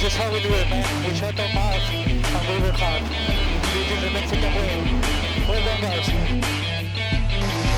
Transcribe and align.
This 0.00 0.14
is 0.14 0.18
how 0.18 0.32
we 0.32 0.40
do 0.40 0.48
it, 0.48 0.66
man. 0.70 1.04
We 1.06 1.14
shut 1.14 1.38
our 1.38 1.52
mouth 1.52 1.76
and 1.92 2.48
we 2.48 2.62
work 2.64 2.74
hard. 2.74 3.02
This 3.74 3.92
is 3.92 4.00
the 4.00 4.08
Mexican 4.08 4.54
way. 4.54 4.80
Well 5.46 5.62
done, 5.62 5.80
guys. 5.82 6.08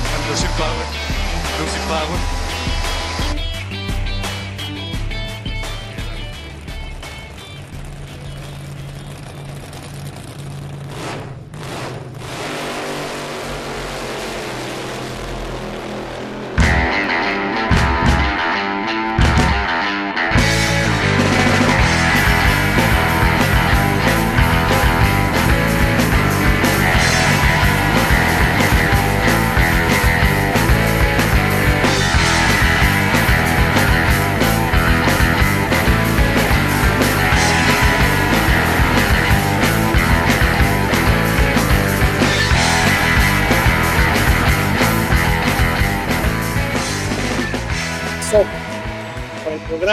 I'm 0.07 0.29
losing 0.29 0.49
power. 0.55 0.85
Losing 1.59 1.83
power. 1.91 2.42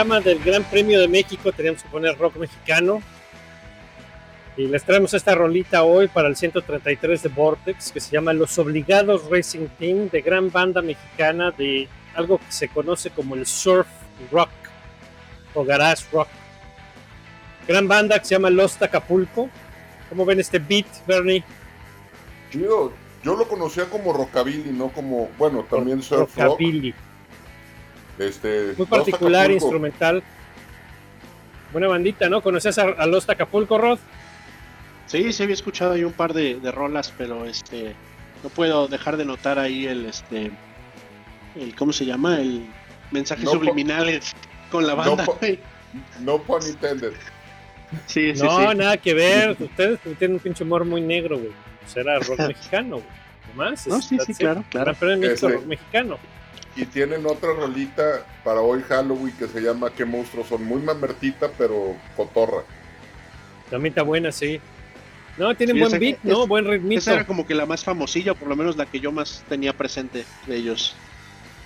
Programa 0.01 0.19
del 0.19 0.43
Gran 0.43 0.63
Premio 0.63 0.99
de 0.99 1.07
México 1.07 1.51
teníamos 1.51 1.83
que 1.83 1.89
poner 1.89 2.17
rock 2.17 2.37
mexicano. 2.37 3.03
Y 4.57 4.65
les 4.65 4.83
traemos 4.83 5.13
esta 5.13 5.35
rolita 5.35 5.83
hoy 5.83 6.07
para 6.07 6.27
el 6.27 6.35
133 6.35 7.21
de 7.21 7.29
Vortex 7.29 7.91
que 7.91 7.99
se 7.99 8.11
llama 8.11 8.33
Los 8.33 8.57
Obligados 8.57 9.29
Racing 9.29 9.67
Team, 9.77 10.09
de 10.09 10.21
gran 10.21 10.49
banda 10.51 10.81
mexicana 10.81 11.51
de 11.51 11.87
algo 12.15 12.39
que 12.39 12.51
se 12.51 12.67
conoce 12.67 13.11
como 13.11 13.35
el 13.35 13.45
surf 13.45 13.85
rock 14.31 14.49
o 15.53 15.63
garage 15.63 16.03
rock. 16.11 16.29
Gran 17.67 17.87
banda 17.87 18.17
que 18.17 18.25
se 18.25 18.33
llama 18.33 18.49
Los 18.49 18.81
Acapulco. 18.81 19.51
¿Cómo 20.09 20.25
ven 20.25 20.39
este 20.39 20.57
beat, 20.57 20.87
Bernie? 21.05 21.43
Yo, 22.51 22.91
yo 23.23 23.35
lo 23.35 23.47
conocía 23.47 23.85
como 23.85 24.13
rockabilly, 24.13 24.71
no 24.71 24.89
como, 24.89 25.29
bueno, 25.37 25.63
también 25.69 26.01
surf 26.01 26.35
rockabilly. 26.35 26.91
rock. 26.91 27.10
Este, 28.21 28.73
Muy 28.77 28.85
particular, 28.85 29.49
instrumental. 29.49 30.21
Buena 31.71 31.87
bandita, 31.87 32.29
¿no? 32.29 32.41
¿Conocías 32.41 32.77
a, 32.77 32.83
a, 32.83 33.05
Los 33.07 33.27
Acapulco, 33.29 33.77
Rod? 33.77 33.99
Sí, 35.07 35.33
sí 35.33 35.43
había 35.43 35.55
escuchado 35.55 35.93
ahí 35.93 36.03
un 36.03 36.13
par 36.13 36.33
de, 36.33 36.59
rolas, 36.71 37.13
pero 37.17 37.45
este 37.45 37.95
no 38.43 38.49
puedo 38.49 38.87
dejar 38.87 39.17
de 39.17 39.25
notar 39.25 39.59
ahí 39.59 39.85
el 39.85 40.05
este 40.05 40.51
el 41.55 41.75
¿cómo 41.75 41.93
se 41.93 42.05
llama? 42.05 42.39
el 42.39 42.65
mensaje 43.11 43.45
subliminal 43.45 44.19
con 44.71 44.87
la 44.87 44.95
banda. 44.95 45.25
No, 46.21 46.37
pun 46.39 46.61
intended. 46.65 47.13
Sí, 48.05 48.35
sí, 48.35 48.43
no, 48.43 48.73
nada 48.73 48.95
que 48.97 49.13
ver. 49.13 49.57
Ustedes 49.59 49.99
tienen 50.17 50.35
un 50.35 50.39
pinche 50.39 50.63
humor 50.63 50.85
muy 50.85 51.01
negro, 51.01 51.37
güey. 51.37 51.51
Será 51.87 52.19
rock 52.19 52.39
mexicano, 52.47 52.97
güey. 52.97 53.07
Nomás. 53.49 53.87
No, 53.87 54.01
sí, 54.01 54.17
sí, 54.25 54.33
claro, 54.33 54.63
claro. 54.69 54.95
Pero 54.97 55.13
es 55.13 55.41
rock 55.41 55.65
mexicano 55.65 56.17
y 56.75 56.85
tienen 56.85 57.25
otra 57.25 57.53
rolita 57.53 58.25
para 58.43 58.61
hoy 58.61 58.81
Halloween 58.83 59.35
que 59.37 59.47
se 59.47 59.61
llama 59.61 59.91
Qué 59.91 60.05
monstruos 60.05 60.47
son. 60.47 60.63
Muy 60.63 60.81
mamertita, 60.81 61.49
pero 61.57 61.95
cotorra. 62.15 62.63
También 63.69 63.91
está 63.91 64.03
buena, 64.03 64.31
sí. 64.31 64.59
No, 65.37 65.55
tienen 65.55 65.79
buen 65.79 65.99
beat, 65.99 66.19
¿no? 66.23 66.45
buen 66.45 66.65
ritmo. 66.65 66.91
Esa 66.91 67.13
era 67.13 67.25
como 67.25 67.47
que 67.47 67.55
la 67.55 67.65
más 67.65 67.83
famosilla, 67.83 68.33
por 68.33 68.47
lo 68.47 68.55
menos 68.55 68.75
la 68.75 68.85
que 68.85 68.99
yo 68.99 69.11
más 69.11 69.43
tenía 69.47 69.73
presente 69.73 70.25
de 70.45 70.55
ellos. 70.55 70.95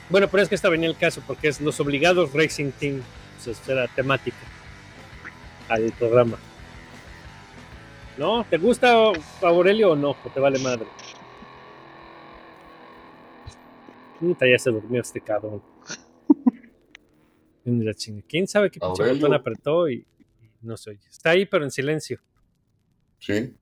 Bueno, 0.09 0.27
pero 0.27 0.43
es 0.43 0.49
que 0.49 0.55
esta 0.55 0.69
venía 0.69 0.87
el 0.87 0.97
caso, 0.97 1.21
porque 1.25 1.47
es 1.47 1.59
Los 1.61 1.79
Obligados 1.79 2.31
Racing 2.33 2.71
Team. 2.71 3.01
Pues 3.43 3.61
era 3.67 3.87
temática 3.87 4.37
al 5.69 5.91
programa. 5.91 6.37
¿No? 8.17 8.45
¿Te 8.49 8.57
gusta 8.57 9.11
Aurelio 9.41 9.91
o 9.91 9.95
no? 9.95 10.11
¿O 10.11 10.29
te 10.33 10.39
vale 10.39 10.57
madre? 10.59 10.85
Puta, 14.19 14.45
ya 14.47 14.57
se 14.57 14.71
durmió 14.71 15.01
este 15.01 15.21
cabrón. 15.21 15.61
¿Quién 18.27 18.47
sabe 18.47 18.69
qué 18.69 18.79
pinche 18.79 19.13
botón 19.13 19.33
apretó 19.33 19.89
y, 19.89 20.05
no 20.61 20.77
se 20.77 20.91
oye? 20.91 21.07
Está 21.09 21.31
ahí, 21.31 21.45
pero 21.45 21.63
en 21.63 21.71
silencio. 21.71 22.21
Sí. 23.19 23.55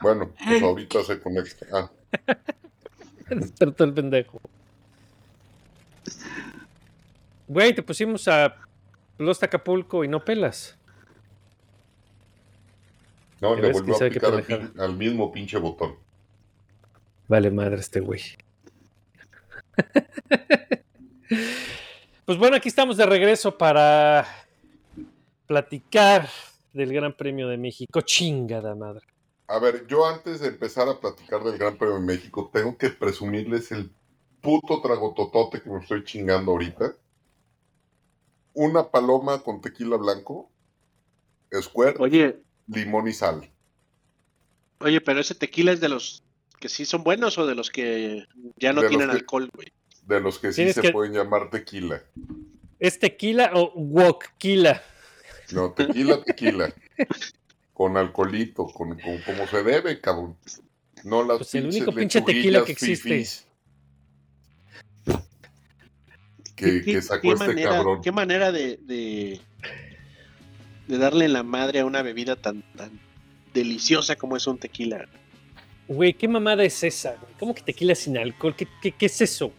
Bueno, 0.00 0.32
pues 0.32 0.62
ahorita 0.62 1.02
se 1.02 1.20
conecta. 1.20 1.66
Ah. 1.72 1.90
Despertó 3.28 3.84
el 3.84 3.92
pendejo. 3.94 4.40
Güey, 7.48 7.74
te 7.74 7.82
pusimos 7.82 8.26
a 8.28 8.56
Los 9.18 9.42
Acapulco 9.42 10.04
y 10.04 10.08
no 10.08 10.24
pelas. 10.24 10.78
No, 13.40 13.56
le 13.56 13.72
volvió 13.72 13.96
a 13.96 13.98
picar 14.08 14.32
al, 14.32 14.72
al 14.78 14.96
mismo 14.96 15.32
pinche 15.32 15.58
botón. 15.58 15.96
Vale 17.26 17.50
madre 17.50 17.76
este 17.76 18.00
güey. 18.00 18.20
pues 22.24 22.38
bueno, 22.38 22.56
aquí 22.56 22.68
estamos 22.68 22.96
de 22.96 23.06
regreso 23.06 23.56
para 23.56 24.26
platicar 25.46 26.28
del 26.72 26.92
Gran 26.92 27.16
Premio 27.16 27.48
de 27.48 27.58
México. 27.58 28.00
Chingada 28.00 28.74
madre. 28.74 29.06
A 29.46 29.58
ver, 29.58 29.86
yo 29.86 30.06
antes 30.06 30.40
de 30.40 30.48
empezar 30.48 30.88
a 30.88 30.98
platicar 30.98 31.42
del 31.42 31.58
Gran 31.58 31.76
Premio 31.76 31.96
de 31.96 32.02
México, 32.02 32.50
tengo 32.52 32.76
que 32.76 32.90
presumirles 32.90 33.72
el 33.72 33.90
puto 34.40 34.80
tragototote 34.80 35.62
que 35.62 35.70
me 35.70 35.80
estoy 35.80 36.04
chingando 36.04 36.52
ahorita. 36.52 36.96
Una 38.54 38.90
paloma 38.90 39.42
con 39.42 39.60
tequila 39.60 39.96
blanco, 39.96 40.50
square, 41.60 41.96
oye, 41.98 42.42
limón 42.66 43.08
y 43.08 43.12
sal. 43.12 43.50
Oye, 44.80 45.00
pero 45.00 45.20
ese 45.20 45.34
tequila 45.34 45.72
es 45.72 45.80
de 45.80 45.88
los 45.88 46.22
que 46.62 46.68
sí 46.68 46.84
son 46.84 47.02
buenos 47.02 47.36
o 47.38 47.46
de 47.46 47.56
los 47.56 47.70
que 47.70 48.24
ya 48.56 48.72
no 48.72 48.86
tienen 48.86 49.10
alcohol, 49.10 49.50
güey? 49.52 49.72
De 50.06 50.20
los 50.20 50.38
que 50.38 50.52
sí 50.52 50.72
se 50.72 50.92
pueden 50.92 51.12
llamar 51.12 51.50
tequila. 51.50 52.04
¿Es 52.78 53.00
tequila 53.00 53.50
o 53.54 53.72
wokquila? 53.74 54.80
No, 55.50 55.72
tequila, 55.72 56.22
tequila. 56.22 56.72
con 57.72 57.96
alcoholito, 57.96 58.66
con, 58.66 58.96
como 59.26 59.46
se 59.48 59.64
debe, 59.64 60.00
cabrón. 60.00 60.36
No 61.02 61.24
las 61.24 61.38
pues 61.38 61.54
el 61.56 61.66
único 61.66 61.92
pinche 61.92 62.22
tequila 62.22 62.64
que 62.64 62.72
existe. 62.72 63.26
Que, 66.54 67.02
sacó 67.02 67.32
este 67.32 67.60
cabrón. 67.60 68.02
Qué 68.02 68.12
manera 68.12 68.52
de, 68.52 68.76
de, 68.76 69.40
de 70.86 70.98
darle 70.98 71.26
la 71.26 71.42
madre 71.42 71.80
a 71.80 71.86
una 71.86 72.02
bebida 72.02 72.36
tan, 72.36 72.62
tan 72.76 73.00
deliciosa 73.52 74.14
como 74.14 74.36
es 74.36 74.46
un 74.46 74.58
tequila. 74.58 75.08
Güey, 75.88 76.14
¿qué 76.14 76.28
mamada 76.28 76.64
es 76.64 76.82
esa? 76.84 77.16
¿Cómo 77.38 77.54
que 77.54 77.62
tequila 77.62 77.94
sin 77.94 78.16
alcohol? 78.16 78.54
¿Qué, 78.56 78.66
qué, 78.92 79.06
es 79.06 79.20
eso? 79.20 79.52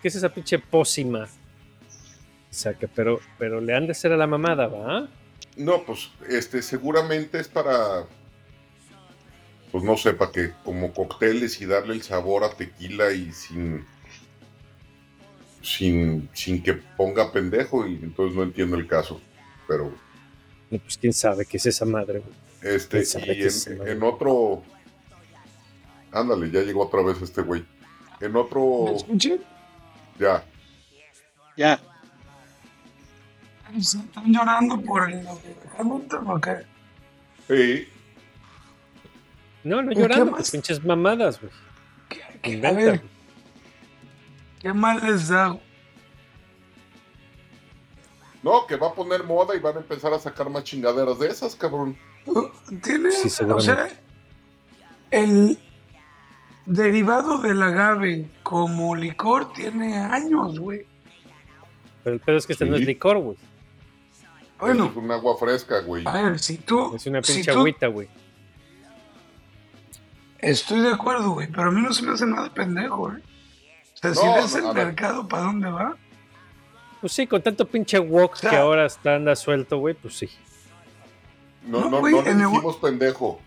¿Qué 0.00 0.08
es 0.08 0.14
esa 0.14 0.32
pinche 0.32 0.58
pócima? 0.58 1.24
O 1.24 2.54
sea, 2.54 2.74
que 2.74 2.86
pero, 2.86 3.20
pero 3.38 3.60
le 3.60 3.74
han 3.74 3.86
de 3.86 3.94
ser 3.94 4.12
a 4.12 4.16
la 4.16 4.26
mamada, 4.26 4.68
¿va? 4.68 5.08
No, 5.56 5.84
pues, 5.84 6.10
este, 6.28 6.62
seguramente 6.62 7.40
es 7.40 7.48
para, 7.48 8.06
pues 9.70 9.84
no 9.84 9.96
sé, 9.96 10.14
para 10.14 10.30
que 10.30 10.52
como 10.64 10.92
cócteles 10.92 11.60
y 11.60 11.66
darle 11.66 11.94
el 11.94 12.02
sabor 12.02 12.44
a 12.44 12.50
tequila 12.50 13.12
y 13.12 13.32
sin, 13.32 13.84
sin, 15.60 16.28
sin 16.32 16.62
que 16.62 16.74
ponga 16.74 17.32
pendejo 17.32 17.86
y 17.86 17.94
entonces 17.96 18.36
no 18.36 18.44
entiendo 18.44 18.76
el 18.76 18.86
caso, 18.86 19.20
pero... 19.66 19.92
pues 20.70 20.96
quién 20.98 21.12
sabe 21.12 21.44
qué 21.46 21.56
es 21.56 21.66
esa 21.66 21.84
madre, 21.84 22.20
güey. 22.20 22.74
Este, 22.74 23.02
y 23.02 23.90
en 23.90 24.02
otro 24.04 24.62
Ándale, 26.12 26.50
ya 26.50 26.60
llegó 26.60 26.82
otra 26.82 27.02
vez 27.02 27.20
este 27.22 27.42
güey. 27.42 27.64
En 28.20 28.36
otro. 28.36 28.84
¿Me 28.84 28.96
escuché? 28.96 29.40
Ya. 30.18 30.44
Ya. 31.56 31.80
¿Están 33.76 34.32
llorando 34.32 34.80
por 34.82 35.10
el 35.10 35.26
o 35.26 36.40
qué? 36.40 36.66
Sí. 37.48 37.88
No, 39.64 39.82
no 39.82 39.92
llorando, 39.92 40.32
pues 40.32 40.50
pinches 40.50 40.84
mamadas, 40.84 41.40
güey. 41.40 41.52
¿Qué, 42.42 42.66
a 42.66 42.72
ver, 42.72 43.02
¿qué 44.60 44.72
mal 44.72 45.00
les 45.02 45.28
da? 45.28 45.56
No, 48.42 48.66
que 48.66 48.76
va 48.76 48.88
a 48.88 48.94
poner 48.94 49.22
moda 49.24 49.54
y 49.54 49.60
van 49.60 49.76
a 49.76 49.80
empezar 49.80 50.12
a 50.12 50.18
sacar 50.18 50.50
más 50.50 50.64
chingaderas 50.64 51.18
de 51.18 51.28
esas, 51.28 51.54
cabrón. 51.54 51.96
Tiene, 52.82 53.12
sí, 53.12 53.44
o 53.44 53.60
sea, 53.60 53.88
el, 55.10 55.58
derivado 56.66 57.38
del 57.38 57.62
agave 57.62 58.28
como 58.42 58.94
licor 58.94 59.52
tiene 59.52 59.96
años, 59.98 60.58
güey. 60.58 60.86
Pero 62.04 62.14
el 62.14 62.20
pedo 62.20 62.36
es 62.38 62.46
que 62.46 62.52
este 62.54 62.66
no 62.66 62.76
es 62.76 62.82
licor, 62.82 63.18
güey. 63.18 63.36
Bueno, 64.58 64.86
Es 64.86 64.96
un 64.96 65.10
agua 65.10 65.36
fresca, 65.38 65.80
güey. 65.80 66.04
a 66.06 66.12
ver, 66.12 66.38
si 66.38 66.58
tú. 66.58 66.94
Es 66.94 67.06
una 67.06 67.22
si 67.22 67.32
pinche 67.34 67.52
tú- 67.52 67.58
agüita, 67.58 67.86
güey. 67.88 68.08
Estoy 70.38 70.80
de 70.80 70.90
acuerdo, 70.92 71.30
güey, 71.30 71.48
pero 71.48 71.68
a 71.68 71.70
mí 71.70 71.80
no 71.80 71.92
se 71.92 72.02
me 72.02 72.12
hace 72.12 72.26
nada 72.26 72.52
pendejo, 72.52 72.96
güey. 72.96 73.16
O 73.16 73.96
sea, 73.96 74.14
si 74.14 74.26
ves 74.26 74.62
no, 74.62 74.70
el 74.70 74.74
mercado 74.76 75.28
para 75.28 75.44
dónde 75.44 75.70
va, 75.70 75.96
Pues 77.00 77.12
sí, 77.12 77.26
con 77.26 77.42
tanto 77.42 77.66
pinche 77.66 77.98
wok 77.98 78.38
que 78.40 78.48
ahora 78.56 78.86
está 78.86 79.16
anda 79.16 79.34
suelto, 79.36 79.78
güey, 79.78 79.94
pues 79.94 80.16
sí. 80.18 80.28
No, 81.64 81.82
No, 81.82 81.90
no, 81.90 81.98
güey, 82.00 82.14
no 82.14 82.22
le 82.22 82.30
en 82.30 82.40
el- 82.40 82.46
dijimos 82.48 82.76
pendejo. 82.76 83.40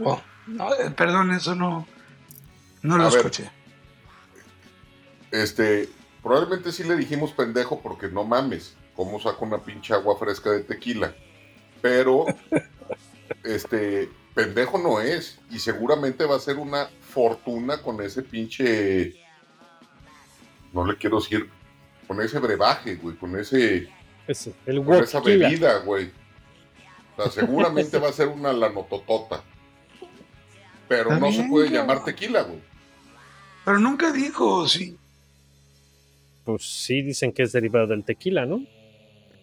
oh, 0.00 0.20
no, 0.46 0.72
eh, 0.74 0.90
perdón, 0.90 1.32
eso 1.32 1.54
no, 1.54 1.86
no 2.82 2.96
lo 2.98 3.04
A 3.04 3.08
ver. 3.10 3.16
escuché. 3.18 3.50
Este, 5.30 5.88
probablemente 6.22 6.72
sí 6.72 6.84
le 6.84 6.96
dijimos 6.96 7.32
pendejo 7.32 7.80
porque 7.80 8.08
no 8.08 8.24
mames, 8.24 8.76
cómo 8.94 9.20
saca 9.20 9.44
una 9.44 9.58
pinche 9.58 9.92
agua 9.94 10.16
fresca 10.18 10.50
de 10.50 10.60
tequila. 10.60 11.14
Pero, 11.82 12.26
este, 13.44 14.08
pendejo 14.34 14.78
no 14.78 15.00
es. 15.00 15.38
Y 15.50 15.58
seguramente 15.58 16.24
va 16.24 16.36
a 16.36 16.40
ser 16.40 16.56
una 16.58 16.88
fortuna 17.00 17.78
con 17.82 18.00
ese 18.02 18.22
pinche, 18.22 19.14
no 20.72 20.84
le 20.86 20.96
quiero 20.96 21.20
decir, 21.20 21.48
con 22.06 22.20
ese 22.22 22.38
brebaje, 22.38 22.96
güey, 22.96 23.16
con 23.16 23.38
ese, 23.38 23.88
Ese, 24.26 24.54
el 24.64 24.84
con 24.84 25.02
esa 25.02 25.20
tequila. 25.20 25.48
bebida, 25.48 25.78
güey. 25.78 26.10
O 27.16 27.22
sea, 27.22 27.32
seguramente 27.32 27.98
va 27.98 28.08
a 28.08 28.12
ser 28.12 28.28
una 28.28 28.52
lanototota. 28.52 29.42
Pero 30.88 31.12
Está 31.12 31.20
no 31.20 31.32
se 31.32 31.44
puede 31.44 31.70
llamar 31.70 32.04
tequila, 32.04 32.42
güey. 32.42 32.60
Pero 33.64 33.78
nunca 33.80 34.12
dijo, 34.12 34.68
sí. 34.68 34.96
Pues 36.44 36.62
sí, 36.64 37.02
dicen 37.02 37.32
que 37.32 37.42
es 37.42 37.52
derivado 37.52 37.88
del 37.88 38.04
tequila, 38.04 38.46
¿no? 38.46 38.64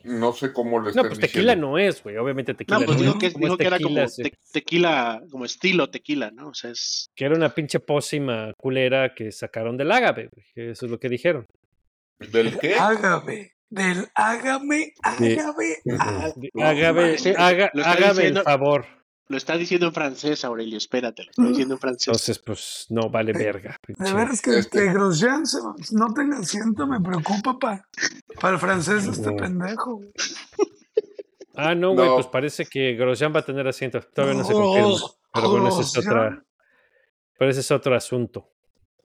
No 0.06 0.34
sé 0.34 0.52
cómo 0.54 0.82
le 0.82 0.94
No, 0.94 1.04
pues 1.04 1.20
tequila 1.20 1.54
diciendo. 1.54 1.68
no 1.72 1.78
es, 1.78 2.04
güey. 2.04 2.18
Obviamente 2.18 2.54
tequila 2.54 2.80
No, 2.80 2.86
pues 2.86 2.98
no 2.98 3.04
dijo 3.04 3.14
es. 3.16 3.20
que, 3.34 3.40
dijo 3.40 3.54
es 3.54 3.58
que 3.58 3.68
era 3.68 3.78
como 3.80 3.88
tequila, 3.96 4.08
sí. 4.10 4.24
te- 4.24 4.38
tequila, 4.52 5.22
como 5.32 5.46
estilo 5.46 5.90
tequila, 5.90 6.32
¿no? 6.32 6.50
O 6.50 6.54
sea, 6.54 6.72
es. 6.72 7.10
Que 7.16 7.26
era 7.26 7.36
una 7.36 7.54
pinche 7.54 7.80
pócima 7.80 8.54
culera 8.58 9.14
que 9.16 9.32
sacaron 9.32 9.78
del 9.78 9.92
ágave, 9.92 10.30
güey. 10.32 10.72
Eso 10.72 10.86
es 10.86 10.92
lo 10.92 11.00
que 11.00 11.08
dijeron. 11.10 11.46
¿Del 12.20 12.58
qué? 12.60 12.76
Hágame. 12.76 13.52
Del 13.70 14.08
haga- 17.36 17.72
lo 17.74 17.82
está 17.82 17.92
hágame 17.94 18.14
diciendo- 18.14 18.40
el 18.42 18.46
favor. 18.46 18.86
Lo 19.34 19.38
está 19.38 19.58
diciendo 19.58 19.88
en 19.88 19.94
francés, 19.94 20.46
Aurelio, 20.46 20.78
espérate, 20.78 21.24
lo 21.24 21.32
está 21.32 21.44
diciendo 21.44 21.74
en 21.74 21.80
francés. 21.80 22.08
Entonces, 22.10 22.38
pues 22.38 22.86
no 22.90 23.10
vale 23.10 23.34
verga. 23.34 23.80
De 23.88 23.96
pinche. 23.96 24.14
veras 24.14 24.42
que, 24.44 24.60
Este- 24.60 24.78
que 24.80 24.94
Grosjean 24.94 25.48
se- 25.48 25.58
no 25.92 26.14
tenga 26.14 26.38
asiento 26.38 26.86
me 26.86 27.02
preocupa 27.02 27.58
para 27.58 27.88
para 28.40 28.54
el 28.54 28.60
francés 28.60 29.06
de 29.06 29.12
este 29.12 29.32
No. 29.32 29.36
pendejo. 29.38 30.02
Ah, 31.56 31.74
no, 31.74 31.94
güey, 31.94 32.08
No. 32.08 32.16
pues 32.16 32.28
parece 32.28 32.66
que 32.68 32.94
Grosjean 32.94 33.34
va 33.36 33.40
a 33.40 33.46
tener 33.46 33.68
asiento. 33.68 34.00
Todavía 34.02 34.38
no 34.38 34.44
se 34.46 34.54
confirma. 34.54 34.98
Pero 35.34 35.50
bueno, 35.50 35.68
ese 35.70 35.82
es 35.82 35.98
otra. 35.98 36.44
Pero 37.40 37.52
ese 37.52 37.60
es 37.62 37.72
otro 37.72 37.96
asunto. 37.96 38.50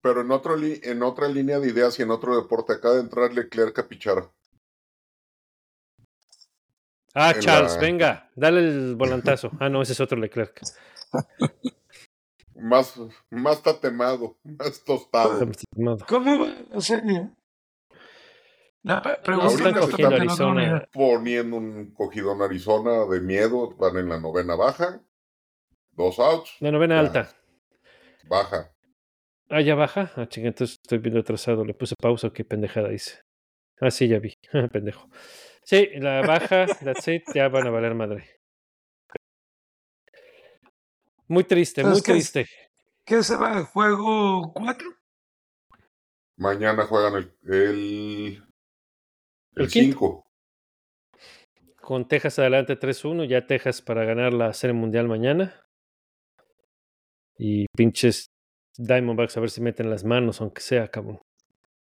Pero 0.01 0.21
en, 0.21 0.31
otro 0.31 0.57
en 0.61 1.03
otra 1.03 1.29
línea 1.29 1.59
de 1.59 1.69
ideas 1.69 1.99
y 1.99 2.03
en 2.03 2.11
otro 2.13 2.37
deporte, 2.41 2.75
acaba 2.75 2.95
de 2.95 3.01
entrar 3.01 3.33
Leclerc 3.33 3.77
a 3.79 3.89
pichar. 3.89 4.31
Ah, 7.15 7.33
En 7.35 7.41
Charles, 7.41 7.75
la- 7.75 7.81
venga, 7.81 8.31
dale 8.35 8.61
el 8.61 8.97
volantazo. 8.97 9.51
Ah, 9.61 9.69
no, 9.69 9.83
ese 9.83 9.93
es 9.93 10.01
otro 10.01 10.19
Leclerc. 10.19 10.61
Más, 12.55 12.95
más 13.31 13.63
tatemado, 13.63 14.37
más 14.45 14.85
tostado. 14.85 15.51
¿Cómo 16.07 16.39
va 16.39 16.55
la 16.71 16.81
serie? 16.81 17.31
La 18.83 19.01
pe- 19.03 19.17
pregunta 19.25 19.49
Ahorita 19.51 19.73
que 19.73 19.79
se 19.79 19.91
está 19.91 19.97
está 19.97 20.09
poniendo 20.11 20.17
Arizona. 20.17 20.89
Poniendo 20.93 21.57
un 21.57 21.91
cogidón 21.95 22.43
Arizona 22.43 23.07
de 23.07 23.21
miedo, 23.21 23.75
van 23.77 23.97
en 23.97 24.09
la 24.11 24.21
novena 24.21 24.55
baja. 24.55 25.01
Dos 25.93 26.19
outs, 26.19 26.57
La 26.61 26.71
novena 26.71 27.01
alta. 27.01 27.35
baja. 28.29 28.71
Ah, 29.49 29.61
ya 29.63 29.75
baja. 29.75 30.13
Ah, 30.17 30.27
chinga, 30.29 30.49
entonces 30.49 30.79
estoy 30.81 30.99
viendo 30.99 31.21
atrasado. 31.21 31.65
Le 31.65 31.75
puse 31.75 31.95
pausa. 32.01 32.31
Qué 32.33 32.45
pendejada 32.45 32.93
hice. 32.93 33.19
Ah, 33.81 33.91
sí, 33.91 34.09
ya 34.09 34.19
vi. 34.19 34.35
Pendejo. 34.73 35.09
Sí, 35.65 35.89
la 35.95 36.23
baja, 36.23 36.67
that's 36.85 37.07
it, 37.09 37.23
ya 37.35 37.49
van 37.49 37.67
a 37.67 37.71
valer 37.71 37.95
madre. 37.95 38.41
Muy 41.29 41.45
triste, 41.45 41.85
muy 41.85 42.03
triste. 42.03 42.47
¿Qué 43.05 43.23
se 43.23 43.37
va? 43.37 43.65
¿Juego 43.65 44.53
4? 44.53 44.89
Mañana 46.37 46.85
juegan 46.87 47.15
el, 47.15 47.37
el, 47.45 48.45
El 49.55 49.63
el 49.63 49.69
quinto. 49.69 49.99
5. 49.99 50.27
Con 51.81 52.07
Texas 52.07 52.39
adelante 52.39 52.79
3-1, 52.79 53.27
ya 53.27 53.47
Texas 53.47 53.83
para 53.83 54.05
ganar 54.05 54.33
la 54.33 54.53
Serie 54.53 54.75
Mundial 54.75 55.09
mañana. 55.09 55.55
Y 57.39 57.67
pinches 57.77 58.27
Diamondbacks 58.77 59.37
a 59.37 59.41
ver 59.41 59.51
si 59.51 59.61
meten 59.61 59.91
las 59.91 60.05
manos, 60.05 60.41
aunque 60.41 60.61
sea, 60.61 60.89
cabrón. 60.89 61.21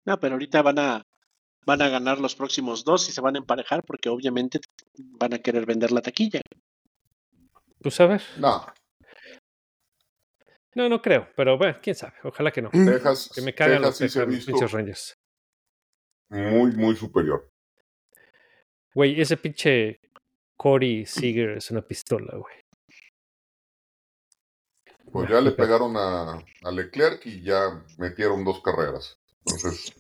No, 0.05 0.19
pero 0.21 0.35
ahorita 0.35 0.63
van 0.63 0.79
a 0.79 1.03
van 1.67 1.83
a 1.83 1.89
ganar 1.89 2.19
los 2.21 2.35
próximos 2.35 2.85
dos 2.85 3.09
y 3.09 3.13
se 3.13 3.21
van 3.21 3.37
a 3.37 3.39
emparejar 3.39 3.83
porque 3.85 4.09
obviamente 4.09 4.61
van 4.97 5.35
a 5.35 5.39
querer 5.39 5.67
vender 5.67 5.93
la 5.93 6.01
taquilla. 6.01 6.41
Pues 7.81 8.01
a 8.01 8.07
ver. 8.07 8.23
No, 8.39 8.67
No, 10.75 10.89
no 10.89 11.01
creo, 11.03 11.29
pero 11.37 11.59
bueno, 11.59 11.79
quién 11.83 11.97
sabe. 11.97 12.15
Ojalá 12.25 12.51
que 12.51 12.63
no. 12.63 12.71
Texas, 12.71 13.31
Que 13.35 13.43
me 13.43 13.55
cagan 13.55 13.83
los, 13.83 13.99
Texas 13.99 14.25
sí 14.29 14.47
Texas, 14.47 14.61
los 14.61 14.73
Rangers. 14.73 15.15
muy, 16.31 16.73
muy 16.73 16.97
superior. 16.97 17.49
Güey, 18.95 19.21
ese 19.21 19.37
pinche 19.37 20.01
Corey 20.57 21.07
Seager 21.07 21.51
es 21.51 21.71
una 21.71 21.83
pistola, 21.83 22.37
güey. 22.37 22.55
Pues 25.13 25.31
ya 25.31 25.41
le 25.41 25.53
pegaron 25.53 25.97
a, 25.97 26.33
a 26.65 26.71
Leclerc 26.71 27.25
y 27.27 27.43
ya 27.43 27.85
metieron 27.97 28.45
dos 28.45 28.61
carreras. 28.61 29.19
Entonces, 29.47 29.95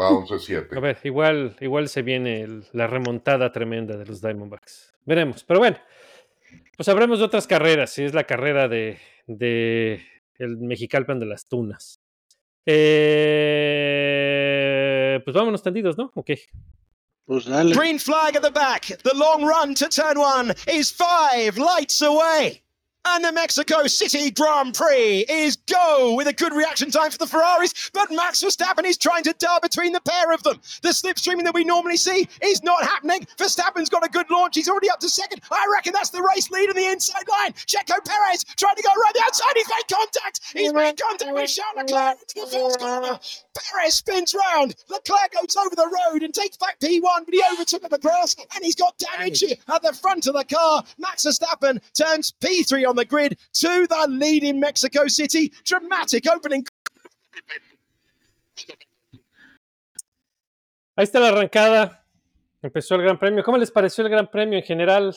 va 0.00 0.08
A 0.08 0.10
11-7. 0.10 0.80
ver, 0.80 0.98
igual, 1.04 1.56
igual 1.60 1.88
se 1.88 2.02
viene 2.02 2.42
el- 2.42 2.64
la 2.72 2.86
remontada 2.86 3.52
tremenda 3.52 3.96
de 3.96 4.06
los 4.06 4.20
Diamondbacks. 4.20 4.92
Veremos, 5.04 5.44
pero 5.44 5.60
bueno, 5.60 5.78
pues 6.76 6.88
habremos 6.88 7.18
de 7.18 7.24
otras 7.26 7.46
carreras, 7.46 7.90
si 7.90 8.02
es 8.04 8.14
la 8.14 8.24
carrera 8.24 8.68
de, 8.68 8.98
de 9.26 10.04
el 10.38 10.56
Mexicalpan 10.58 11.20
de 11.20 11.26
las 11.26 11.46
Tunas. 11.46 12.00
Eh, 13.44 15.20
pues 15.24 15.34
vámonos 15.36 15.62
tendidos, 15.62 15.96
¿no? 15.98 16.10
Ok. 16.14 16.30
Pues 17.26 17.46
dale. 17.46 17.74
Green 17.74 17.98
flag 17.98 18.36
at 18.36 18.42
the 18.42 18.50
back. 18.50 18.86
The 19.02 19.14
long 19.14 19.44
run 19.44 19.74
to 19.74 19.88
turn 19.88 20.18
one 20.18 20.54
is 20.66 20.92
five 20.92 21.56
lights 21.56 22.02
away. 22.02 22.62
And 23.06 23.24
the 23.24 23.32
Mexico 23.32 23.86
City 23.86 24.30
Grand 24.30 24.74
Prix 24.74 25.24
is 25.28 25.53
go 25.70 26.14
with 26.14 26.26
a 26.26 26.32
good 26.32 26.52
reaction 26.52 26.90
time 26.90 27.10
for 27.10 27.18
the 27.18 27.26
Ferraris. 27.26 27.90
But 27.92 28.10
Max 28.10 28.42
Verstappen 28.42 28.84
is 28.84 28.96
trying 28.96 29.24
to 29.24 29.34
dart 29.38 29.62
between 29.62 29.92
the 29.92 30.00
pair 30.00 30.32
of 30.32 30.42
them. 30.42 30.60
The 30.82 30.90
slipstreaming 30.90 31.44
that 31.44 31.54
we 31.54 31.64
normally 31.64 31.96
see 31.96 32.28
is 32.42 32.62
not 32.62 32.82
happening. 32.82 33.26
Verstappen's 33.38 33.88
got 33.88 34.04
a 34.04 34.08
good 34.08 34.30
launch. 34.30 34.54
He's 34.54 34.68
already 34.68 34.90
up 34.90 35.00
to 35.00 35.08
second. 35.08 35.40
I 35.50 35.66
reckon 35.74 35.92
that's 35.92 36.10
the 36.10 36.22
race 36.22 36.50
lead 36.50 36.70
in 36.70 36.76
the 36.76 36.86
inside 36.86 37.28
line. 37.28 37.52
Checo 37.52 38.04
Perez 38.04 38.44
trying 38.56 38.76
to 38.76 38.82
go 38.82 38.90
around 38.90 39.14
the 39.14 39.22
outside. 39.24 39.52
He's 39.54 39.68
made 39.68 39.96
contact. 39.96 40.40
He's 40.52 40.72
made 40.72 41.00
contact 41.00 41.32
with 41.32 41.50
Charles 41.50 41.76
Leclerc 41.76 42.18
into 42.20 42.34
the 42.50 42.58
first 42.58 42.80
corner. 42.80 43.18
Perez 43.54 43.94
spins 43.94 44.34
round. 44.34 44.74
Leclerc 44.88 45.32
goes 45.32 45.56
over 45.56 45.74
the 45.74 46.00
road 46.12 46.22
and 46.22 46.34
takes 46.34 46.56
back 46.56 46.78
P1, 46.80 47.24
but 47.24 47.34
he 47.34 47.42
overtook 47.52 47.84
at 47.84 47.90
the 47.90 47.98
grass 47.98 48.36
and 48.54 48.64
he's 48.64 48.74
got 48.74 48.98
damage 48.98 49.42
at 49.42 49.82
the 49.82 49.92
front 49.92 50.26
of 50.26 50.34
the 50.34 50.44
car. 50.44 50.84
Max 50.98 51.24
Verstappen 51.24 51.80
turns 51.94 52.32
P3 52.40 52.88
on 52.88 52.96
the 52.96 53.04
grid 53.04 53.38
to 53.54 53.86
the 53.86 54.06
lead 54.08 54.44
in 54.44 54.60
Mexico 54.60 55.06
City. 55.06 55.52
Dramatic 55.68 56.24
opening 56.36 56.62
Ahí 60.96 61.04
está 61.04 61.18
la 61.20 61.28
arrancada. 61.28 62.06
Empezó 62.62 62.94
el 62.94 63.02
Gran 63.02 63.18
Premio. 63.18 63.42
¿Cómo 63.42 63.58
les 63.58 63.70
pareció 63.70 64.04
el 64.04 64.10
Gran 64.10 64.30
Premio 64.30 64.58
en 64.58 64.64
general? 64.64 65.14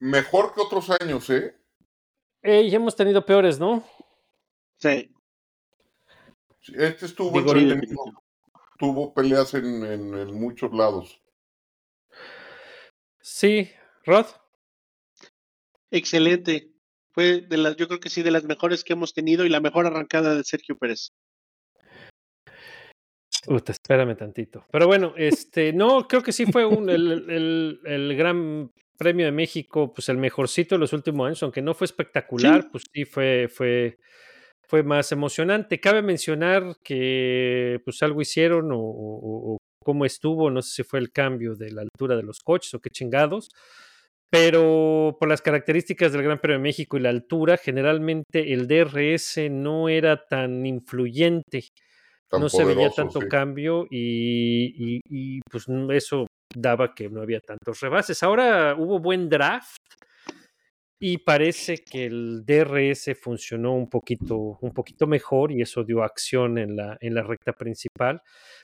Mejor 0.00 0.52
que 0.52 0.60
otros 0.60 0.90
años, 0.90 1.30
¿eh? 1.30 1.56
Eh, 2.42 2.68
ya 2.68 2.76
hemos 2.76 2.96
tenido 2.96 3.24
peores, 3.24 3.58
¿no? 3.58 3.84
Sí. 4.78 5.12
Este 6.74 7.06
estuvo 7.06 7.30
Digo, 7.38 7.56
entretenido. 7.56 8.24
Tuvo 8.78 9.14
peleas 9.14 9.54
en, 9.54 9.84
en- 9.86 10.14
en 10.18 10.34
muchos 10.34 10.72
lados. 10.72 11.22
Sí, 13.20 13.70
Rod. 14.04 14.26
Excelente. 15.90 16.72
Fue 17.16 17.40
de 17.40 17.56
las, 17.56 17.76
yo 17.76 17.88
creo 17.88 17.98
que 17.98 18.10
sí, 18.10 18.22
de 18.22 18.30
las 18.30 18.44
mejores 18.44 18.84
que 18.84 18.92
hemos 18.92 19.14
tenido 19.14 19.46
y 19.46 19.48
la 19.48 19.60
mejor 19.60 19.86
arrancada 19.86 20.34
de 20.34 20.44
Sergio 20.44 20.76
Pérez. 20.76 21.08
Espérame 23.48 24.16
tantito. 24.16 24.66
Pero 24.70 24.86
bueno, 24.86 25.14
este, 25.16 25.72
no, 25.72 26.06
creo 26.08 26.22
que 26.22 26.32
sí 26.32 26.44
fue 26.46 26.66
un, 26.66 26.90
el, 26.90 27.30
el- 27.30 27.80
el 27.84 28.16
Gran 28.16 28.70
Premio 28.98 29.24
de 29.26 29.32
México, 29.32 29.92
pues 29.94 30.08
el 30.08 30.16
mejorcito 30.18 30.74
de 30.74 30.78
los 30.80 30.92
últimos 30.92 31.26
años, 31.26 31.42
aunque 31.42 31.62
no 31.62 31.72
fue 31.74 31.84
espectacular, 31.86 32.62
Sí. 32.62 32.68
pues 32.72 32.84
sí 32.92 33.04
fue, 33.04 33.48
fue, 33.48 33.96
fue 34.68 34.82
más 34.82 35.10
emocionante. 35.12 35.80
Cabe 35.80 36.02
mencionar 36.02 36.76
que 36.82 37.80
pues 37.84 38.02
algo 38.02 38.20
hicieron 38.20 38.72
o, 38.72 38.78
o- 38.78 39.54
o 39.54 39.58
cómo 39.84 40.04
estuvo, 40.04 40.50
no 40.50 40.60
sé 40.60 40.74
si 40.76 40.82
fue 40.82 40.98
el 40.98 41.12
cambio 41.12 41.54
de 41.54 41.70
la 41.72 41.82
altura 41.82 42.16
de 42.16 42.24
los 42.24 42.40
coches 42.40 42.74
o 42.74 42.80
qué 42.80 42.90
chingados, 42.90 43.50
pero 44.30 45.16
por 45.18 45.28
las 45.28 45.42
características 45.42 46.12
del 46.12 46.22
Gran 46.22 46.38
Premio 46.40 46.58
de 46.58 46.62
México 46.62 46.96
y 46.96 47.00
la 47.00 47.10
altura, 47.10 47.56
generalmente 47.56 48.52
el 48.52 48.66
DRS 48.66 49.48
no 49.50 49.88
era 49.88 50.26
tan 50.26 50.66
influyente, 50.66 51.64
Tan 52.28 52.40
no 52.40 52.48
se 52.48 52.64
veía 52.64 52.90
tanto 52.90 53.20
sí. 53.20 53.28
cambio 53.28 53.86
y, 53.90 54.96
y- 54.96 55.00
y, 55.08 55.40
pues 55.50 55.66
eso 55.92 56.26
daba 56.54 56.94
que 56.94 57.08
no 57.08 57.22
había 57.22 57.40
tantos 57.40 57.80
rebases. 57.80 58.22
Ahora 58.22 58.74
hubo 58.76 58.98
buen 58.98 59.28
draft 59.28 59.76
y 60.98 61.18
parece 61.18 61.78
que 61.84 62.06
el 62.06 62.42
DRS 62.46 63.14
funcionó 63.20 63.74
un 63.74 63.88
poquito, 63.88 64.58
un 64.60 64.72
poquito 64.72 65.06
mejor 65.06 65.52
y 65.52 65.60
eso 65.60 65.84
dio 65.84 66.02
acción 66.02 66.56
en 66.58 66.74
la, 66.74 66.96
en 67.00 67.14
la 67.14 67.22
recta 67.22 67.52
principal. 67.52 68.20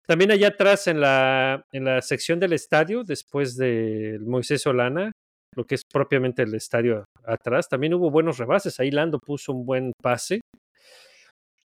También 0.06 0.30
allá 0.30 0.48
atrás 0.48 0.86
en 0.86 1.00
la, 1.00 1.64
en 1.72 1.84
la 1.84 2.00
sección 2.00 2.40
del 2.40 2.54
estadio, 2.54 3.04
después 3.04 3.56
del 3.56 4.20
Moisés 4.24 4.62
Solana, 4.62 5.12
lo 5.54 5.64
que 5.64 5.74
es 5.74 5.82
propiamente 5.84 6.42
el 6.42 6.54
estadio 6.54 7.04
atrás, 7.24 7.68
también 7.68 7.94
hubo 7.94 8.10
buenos 8.10 8.38
rebases. 8.38 8.78
Ahí 8.80 8.90
Lando 8.90 9.18
puso 9.18 9.52
un 9.52 9.64
buen 9.66 9.92
pase. 10.02 10.40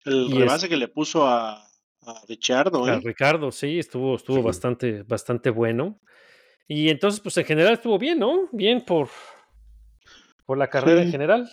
El 0.05 0.25
Y 0.29 0.33
es- 0.33 0.37
rebase 0.39 0.69
que 0.69 0.77
le 0.77 0.87
puso 0.87 1.25
a, 1.27 1.53
a 1.63 2.21
Ricciardo, 2.27 2.85
A 2.85 2.95
¿eh? 2.95 2.99
Ricardo, 3.03 3.51
sí, 3.51 3.79
estuvo, 3.79 4.15
estuvo 4.15 4.37
Sí. 4.37 4.43
bastante, 4.43 5.03
bastante 5.03 5.49
bueno. 5.49 5.97
Y 6.67 6.89
entonces, 6.89 7.21
pues 7.21 7.37
en 7.37 7.45
general 7.45 7.73
estuvo 7.73 7.97
bien, 7.97 8.19
¿no? 8.19 8.49
Bien 8.51 8.83
por, 8.83 9.09
por 10.45 10.57
la 10.57 10.69
carrera 10.69 11.01
en 11.01 11.11
general. 11.11 11.49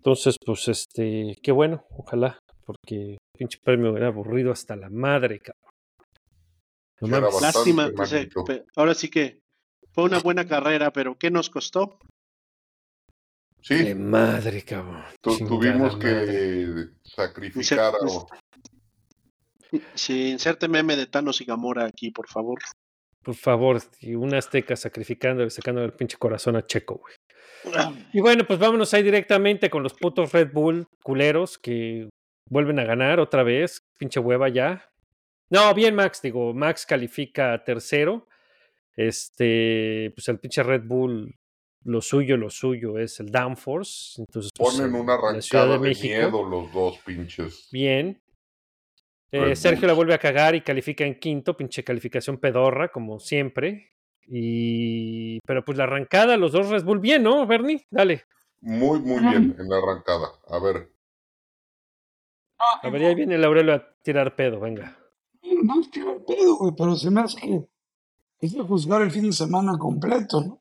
Entonces, 0.00 0.36
pues, 0.44 0.68
este, 0.68 1.36
qué 1.42 1.52
bueno, 1.52 1.84
ojalá, 1.90 2.38
porque 2.64 3.18
pinche 3.38 3.58
premio 3.62 3.96
era 3.96 4.08
aburrido 4.08 4.50
hasta 4.52 4.74
la 4.76 4.90
madre, 4.90 5.38
cabrón. 5.40 5.72
No 7.00 7.08
mames. 7.08 7.40
Lástima. 7.40 7.90
pues, 7.94 8.12
eh, 8.12 8.28
ahora 8.76 8.94
sí 8.94 9.08
que 9.08 9.38
fue 9.92 10.04
una 10.04 10.18
buena 10.20 10.46
carrera, 10.46 10.92
pero 10.92 11.16
¿qué 11.18 11.30
nos 11.30 11.50
costó? 11.50 11.98
Sí, 13.60 13.76
De 13.76 13.94
madre, 13.94 14.62
cabrón. 14.62 15.04
tu- 15.20 15.36
chingada 15.36 15.56
tuvimos 15.58 15.96
madre. 15.96 16.10
que 16.10 16.86
sacrificar 17.04 17.94
Inser- 17.94 18.26
a... 18.32 19.78
Sí, 19.94 20.30
inserte 20.30 20.68
meme 20.68 20.96
de 20.96 21.06
Thanos 21.06 21.40
y 21.40 21.44
Gamora 21.44 21.84
aquí, 21.86 22.10
por 22.10 22.28
favor. 22.28 22.58
Por 23.22 23.34
favor, 23.36 23.80
y 24.00 24.14
un 24.16 24.34
azteca 24.34 24.74
sacrificando, 24.76 25.48
sacando 25.48 25.82
el 25.84 25.92
pinche 25.92 26.16
corazón 26.18 26.56
a 26.56 26.66
Checo, 26.66 26.96
güey. 26.96 27.14
Y 28.12 28.20
bueno, 28.20 28.44
pues 28.46 28.58
vámonos 28.58 28.92
ahí 28.94 29.02
directamente 29.04 29.70
con 29.70 29.82
los 29.84 29.94
putos 29.94 30.32
Red 30.32 30.52
Bull 30.52 30.86
culeros 31.02 31.56
que 31.58 32.08
vuelven 32.50 32.80
a 32.80 32.84
ganar 32.84 33.20
otra 33.20 33.44
vez. 33.44 33.78
Pinche 33.98 34.18
hueva 34.18 34.48
ya. 34.48 34.88
No, 35.50 35.72
bien, 35.72 35.94
Max, 35.94 36.20
digo, 36.20 36.52
Max 36.52 36.84
califica 36.84 37.52
a 37.52 37.62
tercero. 37.62 38.26
Este, 38.96 40.12
pues 40.14 40.28
el 40.28 40.38
pinche 40.38 40.62
Red 40.62 40.82
Bull, 40.84 41.34
lo 41.84 42.00
suyo, 42.00 42.36
lo 42.36 42.50
suyo 42.50 42.98
es 42.98 43.18
el 43.20 43.30
downforce. 43.30 44.20
Entonces, 44.20 44.50
pues, 44.56 44.76
Ponen 44.76 44.94
en 44.94 45.00
una 45.00 45.14
la 45.16 45.40
Ciudad 45.40 45.64
arrancada 45.64 45.78
de, 45.78 45.88
México, 45.88 46.14
miedo 46.14 46.42
los 46.44 46.72
dos 46.72 46.98
pinches. 47.04 47.68
Bien. 47.72 48.20
Eh, 49.30 49.56
Sergio 49.56 49.88
la 49.88 49.94
vuelve 49.94 50.12
a 50.12 50.18
cagar 50.18 50.54
y 50.54 50.60
califica 50.60 51.04
en 51.04 51.18
quinto, 51.18 51.56
pinche 51.56 51.82
calificación 51.82 52.38
pedorra, 52.38 52.88
como 52.88 53.18
siempre. 53.18 53.92
Y. 54.26 55.40
Pero 55.46 55.64
pues 55.64 55.78
la 55.78 55.84
arrancada, 55.84 56.36
los 56.36 56.52
dos 56.52 56.68
Red 56.68 56.84
Bull, 56.84 57.00
bien, 57.00 57.22
¿no, 57.22 57.46
Bernie? 57.46 57.86
Dale. 57.90 58.24
Muy, 58.60 59.00
muy 59.00 59.20
bien 59.20 59.56
en 59.58 59.68
la 59.68 59.78
arrancada. 59.78 60.28
A 60.46 60.58
ver, 60.60 60.92
A 62.82 62.90
ver, 62.90 63.02
ahí 63.04 63.14
viene 63.14 63.34
el 63.34 63.44
Aurelio 63.44 63.74
a 63.74 63.94
tirar 64.02 64.36
pedo, 64.36 64.60
venga. 64.60 64.96
No 65.42 65.80
es 65.80 65.90
tirar 65.90 66.18
pedo, 66.24 66.56
güey, 66.58 66.72
pero 66.76 66.94
se 66.94 67.10
me 67.10 67.22
hace 67.22 67.40
que 67.40 67.66
hay 68.42 68.52
que 68.52 68.62
juzgar 68.62 69.02
el 69.02 69.10
fin 69.10 69.24
de 69.26 69.32
semana 69.32 69.78
completo, 69.78 70.40
¿no? 70.40 70.58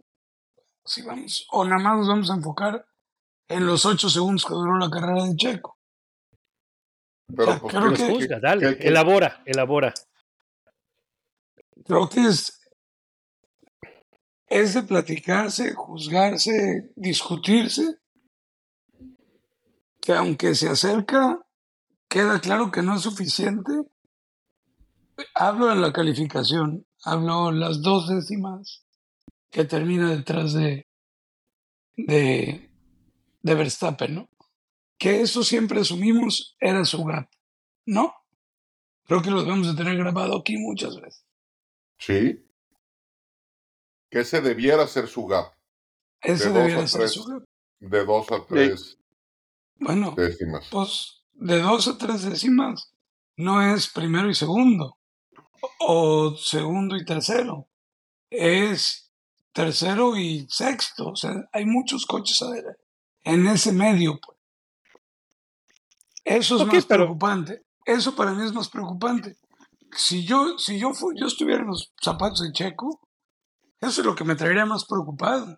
Si 0.85 1.01
vamos, 1.03 1.47
o 1.51 1.63
nada 1.65 1.81
más 1.81 1.97
nos 1.99 2.07
vamos 2.07 2.29
a 2.31 2.35
enfocar 2.35 2.85
en 3.47 3.65
los 3.65 3.85
ocho 3.85 4.09
segundos 4.09 4.45
que 4.45 4.53
duró 4.53 4.77
la 4.77 4.89
carrera 4.89 5.25
de 5.25 5.35
Checo. 5.35 5.77
pero 7.35 7.59
pues 7.59 7.73
creo 7.73 7.85
Los 7.87 7.99
que- 7.99 8.09
juzga, 8.09 8.39
dale. 8.39 8.77
que- 8.77 8.87
Elabora, 8.87 9.41
elabora. 9.45 9.93
Creo 11.85 12.09
que 12.09 12.25
es, 12.27 12.59
es 14.47 14.73
de 14.73 14.83
platicarse, 14.83 15.73
juzgarse, 15.73 16.91
discutirse, 16.95 17.97
que 20.01 20.13
aunque 20.13 20.55
se 20.55 20.67
acerca, 20.69 21.39
queda 22.09 22.39
claro 22.41 22.69
que 22.71 22.81
no 22.81 22.95
es 22.95 23.01
suficiente. 23.01 23.71
Hablo 25.35 25.71
en 25.71 25.81
la 25.81 25.93
calificación, 25.93 26.85
hablo 27.03 27.49
en 27.49 27.59
las 27.59 27.81
dos 27.81 28.07
décimas 28.09 28.85
que 29.49 29.65
termina 29.65 30.09
detrás 30.11 30.53
de, 30.53 30.87
de, 31.95 32.69
de 33.41 33.55
Verstappen, 33.55 34.15
¿no? 34.15 34.29
Que 34.97 35.21
eso 35.21 35.43
siempre 35.43 35.81
asumimos 35.81 36.55
era 36.59 36.85
su 36.85 37.03
gap, 37.03 37.27
¿no? 37.85 38.13
Creo 39.05 39.21
que 39.21 39.31
lo 39.31 39.43
debemos 39.43 39.67
de 39.67 39.75
tener 39.75 39.97
grabado 39.97 40.37
aquí 40.37 40.57
muchas 40.57 40.95
veces. 40.99 41.25
sí. 41.97 42.47
Que 44.09 44.19
ese 44.19 44.41
debiera 44.41 44.85
ser 44.87 45.07
su 45.07 45.25
gap. 45.25 45.53
Ese 46.21 46.49
dos 46.49 46.53
debiera 46.53 46.83
a 46.83 46.87
ser 46.87 47.01
tres. 47.01 47.13
su 47.13 47.23
gap. 47.23 47.43
De 47.79 48.05
dos 48.05 48.31
a 48.31 48.45
tres 48.45 48.97
Bueno, 49.79 50.13
décimas. 50.15 50.67
pues 50.69 51.23
de 51.33 51.61
dos 51.61 51.87
a 51.87 51.97
tres 51.97 52.23
décimas 52.29 52.93
no 53.37 53.61
es 53.73 53.87
primero 53.89 54.29
y 54.29 54.35
segundo, 54.35 54.97
o 55.79 56.35
segundo 56.35 56.95
y 56.95 57.05
tercero, 57.05 57.67
es 58.29 59.11
tercero 59.53 60.15
y 60.17 60.47
sexto. 60.49 61.09
O 61.09 61.15
sea, 61.15 61.33
hay 61.51 61.65
muchos 61.65 62.05
coches 62.05 62.39
en 63.23 63.47
ese 63.47 63.71
medio. 63.71 64.19
pues. 64.19 64.37
Eso 66.23 66.55
es 66.61 66.65
más 66.67 66.85
pero- 66.85 67.03
preocupante. 67.05 67.65
Eso 67.85 68.15
para 68.15 68.31
mí 68.33 68.45
es 68.45 68.53
más 68.53 68.69
preocupante. 68.69 69.37
Si 69.95 70.23
yo, 70.23 70.57
si 70.57 70.79
yo, 70.79 70.91
yo 71.15 71.25
estuviera 71.25 71.61
en 71.61 71.67
los 71.67 71.91
zapatos 72.01 72.41
de 72.41 72.51
Checo, 72.53 73.01
eso 73.81 74.01
es 74.01 74.05
lo 74.05 74.15
que 74.15 74.23
me 74.23 74.35
traería 74.35 74.65
más 74.65 74.85
preocupado. 74.85 75.57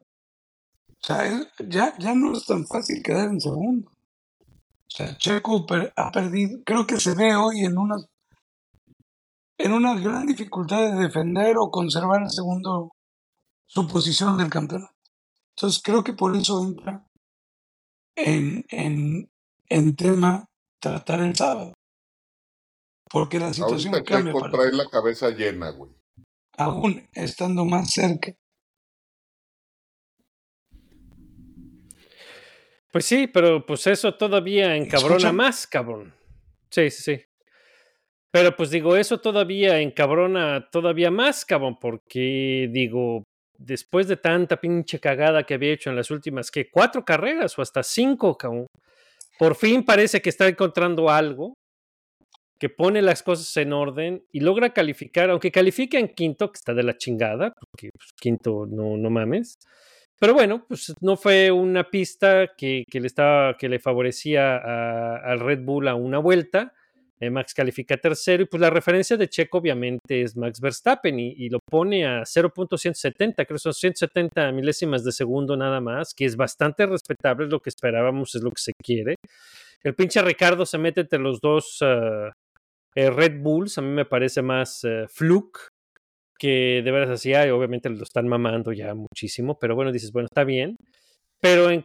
O 0.89 1.05
sea, 1.05 1.25
es- 1.25 1.47
ya, 1.67 1.93
ya 1.99 2.15
no 2.15 2.31
es 2.35 2.45
tan 2.45 2.65
fácil 2.65 3.03
quedar 3.03 3.27
en 3.27 3.41
segundo. 3.41 3.91
O 3.91 4.95
sea, 4.95 5.17
Checo 5.17 5.65
per- 5.65 5.91
ha 5.97 6.11
perdido, 6.11 6.59
creo 6.65 6.87
que 6.87 6.99
se 6.99 7.13
ve 7.13 7.35
hoy 7.35 7.65
en 7.65 7.77
una, 7.77 7.97
en 9.57 9.71
una 9.73 9.99
gran 9.99 10.25
dificultad 10.25 10.91
de 10.91 11.03
defender 11.03 11.55
o 11.57 11.69
conservar 11.69 12.23
el 12.23 12.29
segundo, 12.29 12.91
su 13.65 13.87
posición 13.87 14.37
del 14.37 14.49
campeonato. 14.49 14.93
Entonces 15.55 15.81
creo 15.83 16.03
que 16.03 16.13
por 16.13 16.35
eso 16.35 16.63
entra 16.63 17.05
en, 18.15 18.65
en, 18.69 19.29
en 19.69 19.95
tema 19.95 20.45
tratar 20.79 21.21
el 21.21 21.35
sábado. 21.35 21.73
Porque 23.09 23.37
la 23.39 23.53
situación 23.53 23.93
Ahorita 23.93 24.11
cambia 24.11 24.33
Checo 24.33 24.39
para 24.39 24.51
trae 24.51 24.71
la 24.71 24.89
cabeza 24.89 25.29
llena, 25.29 25.69
güey. 25.69 25.91
aún 26.57 27.07
estando 27.13 27.63
más 27.65 27.91
cerca. 27.91 28.33
Pues 32.91 33.05
sí, 33.05 33.27
pero 33.27 33.65
pues 33.65 33.87
eso 33.87 34.15
todavía 34.15 34.75
encabrona 34.75 35.15
¿Escuchan? 35.15 35.35
más, 35.35 35.65
cabrón. 35.67 36.13
Sí, 36.69 36.89
sí, 36.91 37.03
sí. 37.03 37.25
Pero 38.33 38.55
pues 38.55 38.71
digo, 38.71 38.95
eso 38.97 39.19
todavía 39.19 39.79
encabrona 39.79 40.67
todavía 40.71 41.11
más, 41.11 41.45
cabrón, 41.45 41.77
porque 41.79 42.67
digo, 42.71 43.21
después 43.59 44.07
de 44.07 44.17
tanta 44.17 44.59
pinche 44.59 44.99
cagada 44.99 45.43
que 45.43 45.53
había 45.53 45.73
hecho 45.73 45.91
en 45.91 45.95
las 45.95 46.09
últimas, 46.09 46.49
que 46.49 46.71
cuatro 46.71 47.05
carreras 47.05 47.59
o 47.59 47.61
hasta 47.61 47.83
cinco, 47.83 48.35
cabrón, 48.35 48.65
por 49.37 49.55
fin 49.55 49.85
parece 49.85 50.19
que 50.19 50.31
está 50.31 50.47
encontrando 50.47 51.11
algo 51.11 51.53
que 52.59 52.69
pone 52.69 53.03
las 53.03 53.21
cosas 53.21 53.55
en 53.57 53.71
orden 53.71 54.23
y 54.31 54.39
logra 54.39 54.73
calificar, 54.73 55.29
aunque 55.29 55.51
califica 55.51 55.99
en 55.99 56.07
quinto, 56.07 56.51
que 56.51 56.57
está 56.57 56.73
de 56.73 56.83
la 56.83 56.97
chingada, 56.97 57.53
porque 57.59 57.91
pues, 57.95 58.13
quinto 58.19 58.65
no, 58.65 58.97
no 58.97 59.11
mames. 59.11 59.59
Pero 60.19 60.33
bueno, 60.33 60.65
pues 60.67 60.91
no 61.01 61.17
fue 61.17 61.51
una 61.51 61.91
pista 61.91 62.49
que, 62.57 62.83
le, 62.91 63.05
estaba, 63.05 63.57
que 63.57 63.69
le 63.69 63.77
favorecía 63.77 64.57
al 65.17 65.39
Red 65.39 65.59
Bull 65.63 65.87
a 65.87 65.93
una 65.93 66.17
vuelta. 66.17 66.73
Eh, 67.19 67.29
Max 67.29 67.53
califica 67.53 67.95
tercero 67.97 68.43
y 68.43 68.45
pues 68.47 68.59
la 68.59 68.69
referencia 68.69 69.15
de 69.15 69.29
Checo 69.29 69.59
obviamente 69.59 70.21
es 70.21 70.35
Max 70.35 70.59
Verstappen 70.59 71.19
y, 71.19 71.49
lo 71.49 71.59
pone 71.59 72.05
a 72.05 72.21
0.170, 72.21 73.35
creo 73.35 73.47
que 73.47 73.57
son 73.59 73.73
170 73.73 74.51
milésimas 74.51 75.03
de 75.03 75.11
segundo 75.11 75.55
nada 75.55 75.79
más, 75.79 76.13
que 76.13 76.25
es 76.25 76.35
bastante 76.35 76.85
respetable, 76.85 77.45
es 77.45 77.51
lo 77.51 77.59
que 77.59 77.69
esperábamos, 77.69 78.35
es 78.35 78.41
lo 78.41 78.49
que 78.49 78.61
se 78.61 78.73
quiere. 78.83 79.15
El 79.83 79.95
pinche 79.95 80.21
Ricardo 80.21 80.65
se 80.65 80.77
mete 80.77 81.01
entre 81.01 81.19
los 81.19 81.39
dos 81.39 81.77
ah, 81.81 82.31
eh, 82.95 83.09
Red 83.09 83.41
Bulls, 83.41 83.77
a 83.77 83.81
mí 83.81 83.89
me 83.89 84.05
parece 84.05 84.41
más 84.41 84.83
eh, 84.83 85.05
fluke 85.07 85.67
que 86.37 86.81
de 86.83 86.91
veras 86.91 87.09
así 87.09 87.33
obviamente 87.33 87.89
lo 87.89 88.03
están 88.03 88.27
mamando 88.27 88.73
ya 88.73 88.93
muchísimo, 88.93 89.57
pero 89.59 89.75
bueno, 89.75 89.91
dices, 89.91 90.11
bueno, 90.11 90.27
está 90.29 90.43
bien. 90.43 90.75
Pero 91.43 91.69
en, 91.69 91.81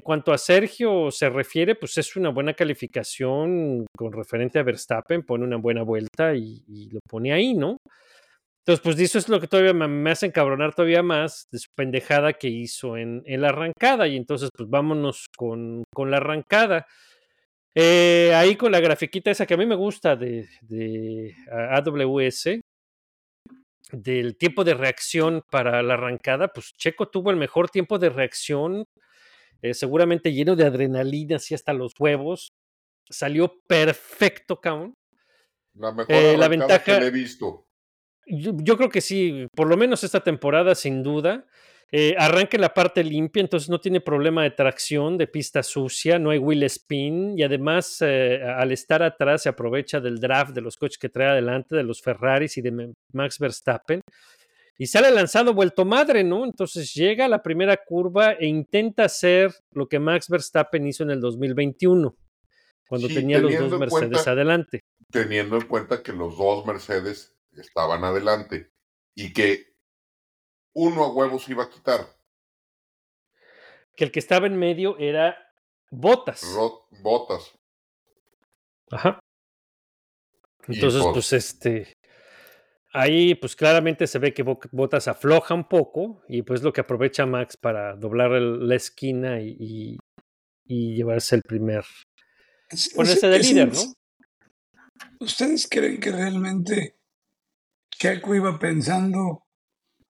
cuanto 0.00 0.32
a 0.32 0.38
Sergio 0.38 1.10
se 1.10 1.28
refiere, 1.28 1.74
pues 1.74 1.98
es 1.98 2.16
una 2.16 2.30
buena 2.30 2.54
calificación 2.54 3.84
con 3.94 4.10
referente 4.10 4.58
a 4.58 4.62
Verstappen, 4.62 5.22
pone 5.22 5.44
una 5.44 5.58
buena 5.58 5.82
vuelta 5.82 6.34
y, 6.34 6.88
lo 6.90 7.00
pone 7.06 7.30
ahí, 7.30 7.52
¿no? 7.52 7.76
Entonces, 8.64 8.82
pues 8.82 8.98
eso 8.98 9.18
es 9.18 9.28
lo 9.28 9.38
que 9.38 9.48
todavía 9.48 9.74
me, 9.74 10.10
hace 10.10 10.24
encabronar 10.24 10.74
todavía 10.74 11.02
más 11.02 11.46
de 11.52 11.58
su 11.58 11.68
pendejada 11.74 12.32
que 12.32 12.48
hizo 12.48 12.96
en, 12.96 13.22
en 13.26 13.42
la 13.42 13.50
arrancada. 13.50 14.08
Y 14.08 14.16
entonces, 14.16 14.48
pues 14.56 14.66
vámonos 14.70 15.26
con, 15.36 15.84
la 15.94 16.16
arrancada. 16.16 16.86
Eh, 17.74 18.32
ahí 18.34 18.56
con 18.56 18.72
la 18.72 18.80
grafiquita 18.80 19.30
esa 19.30 19.44
que 19.44 19.52
a 19.52 19.58
mí 19.58 19.66
me 19.66 19.74
gusta 19.74 20.16
de, 20.16 21.34
AWS, 21.50 22.60
del 23.92 24.36
tiempo 24.36 24.64
de 24.64 24.74
reacción 24.74 25.42
para 25.50 25.82
la 25.82 25.94
arrancada, 25.94 26.48
pues 26.48 26.74
Checo 26.76 27.08
tuvo 27.08 27.30
el 27.30 27.36
mejor 27.36 27.70
tiempo 27.70 27.98
de 27.98 28.08
reacción, 28.10 28.84
eh, 29.62 29.74
seguramente 29.74 30.32
lleno 30.32 30.56
de 30.56 30.64
adrenalina, 30.64 31.36
así 31.36 31.54
hasta 31.54 31.72
los 31.72 31.92
huevos. 31.98 32.52
Salió 33.08 33.60
perfecto, 33.68 34.60
cabrón. 34.60 34.94
La 35.74 35.92
mejor 35.92 36.14
Eh, 36.16 36.36
la 36.36 36.48
ventaja- 36.48 36.82
que 36.96 37.00
le 37.00 37.06
he 37.06 37.10
visto. 37.10 37.66
Yo, 38.26 38.52
yo 38.56 38.76
creo 38.76 38.88
que 38.88 39.00
sí, 39.00 39.46
por 39.54 39.68
lo 39.68 39.76
menos 39.76 40.02
esta 40.02 40.24
temporada, 40.24 40.74
sin 40.74 41.02
duda. 41.04 41.46
Eh, 41.92 42.16
arranca 42.18 42.56
en 42.56 42.62
la 42.62 42.74
parte 42.74 43.04
limpia, 43.04 43.40
entonces 43.40 43.68
no 43.68 43.80
tiene 43.80 44.00
problema 44.00 44.42
de 44.42 44.50
tracción, 44.50 45.16
de 45.16 45.28
pista 45.28 45.62
sucia, 45.62 46.18
no 46.18 46.30
hay 46.30 46.38
wheel 46.38 46.64
spin 46.64 47.38
y 47.38 47.44
además 47.44 47.98
eh, 48.00 48.42
al 48.42 48.72
estar 48.72 49.04
atrás 49.04 49.42
se 49.44 49.48
aprovecha 49.48 50.00
del 50.00 50.18
draft 50.18 50.52
de 50.52 50.62
los 50.62 50.76
coches 50.76 50.98
que 50.98 51.08
trae 51.08 51.28
adelante, 51.28 51.76
de 51.76 51.84
los 51.84 52.02
Ferraris 52.02 52.56
y 52.56 52.60
de 52.60 52.92
Max 53.12 53.38
Verstappen 53.38 54.00
y 54.78 54.86
sale 54.88 55.12
lanzado 55.12 55.54
vuelto 55.54 55.84
madre, 55.84 56.24
¿no? 56.24 56.44
Entonces 56.44 56.92
llega 56.92 57.26
a 57.26 57.28
la 57.28 57.40
primera 57.42 57.76
curva 57.76 58.32
e 58.32 58.46
intenta 58.46 59.04
hacer 59.04 59.52
lo 59.72 59.88
que 59.88 60.00
Max 60.00 60.28
Verstappen 60.28 60.86
hizo 60.88 61.04
en 61.04 61.10
el 61.12 61.20
2021, 61.20 62.16
cuando 62.88 63.06
Sí, 63.08 63.14
tenía 63.14 63.38
los 63.38 63.52
dos 63.56 63.78
Mercedes 63.78 63.90
cuenta- 64.10 64.30
adelante. 64.32 64.80
teniendo 65.12 65.56
en 65.56 65.66
cuenta 65.68 66.02
que 66.02 66.12
los 66.12 66.36
dos 66.36 66.66
Mercedes 66.66 67.32
estaban 67.56 68.02
adelante 68.02 68.70
y 69.14 69.32
que 69.32 69.75
uno 70.78 71.04
a 71.04 71.12
huevos 71.12 71.48
iba 71.48 71.64
a 71.64 71.70
quitar. 71.70 72.06
Que 73.96 74.04
el 74.04 74.12
que 74.12 74.18
estaba 74.18 74.46
en 74.46 74.58
medio 74.58 74.98
era 74.98 75.36
Botas. 75.90 76.42
Ro- 76.54 76.86
Botas. 77.02 77.50
Ajá. 78.90 79.18
Y, 80.68 80.74
Entonces, 80.74 81.02
pues- 81.02 81.12
pues 81.14 81.32
este. 81.32 81.92
Ahí, 82.92 83.34
pues 83.34 83.54
claramente 83.56 84.06
se 84.06 84.18
ve 84.18 84.32
que 84.34 84.42
Bo- 84.42 84.58
Botas 84.72 85.06
afloja 85.08 85.54
un 85.54 85.68
poco 85.68 86.22
y 86.28 86.42
pues 86.42 86.62
lo 86.62 86.72
que 86.72 86.80
aprovecha 86.82 87.26
Max 87.26 87.56
para 87.56 87.94
doblar 87.96 88.32
el- 88.32 88.68
la 88.68 88.74
esquina 88.74 89.40
y, 89.40 89.56
y- 89.58 89.98
y 90.64 90.94
llevarse 90.96 91.36
el 91.36 91.42
primer. 91.42 91.84
Es- 92.68 92.92
Ponerse 92.94 93.26
es- 93.26 93.32
de 93.32 93.36
es 93.36 93.50
líder, 93.50 93.72
¿no? 93.72 93.94
¿Ustedes 95.20 95.68
creen 95.70 96.00
que 96.00 96.10
realmente 96.12 96.98
Checo 97.90 98.34
iba 98.34 98.58
pensando? 98.58 99.45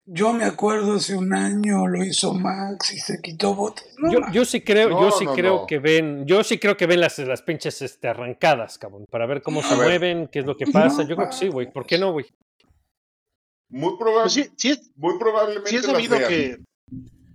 Yo 0.09 0.33
me 0.33 0.45
acuerdo 0.45 0.95
hace 0.95 1.17
un 1.17 1.35
año 1.35 1.89
lo 1.89 2.05
hizo 2.05 2.33
Max 2.33 2.93
y 2.93 2.99
se 2.99 3.21
quitó 3.21 3.55
botas. 3.57 3.87
No, 3.99 4.31
Yo, 4.33 4.45
sí 4.45 4.61
creo, 4.61 4.89
yo 4.91 5.11
sí 5.11 5.25
no, 5.25 5.35
creo 5.35 5.57
no. 5.63 5.67
que 5.67 5.81
ven, 5.81 6.25
yo 6.27 6.45
sí 6.45 6.59
creo 6.59 6.77
que 6.77 6.87
ven 6.87 7.01
las, 7.01 7.19
las 7.19 7.43
pinches 7.43 7.83
este, 7.83 8.07
arrancadas, 8.07 8.79
cabrón, 8.79 9.07
para 9.11 9.27
ver 9.27 9.43
cómo 9.43 9.63
se 9.65 9.75
ver. 9.75 9.79
mueven, 9.89 10.29
qué 10.29 10.39
es 10.39 10.47
lo 10.47 10.57
que 10.57 10.67
pasa. 10.69 11.03
No, 11.03 11.09
Yo 11.09 11.17
creo 11.17 11.29
que 11.31 11.37
sí, 11.37 11.49
güey. 11.49 11.73
¿Por 11.73 11.87
qué 11.87 11.99
no, 11.99 12.13
güey? 12.13 12.27
Muy, 13.69 13.97
probable, 13.99 14.23
Pues 14.23 14.33
sí, 14.35 14.51
sí 14.57 14.71
es, 14.71 14.91
muy 14.95 15.19
probablemente 15.19 15.71
sí 15.71 15.77
es 15.77 15.87
sabido 15.87 16.17
que. 16.19 16.59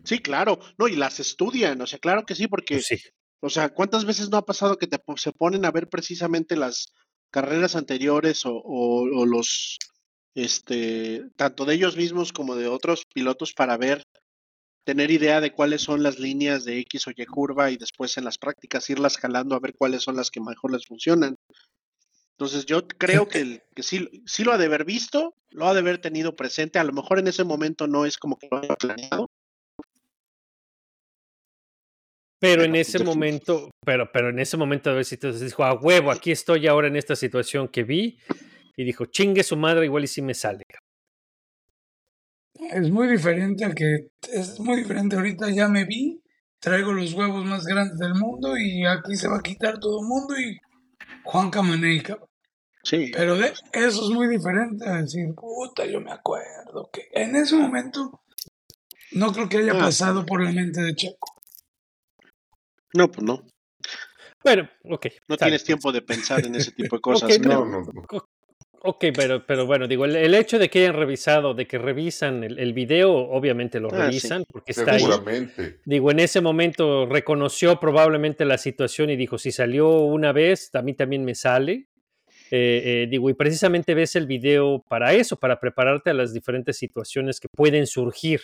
Sí, 0.06 0.20
claro. 0.20 0.58
No, 0.78 0.88
y 0.88 0.95
las 0.95 1.19
estudian, 1.19 1.82
o 1.82 1.88
sea, 1.88 2.00
claro 2.00 2.26
que 2.26 2.36
sí, 2.36 2.48
porque, 2.48 2.76
Pues 2.76 2.86
sí. 2.88 2.98
o 3.41 3.50
sea, 3.50 3.69
¿cuántas 3.69 4.06
veces 4.06 4.30
no 4.30 4.38
ha 4.38 4.45
pasado 4.45 4.78
que 4.78 4.88
te, 4.88 4.98
se 5.17 5.34
ponen 5.34 5.65
a 5.65 5.72
ver 5.72 5.89
precisamente 5.89 6.56
las 6.56 6.93
carreras 7.32 7.76
anteriores 7.76 8.45
o, 8.45 8.54
o- 8.56 9.19
o 9.19 9.26
los, 9.26 9.78
este, 10.36 11.24
tanto 11.36 11.65
de 11.65 11.76
ellos 11.76 11.98
mismos 11.98 12.32
como 12.34 12.56
de 12.56 12.67
otros 12.67 13.06
pilotos 13.13 13.54
para 13.54 13.78
ver, 13.78 14.04
tener 14.86 15.12
idea 15.12 15.41
de 15.41 15.52
cuáles 15.52 15.82
son 15.82 16.02
las 16.04 16.20
líneas 16.20 16.65
de 16.65 16.80
X 16.80 17.08
o 17.08 17.12
Y 17.15 17.26
curva 17.26 17.70
y 17.72 17.78
después 17.78 18.17
en 18.17 18.24
las 18.26 18.38
prácticas 18.38 18.89
irlas 18.89 19.17
jalando 19.17 19.56
a 19.56 19.60
ver 19.60 19.74
cuáles 19.78 20.04
son 20.04 20.15
las 20.15 20.32
que 20.32 20.41
mejor 20.41 20.72
les 20.72 20.86
funcionan. 20.88 21.36
Entonces 22.38 22.65
yo 22.65 22.88
creo 22.88 23.28
que, 23.28 23.39
el- 23.41 23.62
que 23.76 23.84
sí, 23.84 24.10
sí 24.26 24.44
lo 24.44 24.52
ha 24.54 24.58
de 24.58 24.65
haber 24.65 24.84
visto, 24.86 25.36
lo 25.50 25.67
ha 25.67 25.74
de 25.74 25.82
haber 25.82 26.00
tenido 26.00 26.36
presente, 26.36 26.80
a 26.80 26.84
lo 26.84 26.94
mejor 26.94 27.20
en 27.20 27.28
ese 27.28 27.44
momento 27.44 27.86
no 27.88 28.06
es 28.06 28.17
como 28.17 28.38
que 28.38 28.48
lo 28.50 28.58
haya 28.58 28.76
planeado, 28.76 29.28
Pero 32.39 32.63
en 32.63 32.76
ese 32.76 33.04
momento, 33.04 33.70
pero, 33.86 34.12
pero 34.12 34.30
en 34.30 34.39
ese 34.39 34.58
momento 34.58 34.89
a 34.89 34.94
ver 34.94 35.06
si 35.06 35.15
te 35.15 35.32
dijo, 35.32 35.63
a 35.63 35.76
huevo, 35.76 36.10
aquí 36.10 36.32
estoy 36.32 36.65
ahora 36.65 36.88
en 36.88 36.96
esta 36.96 37.15
situación 37.15 37.67
que 37.67 37.84
vi. 37.84 38.17
Y 38.77 38.84
dijo, 38.84 39.05
chingue 39.05 39.43
su 39.43 39.57
madre, 39.57 39.86
igual 39.86 40.03
y 40.03 40.07
si 40.07 40.21
me 40.21 40.34
sale. 40.34 40.63
cabrón". 40.67 40.88
es 42.81 42.89
muy 42.91 43.07
diferente 43.07 43.65
a 43.65 43.71
que 43.73 44.10
es 44.31 44.60
muy 44.60 44.77
diferente 44.77 45.15
ahorita 45.15 45.49
ya 45.51 45.67
me 45.67 45.86
vi, 45.86 46.21
traigo 46.60 46.91
los 46.93 47.13
huevos 47.13 47.43
más 47.45 47.65
grandes 47.65 47.97
del 47.97 48.13
mundo 48.15 48.57
y 48.57 48.86
aquí 48.86 49.15
se 49.15 49.27
va 49.27 49.38
a 49.38 49.41
quitar 49.41 49.79
todo 49.79 50.01
el 50.01 50.07
mundo 50.07 50.39
y 50.39 50.57
Juan 51.23 51.49
Camaney, 51.49 52.01
cabrón. 52.01 52.27
Sí, 52.84 53.12
Pero 53.13 53.36
de, 53.38 53.53
eso 53.73 54.03
es 54.03 54.10
muy 54.10 54.27
diferente 54.27 54.88
a 54.89 55.01
decir, 55.01 55.34
puta, 55.36 55.86
yo 55.86 56.01
me 56.01 56.12
acuerdo 56.12 56.89
que 56.91 57.10
en 57.13 57.36
ese 57.36 57.55
momento 57.55 58.21
no 59.12 59.31
creo 59.34 59.47
que 59.49 59.57
haya 59.57 59.73
Ah. 59.75 59.79
pasado 59.79 60.25
por 60.25 60.41
la 60.43 60.51
mente 60.51 60.81
de 60.81 60.95
Checo. 60.95 61.39
no, 62.93 63.10
pues 63.12 63.23
no, 63.23 63.45
Bueno, 64.43 64.67
ok. 64.86 65.05
no 65.27 65.36
sale. 65.36 65.49
tienes 65.51 65.63
tiempo 65.63 65.91
de 65.91 66.01
pensar 66.01 66.43
en 66.45 66.55
ese 66.55 66.71
tipo 66.71 66.95
de 66.95 67.01
cosas. 67.01 67.39
No, 67.41 67.65
no, 67.65 67.81
no. 67.81 68.29
Ok, 68.84 69.06
pero, 69.15 69.46
pero 69.46 69.67
bueno, 69.67 69.88
digo, 69.88 70.06
el, 70.06 70.15
el 70.15 70.34
hecho 70.34 70.58
de 70.58 70.67
que 70.70 70.80
hayan 70.80 70.96
revisado, 70.96 71.54
de 71.54 71.67
que 71.67 71.78
revisan 71.78 72.44
el, 72.44 72.58
el 72.58 72.74
video, 72.74 73.13
obviamente 73.13 73.80
lo 73.80 73.89
Ah, 73.89 73.98
sí. 73.98 74.02
revisan, 74.02 74.44
porque 74.52 74.72
está 74.72 74.94
ahí. 74.94 75.02
Seguramente. 75.02 75.78
Digo, 75.86 76.10
en 76.10 76.20
ese 76.20 76.41
momento 76.41 77.06
reconoció 77.06 77.80
probablemente 77.80 78.44
la 78.44 78.58
situación 78.58 79.12
y 79.12 79.15
dijo, 79.15 79.38
si 79.38 79.52
salió 79.52 79.88
una 80.00 80.32
vez, 80.32 80.74
a 80.74 80.82
mí 80.82 80.96
también 80.96 81.24
me 81.24 81.36
sale. 81.36 81.89
Eh, 82.50 83.04
eh, 83.04 83.08
digo, 83.10 83.30
y 83.30 83.34
precisamente 83.36 83.94
ves 83.94 84.15
el 84.15 84.26
video 84.26 84.84
para 84.89 85.13
eso, 85.13 85.38
para 85.38 85.60
prepararte 85.60 86.10
a 86.10 86.13
las 86.15 86.34
diferentes 86.34 86.76
situaciones 86.78 87.39
que 87.39 87.48
pueden 87.56 87.86
surgir. 87.86 88.41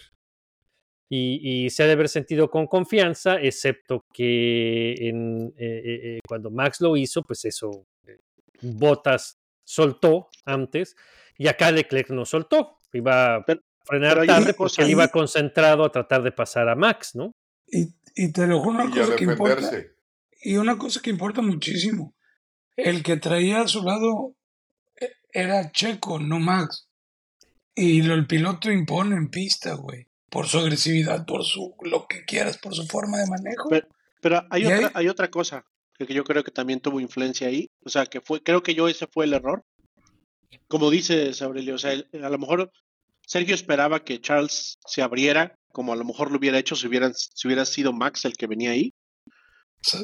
Y, 1.10 1.40
y 1.66 1.70
se 1.72 1.84
ha 1.84 1.88
de 1.88 1.94
haber 1.94 2.10
sentido 2.10 2.50
con 2.52 2.68
confianza, 2.68 3.42
excepto 3.42 4.06
que 4.14 4.94
en, 5.08 5.48
eh, 5.58 5.82
eh, 5.84 6.00
eh, 6.04 6.20
cuando 6.28 6.52
Max 6.52 6.80
lo 6.82 6.96
hizo, 6.96 7.24
pues 7.24 7.44
eso, 7.46 7.86
eh, 8.06 8.18
Botas 8.62 9.37
soltó 9.68 10.30
antes 10.46 10.96
y 11.38 11.48
acá 11.48 11.72
Leclerc 11.72 12.10
no 12.10 12.26
soltó. 12.26 12.80
Iba 12.94 13.36
a 13.36 13.46
Pero- 13.46 13.62
frenar 13.84 14.14
pero 14.20 14.26
tarde 14.26 14.54
porque 14.54 14.82
él 14.82 14.92
iba 14.92 15.08
concentrado 15.10 15.84
a 15.84 15.92
tratar 15.92 16.24
de 16.24 16.32
pasar 16.32 16.70
a 16.70 16.76
Max, 16.76 17.16
¿no? 17.16 17.32
Y, 17.68 17.88
y 18.16 18.32
te 18.32 18.48
lo 18.48 18.60
juro 18.62 18.80
una 18.82 18.86
Y 18.86 19.00
cosa 19.00 19.16
que 19.16 19.24
importa. 19.26 19.72
Y 20.42 20.56
una 20.58 20.78
cosa 20.78 21.02
que 21.02 21.10
importa 21.10 21.42
muchísimo. 21.42 22.16
El 22.78 23.04
que 23.04 23.18
traía 23.18 23.62
a 23.62 23.68
su 23.68 23.84
lado 23.84 24.36
eh, 25.02 25.12
era 25.32 25.72
Checo, 25.72 26.20
no 26.20 26.40
Max. 26.40 26.88
Y 27.76 28.02
lo, 28.04 28.14
el 28.14 28.26
piloto 28.26 28.72
impone 28.72 29.16
en 29.16 29.30
pista, 29.30 29.74
güey. 29.74 30.08
Por 30.30 30.48
su 30.48 30.60
agresividad, 30.60 31.26
por 31.26 31.44
su 31.44 31.76
lo 31.82 32.08
que 32.08 32.24
quieras, 32.26 32.58
por 32.58 32.74
su 32.74 32.86
forma 32.88 33.18
de 33.18 33.28
manejo. 33.28 33.70
Pero- 33.70 33.88
Pero 34.22 34.44
hay 34.50 34.66
otra, 34.66 34.92
hay 34.94 35.08
otra 35.10 35.30
cosa 35.30 35.66
que 36.06 36.14
yo 36.14 36.24
creo 36.24 36.44
que 36.44 36.52
también 36.52 36.80
tuvo 36.80 37.00
influencia 37.00 37.48
ahí. 37.48 37.70
O 37.84 37.90
sea, 37.90 38.06
que 38.06 38.22
fue, 38.22 38.42
creo 38.44 38.62
que 38.62 38.76
yo 38.76 38.88
ese 38.88 39.08
fue 39.08 39.26
el 39.26 39.34
error. 39.34 39.64
Como 40.68 40.90
dices, 40.92 41.42
Aurelio, 41.42 41.76
o 41.76 41.78
sea, 41.80 41.94
el- 41.94 42.08
a 42.24 42.30
lo 42.30 42.38
mejor 42.38 42.72
Sergio 43.26 43.56
esperaba 43.56 44.04
que 44.04 44.22
Charles 44.22 44.78
se 44.86 45.02
abriera, 45.02 45.56
como 45.72 45.94
a 45.94 45.96
lo 45.96 46.06
mejor 46.06 46.32
lo 46.32 46.38
hubiera 46.38 46.60
hecho 46.60 46.76
si 46.76 46.88
hubiera, 46.88 47.12
si 47.14 47.48
hubiera 47.48 47.66
sido 47.66 47.94
Max 47.94 48.26
el 48.26 48.34
que 48.38 48.48
venía 48.48 48.72
ahí, 48.72 48.94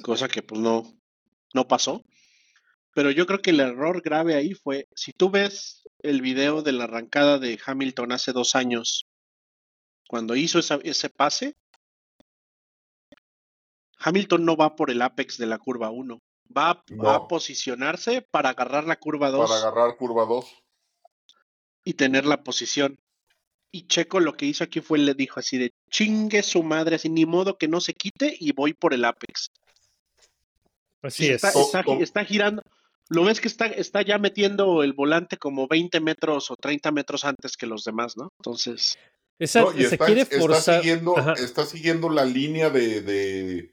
cosa 0.02 0.28
que 0.28 0.42
pues 0.42 0.60
no, 0.62 0.84
no 1.54 1.68
pasó. 1.68 2.04
Pero 2.96 3.10
yo 3.12 3.26
creo 3.26 3.42
que 3.42 3.50
el 3.52 3.60
error 3.60 4.02
grave 4.04 4.36
ahí 4.36 4.54
fue, 4.54 4.88
si 4.96 5.14
tú 5.14 5.30
ves 5.32 5.84
el 6.00 6.22
video 6.22 6.62
de 6.62 6.74
la 6.74 6.84
arrancada 6.84 7.40
de 7.40 7.60
Hamilton 7.66 8.12
hace 8.12 8.34
dos 8.34 8.56
años, 8.56 9.06
cuando 10.08 10.36
hizo 10.36 10.60
esa- 10.60 10.80
ese 10.84 11.10
pase, 11.10 11.56
Hamilton 14.04 14.46
no 14.46 14.56
va 14.58 14.76
por 14.76 14.92
el 14.92 15.02
apex 15.02 15.38
de 15.38 15.46
la 15.46 15.58
curva 15.58 15.90
1, 15.90 16.20
va, 16.56 16.70
a- 16.72 16.84
va 17.04 17.16
a 17.16 17.20
No. 17.20 17.28
posicionarse 17.28 18.22
para 18.22 18.50
agarrar 18.50 18.84
la 18.86 18.98
curva 18.98 19.30
2 19.32 19.50
Para 19.50 19.62
agarrar 19.62 19.96
curva 19.98 20.26
2. 20.26 20.46
y 21.86 21.94
tener 21.94 22.26
la 22.26 22.44
posición. 22.44 22.98
Y 23.72 23.88
Checo 23.88 24.20
lo 24.20 24.38
que 24.38 24.46
hizo 24.46 24.64
aquí 24.64 24.82
fue 24.82 25.00
le 25.00 25.14
dijo 25.16 25.40
así 25.40 25.58
de 25.58 25.72
chingue 25.90 26.44
su 26.44 26.62
madre, 26.64 26.96
así 26.98 27.10
ni 27.10 27.26
modo 27.26 27.58
que 27.58 27.68
no 27.68 27.82
se 27.82 27.94
quite 27.94 28.36
y 28.40 28.52
voy 28.52 28.74
por 28.74 28.94
el 28.94 29.04
apex. 29.06 29.50
Así 31.02 31.28
es. 31.28 31.44
está, 31.44 31.52
Oh, 31.56 31.62
está- 31.64 31.84
oh. 31.88 32.02
está 32.02 32.24
girando. 32.26 32.62
Lo 33.10 33.24
ves 33.26 33.42
que 33.42 33.48
está, 33.48 33.66
está 33.66 34.02
ya 34.02 34.18
metiendo 34.18 34.82
el 34.84 34.94
volante 34.94 35.38
como 35.38 35.68
20 35.68 36.00
metros 36.00 36.50
o 36.52 36.56
30 36.56 36.92
metros 36.92 37.26
antes 37.26 37.58
que 37.58 37.66
los 37.66 37.84
demás, 37.84 38.16
¿no? 38.18 38.30
Entonces, 38.40 38.98
Esa, 39.40 39.62
No, 39.62 39.72
y 39.74 39.84
se 39.86 39.96
está, 39.96 40.06
quiere 40.06 40.22
está 40.22 40.40
forzar. 40.40 40.82
siguiendo, 40.82 41.18
Ajá. 41.18 41.34
está 41.34 41.66
siguiendo 41.66 42.08
la 42.10 42.24
línea 42.24 42.70
de, 42.70 43.02
de, 43.02 43.73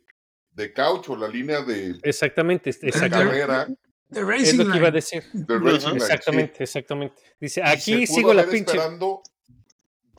de 0.53 0.73
caucho, 0.73 1.17
la 1.17 1.29
línea 1.29 1.63
de, 1.63 1.99
Exactamente, 2.03 2.71
de 2.73 2.89
exactamente. 2.89 3.41
carrera 3.41 3.69
The 4.11 4.21
Es 4.21 4.27
Racing 4.27 4.59
lo 4.59 4.73
que 4.73 4.79
iba 4.79 4.89
a 4.89 4.91
decir. 4.91 5.23
de 5.33 5.59
Racing 5.59 5.89
Line, 5.89 6.01
sí. 6.01 6.05
Exactamente, 6.07 6.65
exactamente. 6.65 7.23
Dice, 7.41 7.63
aquí 7.63 8.07
se 8.07 8.13
pudo 8.13 8.17
sigo 8.17 8.35
la 8.35 8.43
pinche. 8.45 8.59
esperando 8.73 9.23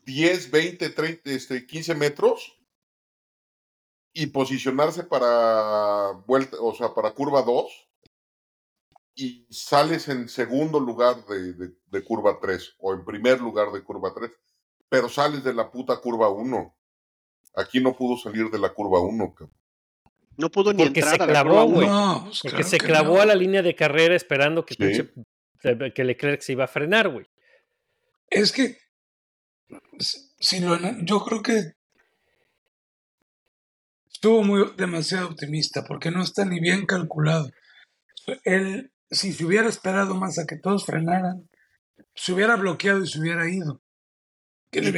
10, 0.05 0.49
20, 0.51 0.89
30, 0.91 1.29
este, 1.31 1.65
15 1.67 1.95
metros 1.95 2.57
y 4.13 4.27
posicionarse 4.27 5.03
para 5.03 6.11
vuelta, 6.25 6.57
o 6.61 6.73
sea, 6.73 6.93
para 6.93 7.11
curva 7.11 7.41
2 7.41 7.89
y 9.15 9.45
sales 9.49 10.07
en 10.07 10.29
segundo 10.29 10.79
lugar 10.79 11.25
de, 11.25 11.53
de- 11.53 11.73
de 11.85 12.03
curva 12.03 12.39
3 12.41 12.75
o 12.79 12.93
en 12.93 13.03
primer 13.03 13.41
lugar 13.41 13.71
de 13.71 13.83
curva 13.83 14.13
3, 14.13 14.31
pero 14.89 15.09
sales 15.09 15.43
de 15.43 15.53
la 15.53 15.69
puta 15.69 15.97
curva 15.99 16.29
1. 16.29 16.75
Aquí 17.55 17.81
no 17.81 17.93
pudo 17.95 18.15
salir 18.17 18.49
de 18.49 18.57
la 18.59 18.73
curva 18.73 19.01
1. 19.01 19.33
cabrón. 19.35 19.57
No 20.41 20.49
pudo 20.49 20.73
ni 20.73 20.83
Porque 20.83 20.99
entrar 21.01 21.17
se 21.17 21.23
a 21.23 21.25
la 21.27 21.31
clavó, 21.31 21.65
güey. 21.65 21.87
No, 21.87 22.23
pues 22.25 22.39
Porque 22.41 22.55
claro 22.57 22.69
se 22.69 22.77
que 22.79 22.85
clavó 22.85 23.15
no. 23.15 23.21
a 23.21 23.25
la 23.25 23.35
línea 23.35 23.61
de 23.61 23.75
carrera 23.75 24.15
esperando 24.15 24.65
que, 24.65 24.73
Sí. 24.73 24.79
pinche- 24.83 25.93
que 25.93 26.03
Leclerc 26.03 26.41
se 26.41 26.53
iba 26.53 26.63
a 26.63 26.67
frenar, 26.67 27.09
güey. 27.09 27.27
Es 28.29 28.51
que, 28.51 28.77
si 30.39 30.59
lo 30.59 30.77
yo 31.03 31.23
creo 31.23 31.41
que 31.43 31.73
estuvo 34.11 34.43
muy 34.43 34.71
demasiado 34.77 35.27
optimista 35.29 35.83
porque 35.83 36.11
no 36.11 36.21
está 36.23 36.45
ni 36.45 36.59
bien 36.59 36.85
calculado. 36.85 37.49
Él, 38.43 38.91
si 39.09 39.33
se 39.33 39.45
hubiera 39.45 39.67
esperado 39.69 40.15
más 40.15 40.37
a 40.39 40.45
que 40.45 40.57
todos 40.57 40.85
frenaran, 40.85 41.49
se 42.15 42.33
hubiera 42.33 42.55
bloqueado 42.55 43.03
y 43.03 43.07
se 43.07 43.19
hubiera 43.19 43.49
ido. 43.49 43.81
Que 44.71 44.81
le 44.81 44.89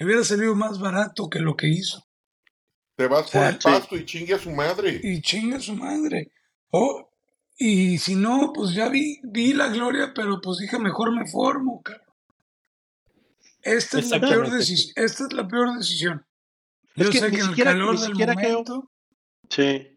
hubiera 0.00 0.24
salido 0.24 0.54
más 0.54 0.78
barato 0.80 1.28
que 1.28 1.40
lo 1.40 1.54
que 1.56 1.68
hizo. 1.68 2.07
Te 2.98 3.06
vas 3.06 3.30
por 3.30 3.44
el 3.44 3.58
pasto 3.58 3.96
y 3.96 4.04
chingue 4.04 4.34
a 4.34 4.38
su 4.40 4.50
madre. 4.50 5.00
Y 5.04 5.22
chinga 5.22 5.60
su 5.60 5.76
madre. 5.76 6.32
Oh, 6.72 7.08
y 7.56 7.96
si 7.98 8.16
no, 8.16 8.52
pues 8.52 8.74
ya 8.74 8.88
vi, 8.88 9.20
vi 9.22 9.52
la 9.52 9.68
gloria, 9.68 10.10
pero 10.12 10.40
pues 10.40 10.58
dije, 10.58 10.80
mejor 10.80 11.12
me 11.14 11.24
formo, 11.30 11.80
cabrón. 11.80 12.02
Esta 13.62 14.00
es 14.00 14.10
la 14.10 14.18
peor 14.20 14.50
decisión. 14.50 14.92
Esta 14.96 15.24
es 15.28 15.32
la 15.32 15.46
peor 15.46 15.76
decisión. 15.78 16.26
Es 16.96 17.06
Yo 17.06 17.12
que 17.12 17.18
sé 17.20 17.30
ni 17.30 17.36
que 17.36 17.36
en 17.36 17.42
el 17.44 17.48
siquiera- 17.50 17.70
calor 17.70 17.94
ni 17.94 18.00
del 18.00 18.10
siquiera 18.10 18.34
creo- 18.34 18.50
momento, 18.50 18.90
Sí. 19.48 19.94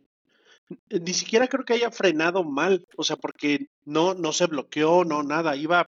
Ni 0.89 1.13
siquiera 1.15 1.47
creo 1.47 1.65
que 1.65 1.73
haya 1.73 1.89
frenado 1.89 2.43
mal, 2.43 2.85
o 2.97 3.03
sea, 3.03 3.15
porque 3.17 3.67
no, 3.83 4.13
no 4.13 4.31
se 4.31 4.45
bloqueó, 4.45 5.03
no 5.05 5.23
nada, 5.23 5.55
iba, 5.55 5.87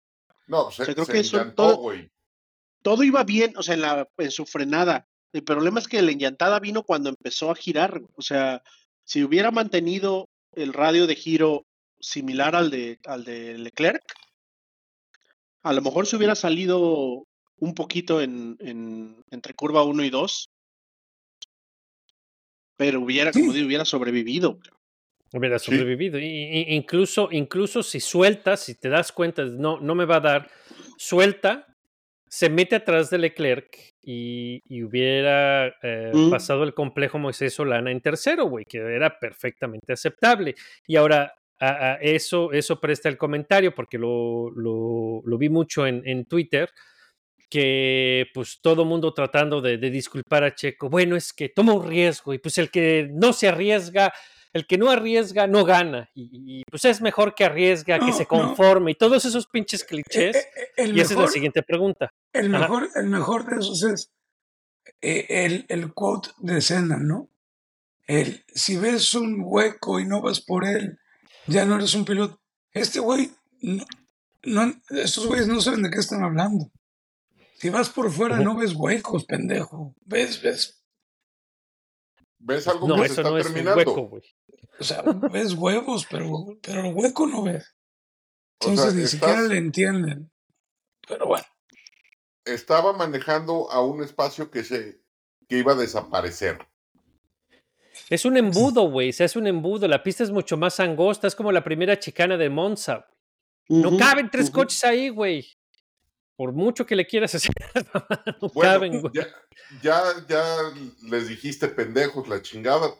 No, 0.46 0.70
se, 0.70 0.82
O 0.82 0.84
sea, 0.86 0.94
creo 0.94 1.04
se 1.04 1.12
que 1.12 1.18
eso 1.20 1.36
encantó, 1.36 1.62
todo- 1.68 1.76
güey. 1.82 2.10
todo 2.82 3.02
iba 3.04 3.22
bien, 3.24 3.52
o 3.58 3.62
sea, 3.62 3.74
en 3.74 3.82
la, 3.82 4.08
en 4.16 4.30
su 4.30 4.46
frenada. 4.46 5.06
El 5.34 5.42
problema 5.42 5.80
es 5.80 5.88
que 5.88 6.00
la 6.00 6.12
enllantada 6.12 6.60
vino 6.60 6.84
cuando 6.84 7.08
empezó 7.10 7.50
a 7.50 7.56
girar, 7.56 8.00
o 8.14 8.22
sea, 8.22 8.62
si 9.02 9.24
hubiera 9.24 9.50
mantenido 9.50 10.28
el 10.52 10.72
radio 10.72 11.08
de 11.08 11.16
giro 11.16 11.66
similar 11.98 12.54
al 12.54 12.70
de, 12.70 13.00
al 13.04 13.24
de 13.24 13.58
Leclerc, 13.58 14.00
a 15.64 15.72
lo 15.72 15.82
mejor 15.82 16.06
se 16.06 16.14
hubiera 16.16 16.36
salido 16.36 17.26
un 17.58 17.74
poquito 17.74 18.20
en, 18.20 18.56
en- 18.60 19.24
entre 19.32 19.54
curva 19.54 19.82
1 19.82 20.04
y 20.04 20.10
2, 20.10 20.50
pero 22.76 23.00
hubiera, 23.00 23.32
como 23.32 23.46
Sí. 23.50 23.54
digo, 23.54 23.66
hubiera 23.66 23.84
sobrevivido. 23.84 24.60
Hubiera 25.32 25.58
Sí. 25.58 25.66
sobrevivido. 25.66 26.20
Y, 26.20 26.26
y- 26.26 26.74
incluso, 26.76 27.28
incluso 27.32 27.82
si 27.82 27.98
sueltas, 27.98 28.60
si 28.60 28.76
te 28.76 28.88
das 28.88 29.10
cuenta, 29.10 29.42
no, 29.44 29.80
no 29.80 29.96
me 29.96 30.04
va 30.04 30.16
a 30.16 30.20
dar, 30.20 30.50
suelta, 30.96 31.73
se 32.34 32.48
mete 32.50 32.74
atrás 32.74 33.10
de 33.10 33.18
Leclerc 33.18 33.68
y, 34.02 34.58
y 34.68 34.82
hubiera 34.82 35.68
eh, 35.82 36.10
Mm. 36.12 36.30
pasado 36.30 36.64
el 36.64 36.74
complejo 36.74 37.16
Moisés 37.18 37.54
Solana 37.54 37.92
en 37.92 38.00
tercero, 38.00 38.46
güey, 38.46 38.64
que 38.68 38.78
era 38.78 39.18
perfectamente 39.20 39.92
aceptable. 39.92 40.56
Y 40.86 40.96
ahora 40.96 41.32
a- 41.60 41.92
a 41.92 41.94
eso, 42.00 42.50
eso 42.52 42.80
presta 42.80 43.08
el 43.08 43.16
comentario, 43.16 43.72
porque 43.72 43.98
lo, 43.98 44.50
lo- 44.50 45.22
lo 45.24 45.38
vi 45.38 45.48
mucho 45.48 45.86
en, 45.86 46.02
en 46.04 46.24
Twitter, 46.24 46.68
que 47.48 48.26
pues 48.34 48.58
todo 48.60 48.84
mundo 48.84 49.12
tratando 49.14 49.60
de, 49.60 49.78
de 49.78 49.90
disculpar 49.90 50.42
a 50.44 50.54
Checo. 50.54 50.88
Bueno, 50.90 51.14
es 51.16 51.32
que 51.32 51.48
toma 51.50 51.72
un 51.74 51.86
riesgo 51.88 52.34
y 52.34 52.38
pues 52.38 52.58
el 52.58 52.70
que 52.70 53.08
no 53.12 53.32
se 53.32 53.48
arriesga, 53.48 54.12
el 54.54 54.66
que 54.66 54.78
no 54.78 54.88
arriesga 54.90 55.46
no 55.46 55.64
gana. 55.64 56.08
Y, 56.14 56.60
y, 56.60 56.64
pues 56.70 56.84
es 56.86 57.00
mejor 57.02 57.34
que 57.34 57.44
arriesga, 57.44 57.98
que 57.98 58.12
se 58.12 58.22
no. 58.22 58.28
conforme 58.28 58.92
y 58.92 58.94
todos 58.94 59.24
esos 59.26 59.46
pinches 59.46 59.82
eh, 59.82 59.86
clichés. 59.86 60.36
eh, 60.36 60.46
eh, 60.56 60.68
el 60.78 60.96
Y 60.96 61.00
esa 61.00 61.14
es 61.14 61.20
la 61.20 61.26
siguiente 61.28 61.62
pregunta. 61.62 62.10
el 62.32 62.54
Ajá. 62.54 62.64
mejor, 62.64 62.88
el 62.94 63.06
mejor 63.08 63.44
de 63.46 63.56
esos 63.60 63.82
es 63.82 64.12
eh, 65.02 65.26
el, 65.28 65.66
el 65.68 65.92
quote 65.92 66.30
de 66.38 66.60
Cena, 66.62 66.96
¿no? 66.98 67.28
El, 68.06 68.44
si 68.48 68.76
ves 68.76 69.12
un 69.14 69.42
hueco 69.44 69.98
y 70.00 70.06
no 70.06 70.22
vas 70.22 70.40
por 70.40 70.64
él, 70.66 70.98
ya 71.46 71.64
no 71.64 71.74
eres 71.76 71.94
un 71.94 72.04
piloto. 72.04 72.40
Este 72.72 73.00
güey, 73.00 73.30
no, 73.60 73.84
no- 74.44 74.74
estos 74.90 75.26
güeyes 75.26 75.46
no 75.48 75.60
saben 75.60 75.82
de 75.82 75.90
qué 75.90 75.98
están 76.00 76.22
hablando. 76.22 76.70
Si 77.58 77.70
vas 77.70 77.88
por 77.88 78.10
fuera, 78.12 78.38
no 78.40 78.56
ves 78.56 78.74
huecos, 78.74 79.24
pendejo. 79.24 79.94
Ves, 80.04 80.42
ves, 80.42 80.80
¿Ves 82.38 82.68
algo 82.68 82.86
No, 82.88 82.96
que 82.96 83.08
se 83.08 83.14
está 83.14 83.22
no 83.30 83.38
es 83.38 83.46
un 83.46 83.52
terminando? 83.54 83.78
hueco, 83.78 84.02
güey. 84.08 84.22
O 84.78 84.84
sea, 84.84 85.02
ves 85.02 85.54
huevos, 85.54 86.06
pero, 86.10 86.28
pero 86.62 86.80
el 86.86 86.94
hueco 86.94 87.26
no 87.26 87.42
ves. 87.44 87.74
O 88.60 88.68
Entonces 88.70 88.84
sea, 88.84 88.94
ni 88.98 89.04
estás- 89.04 89.10
siquiera 89.10 89.42
le 89.42 89.58
entienden. 89.58 90.30
Pero 91.06 91.26
bueno, 91.26 91.44
Estaba 92.46 92.92
manejando 92.92 93.70
a 93.70 93.82
un 93.82 94.02
espacio 94.02 94.50
que 94.50 94.64
se 94.64 95.00
que 95.48 95.58
iba 95.58 95.72
a 95.72 95.76
desaparecer. 95.76 96.58
Es 98.10 98.24
un 98.24 98.36
embudo, 98.36 98.82
güey. 98.90 99.12
Se 99.12 99.24
hace 99.24 99.38
un 99.38 99.46
embudo. 99.46 99.88
La 99.88 100.02
pista 100.02 100.22
es 100.24 100.30
mucho 100.30 100.56
más 100.56 100.78
angosta. 100.80 101.26
Es 101.26 101.34
como 101.34 101.52
la 101.52 101.64
primera 101.64 101.98
chicana 101.98 102.36
de 102.36 102.50
Monza. 102.50 103.06
No 103.68 103.96
caben 103.96 104.28
tres 104.30 104.50
coches 104.50 104.84
ahí, 104.84 105.08
güey. 105.08 105.46
Por 106.36 106.52
mucho 106.52 106.84
que 106.84 106.96
le 106.96 107.06
quieras 107.06 107.34
hacer, 107.34 107.52
no 108.42 108.48
Bueno, 108.48 108.72
caben, 108.72 109.02
ya, 109.12 109.26
ya, 109.82 110.26
ya 110.28 110.44
les 111.02 111.28
dijiste 111.28 111.68
pendejos 111.68 112.28
la 112.28 112.42
chingada, 112.42 112.92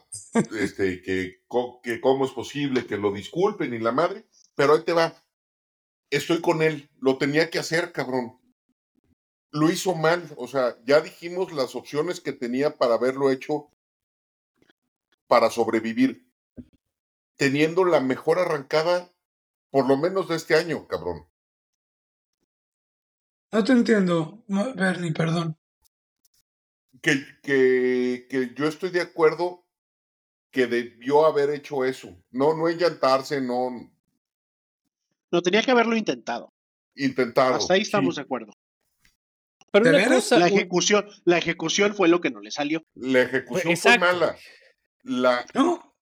este, 0.57 1.01
que, 1.01 1.41
que 1.83 2.01
cómo 2.01 2.25
es 2.25 2.31
posible 2.31 2.85
que 2.85 2.97
lo 2.97 3.11
disculpen 3.11 3.73
y 3.73 3.79
la 3.79 3.91
madre, 3.91 4.25
pero 4.55 4.73
ahí 4.73 4.83
te 4.83 4.93
va. 4.93 5.21
Estoy 6.09 6.39
con 6.39 6.61
él, 6.61 6.89
lo 6.99 7.17
tenía 7.17 7.49
que 7.49 7.59
hacer, 7.59 7.91
cabrón. 7.91 8.39
Lo 9.51 9.69
hizo 9.69 9.95
mal, 9.95 10.29
o 10.37 10.47
sea, 10.47 10.77
ya 10.85 11.01
dijimos 11.01 11.51
las 11.51 11.75
opciones 11.75 12.21
que 12.21 12.33
tenía 12.33 12.77
para 12.77 12.95
haberlo 12.95 13.31
hecho 13.31 13.69
para 15.27 15.49
sobrevivir, 15.49 16.29
teniendo 17.35 17.83
la 17.83 17.99
mejor 17.99 18.39
arrancada, 18.39 19.11
por 19.71 19.87
lo 19.87 19.97
menos 19.97 20.27
de 20.27 20.35
este 20.35 20.55
año, 20.55 20.87
cabrón. 20.87 21.27
No 23.55 23.63
te 23.63 23.71
entiendo, 23.71 24.43
Bernie, 24.75 25.13
perdón. 25.13 25.57
que, 27.01 27.23
que, 27.43 28.27
que 28.29 28.53
yo 28.55 28.67
estoy 28.67 28.89
de 28.89 29.01
acuerdo 29.01 29.65
que 30.51 30.67
debió 30.67 31.25
haber 31.25 31.49
hecho 31.51 31.85
eso. 31.85 32.15
No, 32.31 32.55
no 32.55 32.67
enllantarse, 32.69 33.39
no 33.41 33.91
No, 35.31 35.41
tenía 35.41 35.61
que 35.61 35.71
haberlo 35.71 35.95
intentado. 35.95 36.53
intentarlo. 36.95 37.57
Hasta 37.57 37.73
ahí 37.75 37.81
estamos 37.81 38.15
Sí, 38.15 38.21
de 38.21 38.23
acuerdo. 38.25 38.53
Pero 39.71 39.91
La 39.91 39.97
un- 40.07 40.43
ejecución, 40.45 41.05
la 41.25 41.37
ejecución 41.37 41.93
fue 41.95 42.07
lo 42.07 42.21
que 42.21 42.31
no 42.31 42.39
le 42.39 42.51
salió. 42.51 42.81
la 42.95 43.21
ejecución 43.23 43.75
fue 43.77 43.99
mala. 43.99 44.37
La, 45.03 45.45
No, 45.53 45.95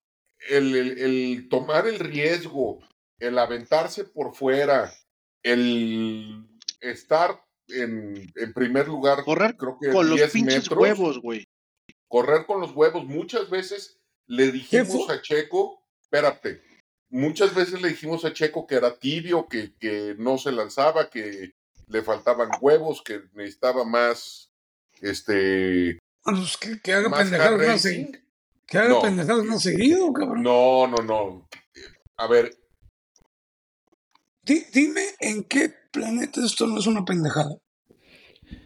el, 0.48 0.74
el- 0.76 0.98
el 0.98 1.48
tomar 1.48 1.86
el 1.88 1.98
riesgo, 1.98 2.78
el 3.18 3.36
aventarse 3.38 4.04
por 4.04 4.34
fuera, 4.34 4.92
el 5.42 6.46
estar 6.90 7.44
en, 7.68 8.30
en 8.34 8.52
primer 8.52 8.86
lugar, 8.88 9.24
Correr 9.24 9.56
creo 9.56 9.78
que 9.80 9.90
Con 9.90 10.08
los 10.08 10.16
10 10.18 10.32
pinches 10.32 10.54
metros, 10.70 10.78
huevos, 10.78 11.20
güey. 11.20 11.44
correr 12.08 12.46
con 12.46 12.60
los 12.60 12.72
huevos. 12.72 13.04
Muchas 13.06 13.48
veces 13.50 13.98
le 14.26 14.52
dijimos 14.52 15.08
a 15.10 15.20
Checo, 15.22 15.82
espérate, 16.00 16.62
muchas 17.10 17.54
veces 17.54 17.80
le 17.82 17.88
dijimos 17.88 18.24
a 18.24 18.32
Checo 18.32 18.66
que 18.66 18.74
era 18.76 18.98
tibio, 18.98 19.48
que, 19.48 19.74
que 19.76 20.14
no 20.18 20.38
se 20.38 20.52
lanzaba, 20.52 21.08
que 21.10 21.52
le 21.86 22.02
faltaban 22.02 22.48
huevos, 22.60 23.02
que 23.02 23.22
necesitaba 23.32 23.84
más, 23.84 24.50
este, 25.00 25.98
pues 26.22 26.56
que, 26.56 26.80
que 26.80 26.92
haga 26.92 27.08
más 27.08 27.20
pendejadas 27.24 27.66
más. 27.66 27.82
Que 28.66 28.78
haga 28.78 28.88
No. 28.88 29.02
pendejadas 29.02 29.44
más 29.44 29.62
seguido, 29.62 30.12
cabrón. 30.12 30.42
No, 30.42 30.86
no, 30.86 30.96
no. 30.98 31.48
A 32.16 32.26
ver, 32.26 32.56
Di- 34.42 34.64
dime 34.72 35.02
en 35.20 35.44
qué 35.44 35.74
planeta 35.94 36.44
esto 36.44 36.66
no 36.66 36.78
es 36.78 36.86
una 36.86 37.04
pendejada. 37.04 37.56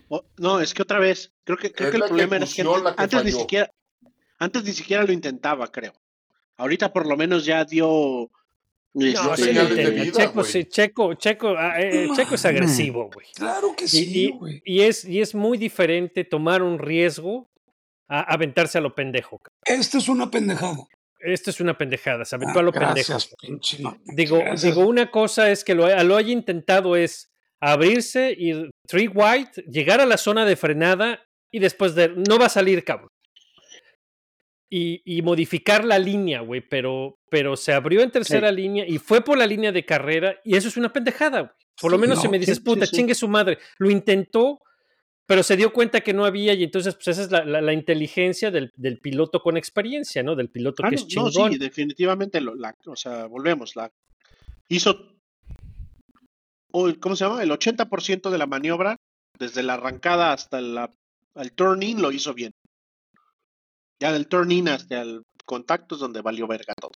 Oh, 0.08 0.24
no, 0.38 0.60
es 0.60 0.74
que 0.74 0.82
otra 0.82 0.98
vez, 0.98 1.32
creo 1.44 1.56
que, 1.58 1.70
creo 1.72 1.88
Es 1.88 1.92
que 1.92 1.96
el 1.98 2.04
problema 2.08 2.36
era 2.36 2.46
que 2.46 2.62
antes, 2.62 2.82
la 2.82 2.96
que 2.96 3.02
antes 3.02 3.24
ni 3.24 3.32
siquiera, 3.32 3.70
antes 4.38 4.64
ni 4.64 4.72
siquiera 4.72 5.04
lo 5.04 5.12
intentaba, 5.12 5.70
creo. 5.70 5.92
Ahorita 6.56 6.92
por 6.92 7.06
lo 7.06 7.16
menos 7.16 7.44
ya 7.44 7.64
dio 7.64 8.30
Este, 8.94 9.12
No, 9.12 9.24
No, 9.24 9.36
sí 9.36 9.42
señales 9.44 9.70
lo 9.70 9.76
de 9.76 9.82
intenta. 9.82 10.02
vida, 10.04 10.12
Checo, 10.26 10.44
sí, 10.44 10.64
Checo, 10.64 11.14
Checo, 11.14 11.54
ah, 11.56 11.78
eh, 11.80 12.06
No 12.08 12.16
Checo 12.16 12.34
es 12.34 12.44
agresivo, 12.46 13.10
güey. 13.12 13.26
Claro 13.34 13.74
que 13.76 13.86
sí, 13.86 14.26
y- 14.26 14.30
güey. 14.32 14.62
y 14.64 14.80
es, 14.80 15.04
y 15.04 15.20
es 15.20 15.34
muy 15.34 15.58
diferente 15.58 16.24
tomar 16.24 16.62
un 16.62 16.78
riesgo 16.78 17.48
a 18.08 18.20
aventarse 18.22 18.78
a 18.78 18.80
lo 18.80 18.94
pendejo. 18.94 19.38
Esto 19.64 19.98
es 19.98 20.08
una 20.08 20.30
pendejada. 20.30 20.78
Esto 21.20 21.50
es 21.50 21.60
una 21.60 21.76
pendejada, 21.76 22.24
se 22.24 22.36
aventó 22.36 22.58
Ah, 22.58 22.62
a 22.62 22.64
lo 22.64 22.72
pendejo. 22.72 23.12
gracias, 23.12 23.34
Digo, 24.14 24.38
gracias. 24.38 24.62
digo, 24.62 24.86
una 24.86 25.10
cosa 25.10 25.50
es 25.50 25.64
que 25.64 25.74
lo, 25.74 25.88
lo 26.04 26.16
haya 26.16 26.32
intentado 26.32 26.94
es 26.96 27.26
abrirse 27.60 28.34
y 28.38 28.70
three 28.86 29.08
white, 29.08 29.62
llegar 29.62 30.00
a 30.00 30.06
la 30.06 30.16
zona 30.16 30.44
de 30.44 30.54
frenada 30.56 31.24
y 31.52 31.58
después 31.58 31.94
de 31.94 32.10
no 32.10 32.38
va 32.38 32.46
a 32.46 32.50
salir, 32.50 32.84
cabrón. 32.84 33.08
Y, 34.70 35.00
y 35.06 35.22
modificar 35.22 35.82
la 35.84 35.98
línea, 35.98 36.40
güey, 36.42 36.60
pero, 36.60 37.14
pero 37.30 37.56
se 37.56 37.72
abrió 37.72 38.02
en 38.02 38.10
tercera 38.10 38.52
línea 38.52 38.84
y 38.86 38.98
fue 38.98 39.22
por 39.22 39.38
la 39.38 39.46
línea 39.46 39.72
de 39.72 39.86
carrera 39.86 40.38
y 40.44 40.56
eso 40.56 40.68
es 40.68 40.76
una 40.76 40.92
pendejada, 40.92 41.40
güey. 41.40 41.52
Por 41.80 41.90
lo 41.92 41.96
menos 41.98 42.16
no, 42.18 42.22
si 42.22 42.28
me 42.28 42.38
dices, 42.38 42.60
puta, 42.60 42.84
sí, 42.84 42.90
sí. 42.90 42.96
chingue 42.96 43.14
su 43.14 43.28
madre. 43.28 43.58
Lo 43.78 43.88
intentó, 43.88 44.58
pero 45.28 45.42
se 45.42 45.56
dio 45.58 45.72
cuenta 45.74 46.00
que 46.00 46.14
no 46.14 46.24
había 46.24 46.54
y 46.54 46.64
entonces 46.64 46.94
pues 46.94 47.08
esa 47.08 47.22
es 47.22 47.30
la, 47.30 47.44
la- 47.44 47.60
la 47.60 47.72
inteligencia 47.74 48.50
del, 48.50 48.72
del 48.76 48.98
piloto 48.98 49.40
con 49.40 49.58
experiencia, 49.58 50.22
¿no? 50.22 50.34
Del 50.34 50.48
piloto 50.48 50.82
Ah, 50.84 50.88
que 50.88 50.96
no, 50.96 51.02
es 51.02 51.14
no, 51.14 51.30
chingón. 51.30 51.52
sí, 51.52 51.58
definitivamente, 51.58 52.40
lo, 52.40 52.54
la, 52.54 52.74
o 52.86 52.96
sea, 52.96 53.26
volvemos, 53.26 53.76
la 53.76 53.90
hizo, 54.68 55.18
¿cómo 56.72 57.14
se 57.14 57.24
llama? 57.24 57.42
El 57.42 57.50
80% 57.50 58.30
de 58.30 58.38
la 58.38 58.46
maniobra, 58.46 58.96
desde 59.38 59.62
la 59.62 59.74
arrancada 59.74 60.32
hasta 60.32 60.60
la, 60.62 60.90
el 61.34 61.52
turn-in, 61.52 62.00
lo 62.00 62.10
hizo 62.10 62.32
bien. 62.34 62.52
Ya 64.00 64.12
del 64.12 64.28
turn-in 64.28 64.68
hasta 64.68 65.02
el 65.02 65.22
contacto 65.44 65.94
es 65.96 66.00
donde 66.00 66.22
valió 66.22 66.46
verga 66.46 66.72
todo. 66.80 66.92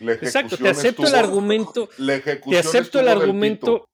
Exacto, 0.00 0.56
te 0.56 0.68
acepto 0.68 1.06
el 1.06 1.14
argumento, 1.14 1.88
La 1.98 2.20
te 2.22 2.58
acepto 2.58 3.00
el 3.00 3.08
argumento, 3.08 3.84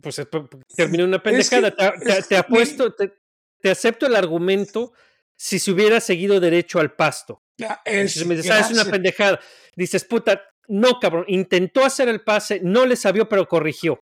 pues 0.00 0.18
eh, 0.18 0.26
p- 0.26 0.40
p- 0.40 0.58
terminó 0.74 1.04
una 1.04 1.22
pendejada. 1.22 1.70
que- 1.70 1.76
te, 1.76 2.04
te- 2.04 2.18
es 2.18 2.28
te 2.28 2.36
apuesto, 2.36 2.92
te, 2.94 3.12
te 3.62 3.70
acepto 3.70 4.06
el 4.06 4.16
argumento 4.16 4.92
si 5.36 5.58
se 5.58 5.70
hubiera 5.70 6.00
seguido 6.00 6.40
derecho 6.40 6.78
al 6.78 6.94
pasto. 6.94 7.42
Entonces 7.84 8.16
es, 8.18 8.26
me 8.26 8.36
dices, 8.36 8.50
"Ah, 8.50 8.60
es 8.60 8.70
una 8.70 8.84
pendejada. 8.84 9.40
Dices, 9.76 10.04
puta, 10.04 10.42
no, 10.68 10.98
cabrón, 11.00 11.24
intentó 11.28 11.84
hacer 11.84 12.08
el 12.08 12.22
pase, 12.22 12.60
no 12.62 12.86
le 12.86 12.96
sabió, 12.96 13.28
pero 13.28 13.46
corrigió. 13.48 14.00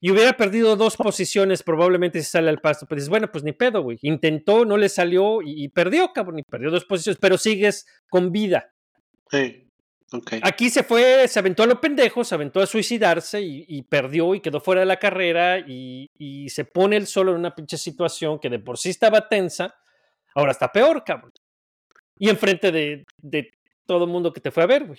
Y 0.00 0.12
hubiera 0.12 0.36
perdido 0.36 0.76
dos 0.76 0.96
posiciones 0.96 1.64
probablemente 1.64 2.22
si 2.22 2.30
sale 2.30 2.50
al 2.50 2.60
pasto. 2.60 2.86
Pero 2.86 3.00
dices, 3.00 3.08
bueno, 3.08 3.30
pues 3.32 3.42
ni 3.42 3.52
pedo, 3.52 3.82
güey. 3.82 3.98
Intentó, 4.02 4.64
no 4.64 4.76
le 4.76 4.88
salió 4.88 5.42
y, 5.42 5.64
y 5.64 5.68
perdió, 5.68 6.12
cabrón, 6.12 6.38
y 6.38 6.42
perdió 6.44 6.70
dos 6.70 6.84
posiciones, 6.84 7.18
pero 7.20 7.36
sigues 7.36 7.84
con 8.08 8.30
vida. 8.30 8.72
Sí, 9.30 9.67
Aquí 10.42 10.70
se 10.70 10.82
fue, 10.84 11.28
se 11.28 11.38
aventó 11.38 11.64
a 11.64 11.66
lo 11.66 11.80
pendejo, 11.80 12.24
se 12.24 12.34
aventó 12.34 12.60
a 12.60 12.66
suicidarse 12.66 13.42
y, 13.42 13.64
y 13.68 13.82
perdió 13.82 14.34
y 14.34 14.40
quedó 14.40 14.60
fuera 14.60 14.80
de 14.80 14.86
la 14.86 14.98
carrera 14.98 15.58
y, 15.58 16.10
y 16.16 16.48
se 16.48 16.64
pone 16.64 16.96
él 16.96 17.06
solo 17.06 17.32
en 17.32 17.38
una 17.38 17.54
pinche 17.54 17.76
situación 17.76 18.38
que 18.38 18.48
de 18.48 18.58
por 18.58 18.78
sí 18.78 18.88
estaba 18.88 19.28
tensa, 19.28 19.74
ahora 20.34 20.52
está 20.52 20.72
peor, 20.72 21.04
cabrón. 21.04 21.32
Y 22.18 22.30
enfrente 22.30 22.72
de, 22.72 23.04
de 23.18 23.50
todo 23.86 24.04
el 24.04 24.10
mundo 24.10 24.32
que 24.32 24.40
te 24.40 24.50
fue 24.50 24.62
a 24.62 24.66
ver, 24.66 24.86
güey. 24.86 24.98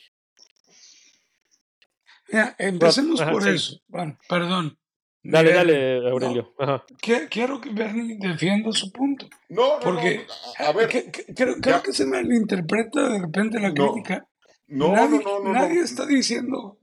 Ya, 2.31 2.55
empecemos 2.59 3.19
Ajá, 3.21 3.31
por 3.31 3.43
sí. 3.43 3.49
eso. 3.49 3.79
Bueno, 3.87 4.17
perdón. 4.27 4.77
Dale, 5.23 5.51
dale, 5.53 6.09
Aurelio. 6.09 6.53
Ajá. 6.59 6.85
que- 7.01 7.27
Quiero 7.27 7.59
que 7.59 7.71
Bernie 7.71 8.17
defienda 8.19 8.71
su 8.71 8.91
punto. 8.91 9.27
No, 9.49 9.73
no, 9.77 9.79
Porque, 9.79 10.25
no. 10.59 10.65
A, 10.65 10.71
ver, 10.71 10.87
que- 10.87 11.11
que- 11.11 11.33
creo, 11.33 11.55
creo 11.59 11.81
que 11.83 11.91
se 11.91 12.05
malinterpreta 12.05 13.09
de 13.09 13.19
repente 13.19 13.59
la 13.59 13.69
No. 13.71 13.91
crítica. 13.93 14.25
No, 14.69 14.91
nadie, 14.93 15.19
no, 15.19 15.39
no, 15.39 15.43
no, 15.45 15.53
nadie 15.53 15.81
está 15.81 16.05
diciendo 16.05 16.79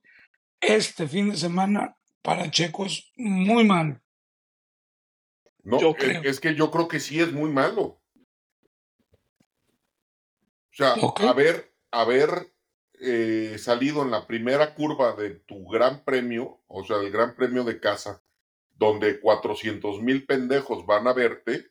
este 0.61 1.07
fin 1.09 1.31
de 1.31 1.37
semana 1.37 1.97
para 2.23 2.51
Checo 2.51 2.87
es 2.87 3.11
muy 3.17 3.65
mal. 3.65 4.03
No, 5.63 5.81
Yo 5.81 5.91
es- 5.91 5.97
creo. 5.97 6.23
es 6.23 6.41
que 6.41 6.55
yo 6.55 6.71
creo 6.71 6.89
que 6.89 7.01
sí 7.01 7.21
es 7.21 7.33
muy 7.33 7.51
malo. 7.51 8.01
O 10.71 10.77
sea, 10.77 10.95
haber, 11.29 11.75
haber 11.91 12.53
eh, 13.01 13.57
salido 13.59 14.03
en 14.03 14.11
la 14.11 14.27
primera 14.27 14.75
curva 14.75 15.15
de 15.17 15.31
tu 15.31 15.67
gran 15.69 16.05
premio, 16.05 16.63
o 16.67 16.85
sea, 16.85 16.97
el 16.99 17.11
gran 17.11 17.35
premio 17.35 17.65
de 17.65 17.81
casa, 17.81 18.23
donde 18.73 19.21
400 19.21 20.03
mil 20.03 20.27
pendejos 20.27 20.85
van 20.87 21.07
a 21.07 21.13
verte, 21.15 21.71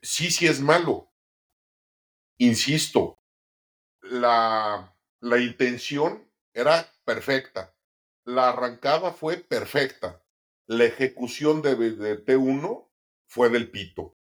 sí, 0.00 0.30
sí 0.30 0.46
es 0.46 0.60
malo. 0.60 1.12
Insisto, 2.38 3.21
la, 4.12 4.94
la 5.20 5.38
intención 5.38 6.28
era 6.52 6.86
perfecta. 7.04 7.74
La 8.24 8.50
arrancada 8.50 9.12
fue 9.12 9.38
perfecta. 9.38 10.22
La 10.66 10.84
ejecución 10.84 11.62
de, 11.62 11.74
de 11.74 12.24
T1 12.24 12.88
fue 13.26 13.48
del 13.48 13.70
pito. 13.70 14.16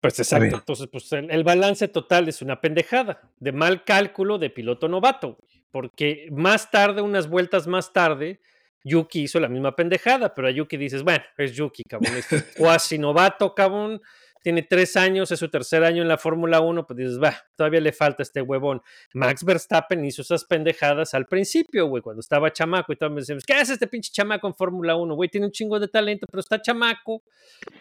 Pues 0.00 0.18
exacto. 0.20 0.56
Entonces, 0.56 0.88
pues 0.90 1.12
el, 1.12 1.30
el 1.30 1.44
balance 1.44 1.88
total 1.88 2.28
es 2.28 2.40
una 2.40 2.60
pendejada, 2.60 3.32
de 3.38 3.52
mal 3.52 3.84
cálculo 3.84 4.38
de 4.38 4.50
piloto 4.50 4.88
novato. 4.88 5.38
Porque 5.72 6.28
más 6.30 6.70
tarde, 6.70 7.02
unas 7.02 7.28
vueltas 7.28 7.66
más 7.66 7.92
tarde, 7.92 8.40
Yuki 8.84 9.22
hizo 9.22 9.40
la 9.40 9.48
misma 9.48 9.74
pendejada, 9.74 10.32
pero 10.32 10.46
a 10.46 10.52
Yuki 10.52 10.76
dices, 10.76 11.02
bueno, 11.02 11.24
es 11.36 11.52
Yuki, 11.54 11.82
cabrón, 11.82 12.14
es 12.16 12.26
cuasi 12.56 12.98
novato, 12.98 13.52
cabrón, 13.54 14.00
tiene 14.42 14.62
tres 14.62 14.96
años, 14.96 15.30
es 15.32 15.38
su 15.38 15.48
tercer 15.48 15.82
año 15.84 16.02
en 16.02 16.08
la 16.08 16.18
Fórmula 16.18 16.60
1, 16.60 16.86
pues 16.86 16.96
dices, 16.96 17.20
va, 17.22 17.34
todavía 17.56 17.80
le 17.80 17.92
falta 17.92 18.22
este 18.22 18.40
huevón. 18.42 18.80
Max 19.14 19.44
Verstappen 19.44 20.04
hizo 20.04 20.22
esas 20.22 20.44
pendejadas 20.44 21.14
al 21.14 21.26
principio, 21.26 21.86
güey, 21.88 22.02
cuando 22.02 22.20
estaba 22.20 22.52
chamaco 22.52 22.92
y 22.92 22.96
todos 22.96 23.12
me 23.12 23.20
decíamos, 23.20 23.44
¿qué 23.44 23.54
hace 23.54 23.72
este 23.72 23.86
pinche 23.86 24.10
chamaco 24.12 24.46
en 24.46 24.54
Fórmula 24.54 24.96
1? 24.96 25.14
Güey, 25.14 25.28
tiene 25.28 25.46
un 25.46 25.52
chingo 25.52 25.80
de 25.80 25.88
talento, 25.88 26.26
pero 26.30 26.40
está 26.40 26.60
chamaco, 26.62 27.22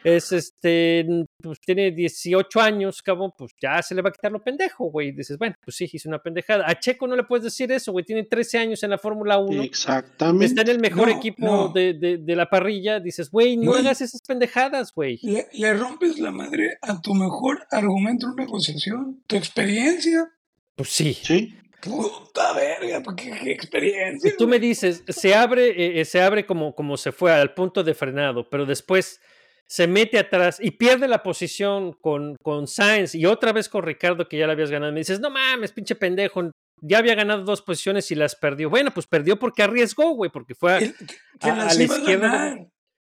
es 0.04 0.32
este, 0.32 1.06
pues 1.42 1.60
tiene 1.62 1.92
18 1.92 2.60
años, 2.62 3.02
cabrón, 3.02 3.32
pues 3.38 3.54
ya 3.62 3.82
se 3.82 3.94
le 3.94 4.02
va 4.02 4.10
a 4.10 4.12
quitar 4.12 4.32
lo 4.32 4.42
pendejo, 4.44 4.86
güey. 4.86 5.12
Dices, 5.12 5.38
bueno, 5.38 5.56
pues 5.64 5.76
sí, 5.78 5.90
hizo 5.92 6.10
una 6.10 6.20
pendejada. 6.20 6.64
A 6.68 6.80
Checo 6.80 7.08
no 7.08 7.16
le 7.16 7.24
puedes 7.24 7.44
decir 7.44 7.72
eso, 7.72 7.92
güey, 7.92 8.06
tiene 8.06 8.24
13 8.24 8.58
años 8.58 8.84
en 8.84 8.90
la 8.92 8.98
Fórmula 8.98 9.38
1. 9.38 9.62
Exactamente. 9.64 10.46
Está 10.46 10.62
en 10.62 10.70
el 10.70 10.80
mejor 10.80 11.10
No, 11.10 11.18
equipo 11.18 11.46
no. 11.46 11.68
De, 11.70 11.94
de- 11.94 12.18
de 12.18 12.36
la 12.36 12.50
parrilla. 12.50 13.00
Dices, 13.00 13.30
güey, 13.30 13.58
no 13.58 13.74
hagas 13.76 14.02
esas 14.02 14.22
pendejadas, 14.22 14.94
güey. 14.94 15.20
Le, 15.22 15.48
le 15.54 15.74
rompes 15.74 16.18
la 16.20 16.32
madre 16.32 16.55
a 16.82 17.02
tu 17.02 17.14
mejor 17.14 17.66
argumento 17.72 18.28
en 18.30 18.36
negociación, 18.36 19.24
tu 19.28 19.36
experiencia. 19.36 20.32
Pues 20.76 20.90
sí. 20.90 21.14
Sí, 21.14 21.58
Puta 21.82 22.52
verga, 22.54 23.02
¿por 23.02 23.16
¿qué, 23.16 23.32
qué 23.44 23.52
experiencia? 23.52 24.34
Tú 24.38 24.48
me 24.48 24.58
dices, 24.60 25.04
se 25.08 25.36
abre, 25.36 25.68
eh, 25.70 26.02
eh, 26.02 26.06
se 26.06 26.20
abre 26.22 26.46
como, 26.46 26.74
como 26.74 26.98
se 26.98 27.12
fue 27.12 27.32
al 27.32 27.54
punto 27.54 27.84
de 27.84 27.94
frenado, 27.94 28.50
pero 28.50 28.66
después 28.66 29.22
se 29.68 29.86
mete 29.88 30.18
atrás 30.18 30.58
y 30.60 30.72
pierde 30.72 31.08
la 31.08 31.22
posición 31.22 31.94
con, 31.94 32.38
con 32.42 32.68
Sainz 32.68 33.14
y 33.14 33.26
otra 33.28 33.52
vez 33.54 33.70
con 33.70 33.84
Ricardo 33.84 34.28
que 34.28 34.38
ya 34.38 34.48
la 34.48 34.54
habías 34.54 34.72
ganado. 34.72 34.92
Me 34.94 35.00
dices, 35.02 35.20
no 35.20 35.30
mames, 35.30 35.72
pinche 35.72 35.94
pendejo, 35.96 36.50
ya 36.82 36.98
había 36.98 37.14
ganado 37.16 37.44
dos 37.44 37.62
posiciones 37.62 38.10
y 38.10 38.16
las 38.16 38.36
perdió. 38.36 38.70
Bueno, 38.70 38.92
pues 38.92 39.06
perdió 39.06 39.38
porque 39.38 39.62
arriesgó, 39.64 40.10
güey, 40.16 40.32
porque 40.32 40.56
fue 40.56 40.74
a, 40.74 40.80
Que, 40.80 40.94
que 41.40 41.50
a- 41.50 41.54
a 41.54 41.66
las 41.66 41.78
la 41.78 41.84
iba 41.84 41.96
a 41.96 41.98
izquierda 42.00 42.58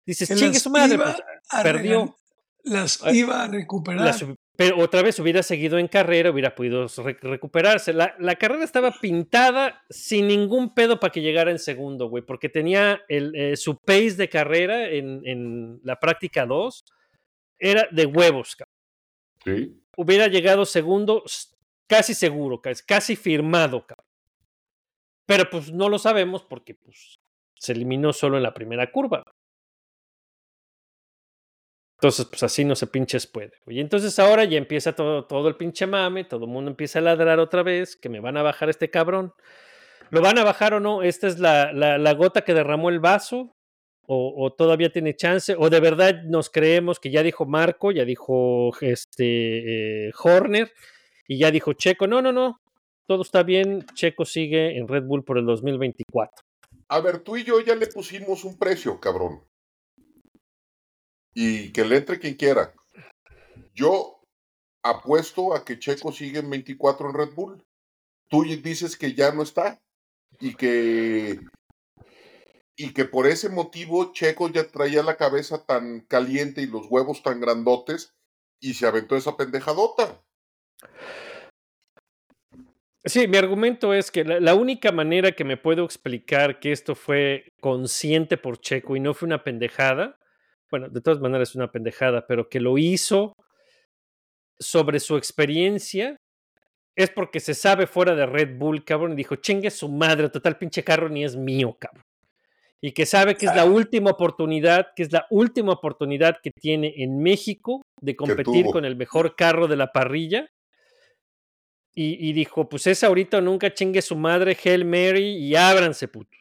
dices, 0.05 0.29
chingue 0.39 0.59
su 0.59 0.69
madre, 0.69 0.97
pues, 0.97 1.15
perdió. 1.63 2.15
Las 2.69 3.03
Ay, 3.03 3.19
iba 3.19 3.43
a 3.43 3.47
recuperar. 3.47 4.05
las 4.05 4.23
pero 4.55 4.77
otra 4.79 5.01
vez 5.01 5.17
hubiera 5.19 5.41
seguido 5.41 5.77
en 5.77 5.87
carrera, 5.87 6.31
hubiera 6.31 6.53
podido 6.53 6.85
re- 6.97 7.17
recuperarse. 7.21 7.93
La, 7.93 8.13
la 8.19 8.35
carrera 8.35 8.65
estaba 8.65 8.91
pintada 8.91 9.83
sin 9.89 10.27
ningún 10.27 10.73
pedo 10.73 10.99
para 10.99 11.11
que 11.13 11.21
llegara 11.21 11.49
en 11.49 11.59
segundo, 11.59 12.09
güey, 12.09 12.25
porque 12.25 12.49
tenía 12.49 13.01
el, 13.07 13.33
eh, 13.35 13.55
su 13.55 13.77
pace 13.77 14.15
de 14.15 14.27
carrera 14.27 14.89
en, 14.89 15.21
en 15.25 15.79
la 15.83 15.97
práctica 15.97 16.45
2, 16.45 16.83
era 17.57 17.87
de 17.91 18.05
huevos, 18.05 18.57
cabrón. 18.57 18.75
¿sí? 19.45 19.81
Hubiera 19.95 20.27
llegado 20.27 20.65
segundo 20.65 21.23
casi 21.87 22.13
seguro, 22.13 22.61
casi, 22.61 22.83
casi 22.85 23.15
firmado, 23.15 23.87
cabrón. 23.87 24.05
Pero 25.25 25.49
pues 25.49 25.71
no 25.71 25.87
lo 25.87 25.99
sabemos 25.99 26.43
porque 26.43 26.73
pues 26.75 27.17
se 27.55 27.71
eliminó 27.71 28.11
solo 28.11 28.35
en 28.35 28.43
la 28.43 28.53
primera 28.53 28.91
curva. 28.91 29.23
Entonces, 31.99 32.27
pues 32.27 32.41
así 32.43 32.63
no 32.63 32.77
se 32.77 32.87
pinches 32.87 33.27
puede. 33.27 33.51
Y 33.67 33.81
entonces 33.81 34.17
ahora 34.19 34.45
ya 34.45 34.57
empieza 34.57 34.95
todo, 34.95 35.25
todo 35.25 35.49
el 35.49 35.57
pinche 35.57 35.85
mame, 35.85 36.23
todo 36.23 36.45
el 36.45 36.49
mundo 36.49 36.71
empieza 36.71 36.99
a 36.99 37.01
ladrar 37.01 37.39
otra 37.39 37.61
vez, 37.61 37.97
que 37.97 38.07
me 38.07 38.21
van 38.21 38.37
a 38.37 38.41
bajar 38.41 38.69
este 38.69 38.89
cabrón. 38.89 39.33
¿Lo 40.09 40.21
van 40.21 40.37
a 40.37 40.45
bajar 40.45 40.73
o 40.73 40.79
no? 40.79 41.03
¿Esta 41.03 41.27
es 41.27 41.39
la, 41.39 41.73
la, 41.73 42.13
gota 42.13 42.45
que 42.45 42.53
derramó 42.53 42.89
el 42.89 43.01
vaso? 43.01 43.53
O, 44.07 44.33
¿O 44.37 44.53
todavía 44.53 44.93
tiene 44.93 45.13
chance? 45.13 45.55
¿O 45.59 45.69
de 45.69 45.81
verdad 45.81 46.23
nos 46.23 46.49
creemos 46.49 47.01
que 47.01 47.11
ya 47.11 47.21
dijo 47.21 47.45
Marco, 47.45 47.91
ya 47.91 48.05
dijo 48.05 48.71
este 48.79 50.07
eh, 50.07 50.11
Horner 50.23 50.71
y 51.27 51.37
ya 51.37 51.51
dijo 51.51 51.73
Checo? 51.73 52.07
No, 52.07 52.21
no, 52.21 52.31
no. 52.31 52.61
Todo 53.07 53.23
está 53.23 53.43
bien. 53.43 53.85
Checo 53.93 54.23
sigue 54.23 54.77
en 54.77 54.87
Red 54.87 55.03
Bull 55.03 55.25
por 55.25 55.37
el 55.37 55.45
2024. 55.45 56.45
A 56.87 57.01
ver, 57.01 57.19
tú 57.19 57.35
y 57.35 57.43
yo 57.43 57.59
ya 57.59 57.75
le 57.75 57.87
pusimos 57.87 58.45
un 58.45 58.57
precio, 58.57 59.01
cabrón. 59.01 59.48
Y 61.33 61.71
que 61.71 61.85
le 61.85 61.97
entre 61.97 62.19
quien 62.19 62.35
quiera. 62.35 62.73
Yo 63.73 64.19
apuesto 64.83 65.53
a 65.53 65.65
que 65.65 65.79
Checo 65.79 66.11
sigue 66.11 66.39
en 66.39 66.49
24 66.49 67.09
en 67.09 67.15
Red 67.15 67.33
Bull. 67.33 67.65
tú 68.29 68.43
dices 68.43 68.95
que 68.95 69.13
ya 69.13 69.31
no 69.31 69.43
está 69.43 69.81
y 70.39 70.55
que 70.55 71.39
y 72.75 72.93
que 72.93 73.03
por 73.03 73.27
ese 73.27 73.49
motivo 73.49 74.13
Checo 74.13 74.49
ya 74.49 74.65
traía 74.67 75.03
la 75.03 75.17
cabeza 75.17 75.65
tan 75.65 75.99
caliente 76.01 76.61
y 76.61 76.67
los 76.67 76.87
huevos 76.89 77.21
tan 77.23 77.41
grandotes 77.41 78.15
y 78.61 78.75
se 78.75 78.87
aventó 78.87 79.17
esa 79.17 79.35
pendejadota. 79.35 80.23
Sí, 83.03 83.27
mi 83.27 83.37
argumento 83.37 83.93
es 83.93 84.11
que 84.11 84.23
la, 84.23 84.39
la, 84.39 84.55
única 84.55 84.93
manera 84.93 85.33
que 85.33 85.43
me 85.43 85.57
puedo 85.57 85.83
explicar 85.83 86.59
que 86.59 86.71
esto 86.71 86.95
fue 86.95 87.51
consciente 87.59 88.37
por 88.37 88.59
Checo 88.59 88.95
y 88.95 89.01
no 89.01 89.13
fue 89.13 89.27
una 89.27 89.43
pendejada, 89.43 90.17
bueno, 90.69 90.89
de 90.89 91.01
todas 91.01 91.19
maneras 91.19 91.49
es 91.49 91.55
una 91.55 91.71
pendejada, 91.71 92.25
pero 92.27 92.49
que 92.49 92.59
lo 92.59 92.77
hizo 92.77 93.33
sobre 94.59 94.99
su 94.99 95.17
experiencia 95.17 96.17
es 96.95 97.09
porque 97.09 97.39
se 97.39 97.53
sabe 97.53 97.87
fuera 97.87 98.13
de 98.13 98.25
Red 98.25 98.57
Bull, 98.57 98.83
cabrón, 98.83 99.13
y 99.13 99.15
dijo, 99.15 99.37
chingue 99.37 99.71
su 99.71 99.87
madre, 99.87 100.29
total 100.29 100.57
pinche 100.57 100.83
carro 100.83 101.07
ni 101.07 101.23
es 101.23 101.35
mío, 101.35 101.77
cabrón. 101.79 102.03
Y 102.81 102.91
que 102.91 103.05
sabe 103.05 103.35
que 103.35 103.45
es 103.45 103.55
la 103.55 103.65
última 103.65 104.11
oportunidad, 104.11 104.87
que 104.95 105.03
es 105.03 105.11
la 105.11 105.25
última 105.29 105.71
oportunidad 105.71 106.37
que 106.43 106.51
tiene 106.51 106.93
en 106.97 107.21
México 107.21 107.81
de 108.01 108.15
competir 108.15 108.65
con 108.65 108.83
el 108.83 108.97
mejor 108.97 109.35
carro 109.35 109.67
de 109.67 109.77
la 109.77 109.91
parrilla. 109.93 110.49
Y, 111.95 112.29
y, 112.29 112.33
dijo, 112.33 112.69
pues 112.69 112.85
es 112.87 113.03
ahorita 113.03 113.39
o 113.39 113.41
nunca 113.41 113.73
chingue 113.73 114.01
su 114.01 114.15
madre, 114.15 114.57
Hail 114.63 114.85
Mary 114.85 115.37
y 115.37 115.55
ábranse, 115.55 116.07
putos. 116.07 116.39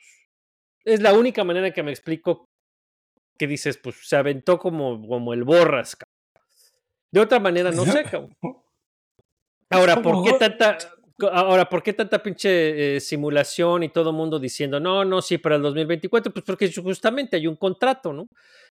Es 0.84 1.00
la 1.00 1.12
única 1.12 1.42
manera 1.42 1.72
que 1.72 1.82
me 1.82 1.90
explico 1.90 2.47
que 3.38 3.46
dices, 3.46 3.78
pues 3.78 3.96
se 4.02 4.16
aventó 4.16 4.58
como, 4.58 5.06
como 5.06 5.32
el 5.32 5.44
borras. 5.44 5.96
De 7.10 7.20
otra 7.20 7.38
manera, 7.38 7.70
no 7.70 7.84
sé, 7.84 8.04
cabrón. 8.04 8.36
Ahora, 9.70 10.00
¿por 10.00 10.24
qué 10.24 10.32
tanta, 10.32 10.78
ahora, 11.30 11.68
¿por 11.68 11.82
qué 11.82 11.92
tanta 11.92 12.22
pinche 12.22 12.96
eh, 12.96 13.00
simulación 13.00 13.82
y 13.82 13.90
todo 13.90 14.10
el 14.10 14.16
mundo 14.16 14.38
diciendo, 14.38 14.80
no, 14.80 15.04
no, 15.04 15.20
sí, 15.20 15.36
para 15.36 15.56
el 15.56 15.62
2024? 15.62 16.32
Pues 16.32 16.42
porque 16.42 16.72
justamente 16.72 17.36
hay 17.36 17.46
un 17.46 17.56
contrato, 17.56 18.14
¿no? 18.14 18.28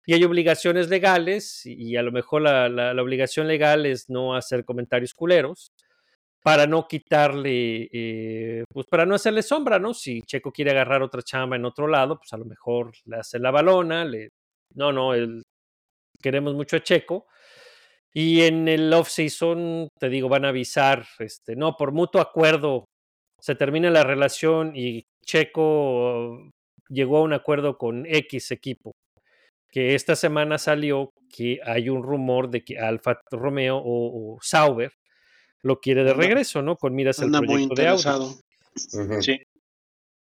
Y 0.06 0.14
hay 0.14 0.24
obligaciones 0.24 0.88
legales 0.88 1.66
y 1.66 1.96
a 1.96 2.02
lo 2.02 2.12
mejor 2.12 2.40
la, 2.40 2.70
la, 2.70 2.94
la 2.94 3.02
obligación 3.02 3.46
legal 3.46 3.84
es 3.84 4.08
no 4.08 4.34
hacer 4.34 4.64
comentarios 4.64 5.12
culeros 5.12 5.70
para 6.46 6.68
no 6.68 6.86
quitarle, 6.86 7.88
eh, 7.92 8.62
pues 8.72 8.86
para 8.86 9.04
no 9.04 9.16
hacerle 9.16 9.42
sombra, 9.42 9.80
¿no? 9.80 9.92
Si 9.92 10.22
Checo 10.22 10.52
quiere 10.52 10.70
agarrar 10.70 11.02
otra 11.02 11.20
chamba 11.20 11.56
en 11.56 11.64
otro 11.64 11.88
lado, 11.88 12.18
pues 12.18 12.32
a 12.32 12.36
lo 12.36 12.44
mejor 12.44 12.92
le 13.06 13.16
hace 13.16 13.40
la 13.40 13.50
balona, 13.50 14.04
le, 14.04 14.30
no, 14.76 14.92
no, 14.92 15.14
el, 15.14 15.42
queremos 16.22 16.54
mucho 16.54 16.76
a 16.76 16.82
Checo. 16.82 17.26
Y 18.12 18.42
en 18.42 18.66
el 18.68 18.92
off-season, 18.92 19.88
te 19.98 20.08
digo, 20.08 20.28
van 20.28 20.44
a 20.46 20.48
avisar, 20.48 21.06
este, 21.18 21.54
no, 21.54 21.76
por 21.76 21.92
mutuo 21.92 22.20
acuerdo 22.20 22.84
se 23.42 23.54
termina 23.54 23.90
la 23.90 24.04
relación 24.04 24.72
y 24.74 25.04
Checo 25.24 26.50
llegó 26.88 27.18
a 27.18 27.22
un 27.22 27.34
acuerdo 27.34 27.76
con 27.76 28.06
X 28.06 28.50
equipo. 28.52 28.92
Que 29.70 29.94
esta 29.94 30.16
semana 30.16 30.56
salió 30.56 31.10
que 31.28 31.60
hay 31.64 31.90
un 31.90 32.02
rumor 32.02 32.48
de 32.48 32.64
que 32.64 32.78
Alfa 32.78 33.20
Romeo 33.30 33.76
o, 33.76 34.34
o 34.34 34.38
Sauber 34.40 34.92
lo 35.62 35.80
quiere 35.80 36.04
de 36.04 36.14
regreso, 36.14 36.62
¿no? 36.62 36.76
Con 36.76 36.94
miras 36.94 37.20
al 37.20 37.30
proyecto 37.30 37.52
muy 37.52 37.62
interesado. 37.64 38.20
de 38.20 38.24
Audi. 38.24 38.40
Uh 38.92 39.12
-huh. 39.12 39.22
Sí. 39.22 39.42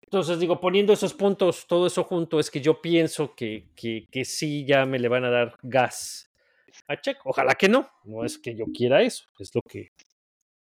Entonces, 0.06 0.38
digo, 0.38 0.60
poniendo 0.60 0.92
esos 0.92 1.14
puntos, 1.14 1.66
todo 1.66 1.88
eso 1.88 2.04
junto, 2.04 2.38
es 2.38 2.50
que 2.50 2.60
yo 2.60 2.80
pienso 2.80 3.34
que, 3.34 3.68
que, 3.74 4.06
que 4.10 4.24
sí 4.24 4.64
ya 4.64 4.86
me 4.86 5.00
le 5.00 5.08
van 5.08 5.24
a 5.24 5.30
dar 5.30 5.56
gas 5.62 6.30
a 6.86 7.00
Checo. 7.00 7.30
Ojalá 7.30 7.54
que 7.54 7.68
no, 7.68 7.90
no 8.04 8.24
es 8.24 8.38
que 8.38 8.54
yo 8.54 8.66
quiera 8.72 9.02
eso, 9.02 9.26
es 9.40 9.52
lo 9.54 9.60
que 9.68 9.92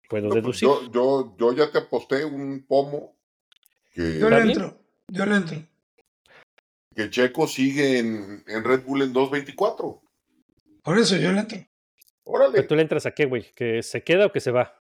puedo 0.09 0.29
no, 0.29 0.35
deducir. 0.35 0.67
Pues 0.67 0.81
yo, 0.91 0.91
yo, 0.91 1.35
yo, 1.37 1.53
ya 1.53 1.71
te 1.71 1.77
aposté 1.77 2.25
un 2.25 2.65
pomo 2.67 3.15
que... 3.91 4.19
Yo 4.19 4.29
le 4.29 4.37
entro, 4.39 4.79
yo 5.07 5.25
le 5.25 5.35
entro. 5.35 5.57
Que 6.95 7.09
Checo 7.09 7.45
sigue 7.47 7.99
en, 7.99 8.43
en 8.47 8.63
Red 8.63 8.83
Bull 8.83 9.03
en 9.03 9.13
2.24. 9.13 10.01
Por 10.81 10.97
eso 10.97 11.17
yo 11.17 11.31
le 11.31 11.41
entro. 11.41 11.59
Órale. 12.23 12.53
¿Pero 12.53 12.67
tú 12.67 12.75
le 12.75 12.81
entras 12.81 13.05
a 13.05 13.11
qué, 13.11 13.25
güey? 13.25 13.51
¿Que 13.55 13.83
se 13.83 14.03
queda 14.03 14.25
o 14.25 14.31
que 14.31 14.39
se 14.39 14.51
va? 14.51 14.81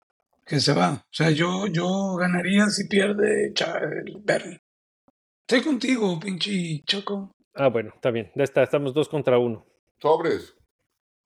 Que 0.46 0.58
se 0.60 0.72
va. 0.72 0.92
O 0.94 1.12
sea, 1.12 1.30
yo, 1.30 1.66
yo 1.68 2.16
ganaría 2.16 2.66
si 2.70 2.88
pierde 2.88 3.46
el 3.54 4.16
Bernie. 4.22 4.60
Estoy 5.48 5.62
contigo, 5.62 6.18
pinche 6.18 6.82
Choco. 6.84 7.34
Ah, 7.54 7.68
bueno, 7.68 7.92
está 7.94 8.10
bien. 8.10 8.30
Ya 8.34 8.44
está, 8.44 8.62
estamos 8.62 8.94
dos 8.94 9.08
contra 9.08 9.38
uno. 9.38 9.66
Sobres. 10.00 10.54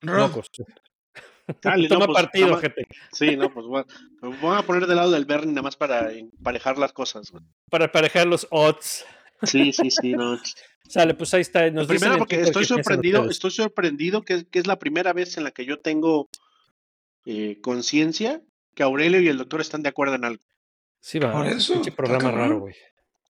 Locos. 0.01 0.47
Dale, 1.63 1.89
Toma 1.89 2.07
no, 2.07 2.13
pues, 2.13 2.23
partido, 2.25 2.47
nada 2.47 2.57
más- 2.57 2.63
gente. 2.63 2.87
Sí, 3.13 3.37
no, 3.37 3.53
pues 3.53 3.67
bueno, 3.67 3.87
me 4.23 4.37
voy 4.41 4.57
a 4.57 4.63
poner 4.63 4.87
del 4.87 4.97
lado 4.97 5.11
del 5.11 5.27
Bernie 5.27 5.53
nada 5.53 5.63
más 5.63 5.77
para 5.77 6.11
emparejar 6.13 6.79
las 6.79 6.93
cosas. 6.93 7.31
güey. 7.31 7.45
Para 7.71 7.93
parejar 7.93 8.27
los 8.27 8.47
odds. 8.51 9.05
Sí, 9.43 9.73
sí, 9.73 9.91
sí, 9.91 10.13
no. 10.13 10.39
Sale, 10.89 11.15
pues 11.15 11.33
ahí 11.35 11.43
está. 11.43 11.71
Nos 11.71 11.87
Primero 11.87 12.17
porque 12.19 12.41
estoy 12.41 12.65
sorprendido, 12.65 13.29
estoy 13.31 13.51
sorprendido 13.51 14.23
que, 14.23 14.35
es- 14.35 14.45
que 14.51 14.59
es 14.59 14.67
la 14.67 14.79
primera 14.79 15.13
vez 15.13 15.37
en 15.37 15.45
la 15.45 15.51
que 15.51 15.65
yo 15.67 15.81
tengo 15.81 16.29
eh, 17.27 17.59
conciencia 17.63 18.41
que 18.75 18.83
Aurelio 18.83 19.21
y 19.21 19.29
el 19.29 19.39
doctor 19.39 19.61
están 19.61 19.83
de 19.83 19.89
acuerdo 19.89 20.15
en 20.17 20.25
algo. 20.25 20.43
Sí, 21.01 21.19
va. 21.19 21.33
Por 21.33 21.47
eso, 21.47 21.75
Pinche 21.75 21.91
está 21.91 21.97
programa 22.03 22.31
raro, 22.31 22.61
güey. 22.61 22.75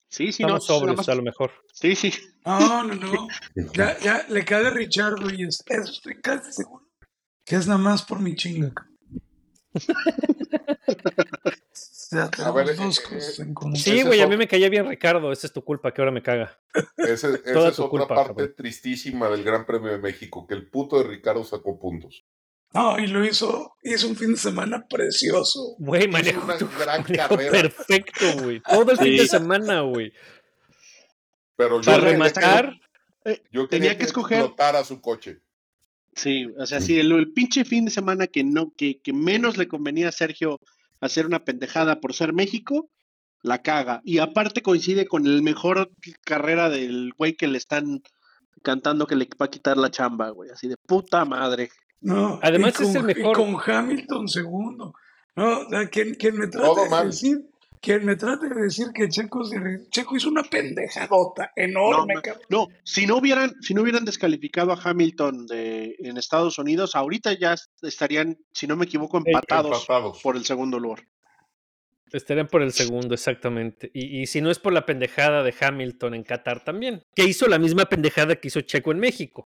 Sí, 0.07 0.31
sí, 0.31 0.43
no. 0.43 0.57
Estamos 0.57 0.65
sobrios, 0.65 0.97
más- 0.97 1.09
a 1.09 1.15
lo 1.15 1.21
mejor. 1.21 1.51
Sí, 1.73 1.95
sí. 1.95 2.13
No, 2.45 2.83
no, 2.83 2.95
no. 2.95 3.27
Ya, 3.73 3.97
ya 3.99 4.25
le 4.29 4.43
cae 4.43 4.65
a 4.67 4.69
Richard 4.71 5.17
y 5.37 5.43
es, 5.45 5.63
es- 5.67 5.89
estoy 5.89 6.19
casi 6.21 6.51
seguro 6.53 6.85
que 7.45 7.55
es 7.55 7.65
nada 7.67 7.79
más 7.79 8.03
por 8.03 8.19
mi 8.19 8.35
chinga. 8.35 8.71
Tenemos 12.09 12.55
ver, 12.55 12.75
dos 12.75 12.99
eh, 12.99 13.03
cosas 13.03 13.39
eh, 13.39 13.41
en 13.43 13.53
común. 13.53 13.75
Sí, 13.75 14.01
güey, 14.03 14.21
a 14.21 14.27
mí 14.27 14.35
me 14.35 14.47
caía 14.47 14.69
bien 14.69 14.87
Ricardo. 14.87 15.31
Esa 15.31 15.47
es 15.47 15.53
tu 15.53 15.63
culpa, 15.63 15.93
que 15.93 16.01
ahora 16.01 16.11
me 16.11 16.23
caga. 16.23 16.57
Ese- 16.97 17.35
esa 17.43 17.53
Toda 17.53 17.69
es 17.69 17.75
tu 17.75 17.83
otra 17.83 17.89
culpa, 17.99 18.07
parte 18.15 18.27
cabrón. 18.33 18.53
tristísima 18.57 19.29
del 19.29 19.43
Gran 19.43 19.65
Premio 19.65 19.91
de 19.91 19.99
México, 19.99 20.45
que 20.47 20.55
el 20.55 20.67
puto 20.69 20.97
de 21.01 21.07
Ricardo 21.07 21.43
sacó 21.43 21.79
puntos. 21.79 22.25
No, 22.73 22.99
y 22.99 23.07
lo 23.07 23.25
hizo, 23.25 23.73
hizo 23.83 24.07
un 24.07 24.15
fin 24.15 24.31
de 24.33 24.37
semana 24.37 24.85
precioso. 24.87 25.75
Güey, 25.79 26.03
Hizo 26.03 26.11
manejo, 26.11 26.43
una 26.45 26.57
tu- 26.57 26.69
gran 26.79 27.01
manejo 27.01 27.29
carrera. 27.29 27.51
perfecto, 27.51 28.25
güey. 28.43 28.61
Todo 28.61 28.91
el 28.91 28.97
fin 28.97 29.17
de 29.17 29.23
Sí. 29.23 29.27
semana, 29.27 29.81
güey. 29.81 30.13
Pero 31.55 31.81
yo 31.81 31.91
Para 31.91 32.03
rematar, 32.03 32.79
que- 33.23 33.41
yo 33.51 33.67
tenía 33.67 33.89
quería 33.91 33.97
que 33.97 34.05
escoger- 34.05 34.37
explotara 34.39 34.83
su 34.83 35.01
coche. 35.01 35.39
Sí, 36.15 36.45
o 36.57 36.65
sea, 36.65 36.79
sí, 36.81 36.99
el, 36.99 37.11
el 37.11 37.31
pinche 37.33 37.65
fin 37.65 37.85
de 37.85 37.91
semana 37.91 38.27
que 38.27 38.43
no, 38.43 38.73
que, 38.75 38.99
que 39.01 39.13
menos 39.13 39.57
le 39.57 39.67
convenía 39.67 40.09
a 40.09 40.13
Sergio 40.13 40.59
hacer 41.01 41.25
una 41.25 41.43
pendejada 41.45 41.99
por 41.99 42.13
ser 42.13 42.33
México, 42.33 42.89
la 43.41 43.61
caga. 43.61 44.01
Y 44.03 44.17
aparte 44.19 44.61
coincide 44.61 45.07
con 45.07 45.25
el 45.25 45.41
mejor 45.41 45.91
carrera 46.25 46.69
del 46.69 47.13
güey 47.17 47.33
que 47.35 47.47
le 47.47 47.57
están 47.57 48.01
cantando 48.63 49.07
que 49.07 49.15
le 49.15 49.29
va 49.41 49.45
a 49.45 49.49
quitar 49.51 49.77
la 49.77 49.91
chamba, 49.91 50.29
güey. 50.31 50.49
Así 50.49 50.67
de 50.67 50.75
puta 50.85 51.23
madre. 51.25 51.69
No, 52.01 52.39
Además 52.41 52.73
y 52.79 52.83
es 52.83 52.89
el 52.89 52.97
con- 52.97 53.05
mejor. 53.05 53.31
Y 53.31 53.33
con 53.53 53.57
Hamilton 53.75 54.27
segundo. 54.27 54.93
No, 55.35 55.59
o 55.61 55.69
sea, 55.69 55.87
quien, 55.89 56.15
quien 56.15 56.37
me 56.37 56.47
trate 56.47 56.65
Todo 56.67 56.83
de 56.83 56.89
mal. 56.89 57.07
decir, 57.11 57.37
quien 57.81 58.05
me 58.05 58.15
trate 58.15 58.49
de 58.49 58.61
decir 58.61 58.87
que 58.93 59.07
Checo, 59.09 59.43
se- 59.45 59.87
Checo 59.89 60.17
hizo 60.17 60.29
una 60.29 60.43
pendejadota 60.43 61.51
enorme, 61.55 62.15
No, 62.15 62.21
cabrón. 62.21 62.43
No, 62.49 62.67
si 62.83 63.05
no 63.07 63.17
hubieran, 63.17 63.53
si 63.61 63.73
no 63.73 63.81
hubieran 63.83 64.05
descalificado 64.05 64.71
a 64.73 64.79
Hamilton 64.81 65.45
de, 65.47 65.95
en 65.99 66.17
Estados 66.17 66.57
Unidos, 66.59 66.95
ahorita 66.95 67.33
ya 67.39 67.55
estarían, 67.81 68.37
si 68.51 68.67
no 68.67 68.75
me 68.75 68.85
equivoco, 68.85 69.17
empatados 69.17 69.81
Empatados. 69.81 70.21
por 70.21 70.35
el 70.35 70.43
segundo 70.45 70.77
lugar. 70.79 71.05
estarían 72.11 72.47
por 72.47 72.61
el 72.63 72.73
segundo, 72.73 73.13
exactamente. 73.13 73.91
Y, 73.93 74.21
y 74.21 74.27
si 74.27 74.41
no 74.41 74.49
es 74.51 74.59
por 74.59 74.73
la 74.73 74.85
pendejada 74.85 75.43
de 75.43 75.53
Hamilton 75.59 76.15
en 76.15 76.23
Qatar 76.23 76.63
también, 76.63 77.03
que 77.15 77.23
hizo 77.25 77.47
la 77.47 77.59
misma 77.59 77.85
pendejada 77.85 78.35
que 78.35 78.47
hizo 78.49 78.61
Checo 78.61 78.91
en 78.91 78.99
México. 78.99 79.47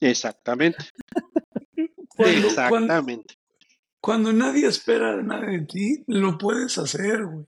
Exactamente. 0.00 0.84
Cuando, 2.16 2.48
cuando, 2.48 2.48
Exactamente. 2.48 3.34
cuando 4.00 4.32
nadie 4.32 4.66
espera 4.66 5.22
nada 5.22 5.46
de 5.46 5.60
ti, 5.62 6.04
lo 6.06 6.38
puedes 6.38 6.78
hacer, 6.78 7.24
güey. 7.24 7.46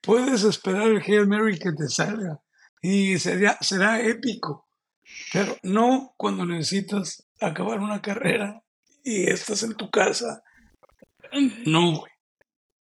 Puedes 0.00 0.44
esperar 0.44 0.88
el 0.88 1.02
Hail 1.02 1.26
Mary 1.26 1.58
que 1.58 1.72
te 1.72 1.88
salga 1.88 2.40
y 2.80 3.18
sería, 3.18 3.58
será 3.60 4.00
épico. 4.00 4.68
Pero 5.32 5.56
no 5.62 6.14
cuando 6.16 6.46
necesitas 6.46 7.26
acabar 7.40 7.80
una 7.80 8.00
carrera 8.00 8.62
y 9.02 9.28
estás 9.28 9.62
en 9.62 9.74
tu 9.74 9.90
casa. 9.90 10.42
No, 11.66 11.98
güey. 11.98 12.12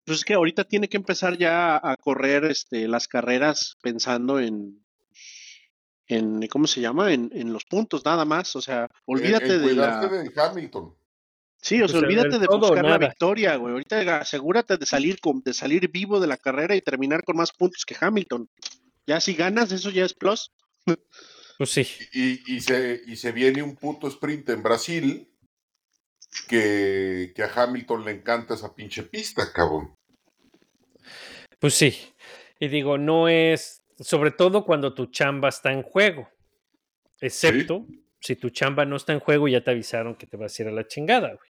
Pues 0.04 0.18
es 0.18 0.24
que 0.24 0.34
ahorita 0.34 0.64
tiene 0.64 0.88
que 0.88 0.96
empezar 0.96 1.38
ya 1.38 1.76
a 1.76 1.96
correr 1.96 2.44
este, 2.44 2.88
las 2.88 3.06
carreras 3.06 3.76
pensando 3.82 4.40
en, 4.40 4.84
en 6.08 6.46
¿cómo 6.48 6.66
se 6.66 6.80
llama? 6.80 7.12
En, 7.12 7.30
en 7.34 7.52
los 7.52 7.64
puntos 7.64 8.04
nada 8.04 8.24
más. 8.24 8.54
O 8.56 8.62
sea, 8.62 8.88
olvídate 9.06 9.58
de 9.58 9.74
la... 9.74 10.06
de 10.06 10.32
Hamilton. 10.34 10.94
Sí, 11.60 11.80
o 11.80 11.86
sea, 11.86 12.00
Pues, 12.00 12.04
olvídate 12.04 12.34
el 12.34 12.40
de 12.40 12.46
buscar 12.48 12.84
la 12.84 12.98
victoria, 12.98 13.54
güey. 13.56 13.72
Ahorita 13.72 14.18
asegúrate 14.18 14.76
de 14.76 14.86
salir 14.86 15.20
con, 15.20 15.42
de 15.42 15.54
salir 15.54 15.88
vivo 15.90 16.18
de 16.18 16.26
la 16.26 16.36
carrera 16.36 16.74
y 16.74 16.80
terminar 16.80 17.22
con 17.22 17.36
más 17.36 17.52
puntos 17.52 17.84
que 17.84 17.96
Hamilton. 17.98 18.50
Ya 19.06 19.20
si 19.20 19.34
ganas, 19.34 19.70
eso 19.70 19.90
ya 19.90 20.04
es 20.04 20.12
plus. 20.14 20.50
Pues 21.58 21.70
sí. 21.70 21.86
Y, 22.12 22.56
y, 22.56 22.60
se, 22.60 23.02
y 23.06 23.14
se 23.14 23.30
viene 23.30 23.62
un 23.62 23.76
puto 23.76 24.08
sprint 24.08 24.48
en 24.48 24.62
Brasil 24.64 25.28
que, 26.48 27.32
que 27.34 27.42
a 27.44 27.52
Hamilton 27.54 28.04
le 28.04 28.10
encanta 28.10 28.54
esa 28.54 28.74
pinche 28.74 29.04
pista, 29.04 29.52
cabrón. 29.52 29.94
Pues 31.60 31.74
sí. 31.74 31.96
Y 32.58 32.68
digo, 32.68 32.98
no 32.98 33.28
es, 33.28 33.81
sobre 33.98 34.30
todo 34.30 34.64
cuando 34.64 34.94
tu 34.94 35.06
chamba 35.06 35.48
está 35.48 35.72
en 35.72 35.82
juego. 35.82 36.28
Excepto 37.20 37.86
si 38.20 38.36
tu 38.36 38.50
chamba 38.50 38.84
no 38.84 38.96
está 38.96 39.12
en 39.12 39.20
juego 39.20 39.48
y 39.48 39.52
ya 39.52 39.62
te 39.62 39.70
avisaron 39.70 40.14
que 40.16 40.26
te 40.26 40.36
vas 40.36 40.58
a 40.58 40.62
ir 40.62 40.68
a 40.68 40.72
la 40.72 40.86
chingada, 40.86 41.28
güey. 41.34 41.50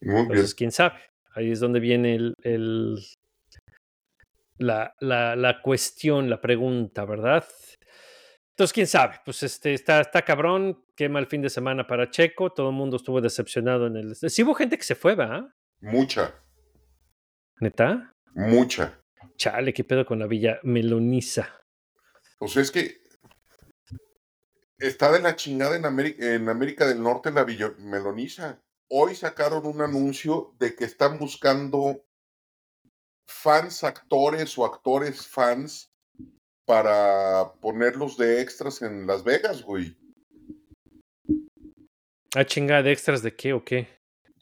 Muy 0.00 0.12
bien. 0.14 0.22
Entonces, 0.22 0.54
quién 0.54 0.72
sabe. 0.72 0.98
Ahí 1.34 1.50
es 1.50 1.60
donde 1.60 1.80
viene 1.80 2.14
el, 2.16 2.34
el- 2.42 2.98
la, 4.58 4.94
la, 5.00 5.34
la 5.36 5.60
cuestión, 5.62 6.28
la 6.30 6.40
pregunta, 6.40 7.04
¿verdad? 7.04 7.44
Entonces, 8.50 8.72
quién 8.72 8.86
sabe. 8.86 9.16
Pues 9.24 9.42
este 9.42 9.74
está, 9.74 10.00
está 10.00 10.22
cabrón. 10.22 10.84
Qué 10.94 11.08
mal 11.08 11.26
fin 11.26 11.42
de 11.42 11.50
semana 11.50 11.86
para 11.86 12.10
Checo. 12.10 12.50
Todo 12.52 12.68
el 12.68 12.74
mundo 12.76 12.96
estuvo 12.96 13.20
decepcionado 13.20 13.86
en 13.86 13.96
el. 13.96 14.14
Sí 14.14 14.42
hubo 14.42 14.54
gente 14.54 14.76
que 14.76 14.84
se 14.84 14.94
fue, 14.94 15.14
¿va? 15.14 15.52
Mucha, 15.80 16.34
¿Neta? 17.60 18.12
mucha. 18.34 19.00
Chale, 19.36 19.72
qué 19.72 19.84
pedo 19.84 20.04
con 20.06 20.18
la 20.18 20.26
villa 20.26 20.60
meloniza. 20.62 21.60
Pues 22.38 22.56
es 22.56 22.70
que 22.70 23.00
está 24.78 25.12
de 25.12 25.20
la 25.20 25.36
chingada 25.36 25.76
en, 25.76 25.84
Ameri- 25.84 26.16
en 26.18 26.48
América 26.48 26.86
del 26.86 27.02
Norte 27.02 27.30
la 27.30 27.44
Villa 27.44 27.72
Meloniza. 27.78 28.60
Hoy 28.90 29.14
sacaron 29.14 29.64
un 29.66 29.80
anuncio 29.80 30.54
de 30.58 30.74
que 30.74 30.84
están 30.84 31.18
buscando 31.18 32.04
fans 33.26 33.84
actores 33.84 34.58
o 34.58 34.66
actores 34.66 35.26
fans 35.26 35.90
para 36.66 37.52
ponerlos 37.60 38.16
de 38.16 38.40
extras 38.42 38.82
en 38.82 39.06
Las 39.06 39.24
Vegas, 39.24 39.62
güey. 39.62 39.96
Ah, 42.34 42.44
chingada, 42.44 42.82
¿de 42.82 42.92
extras 42.92 43.22
de 43.22 43.34
qué 43.34 43.52
o 43.52 43.64
qué? 43.64 43.88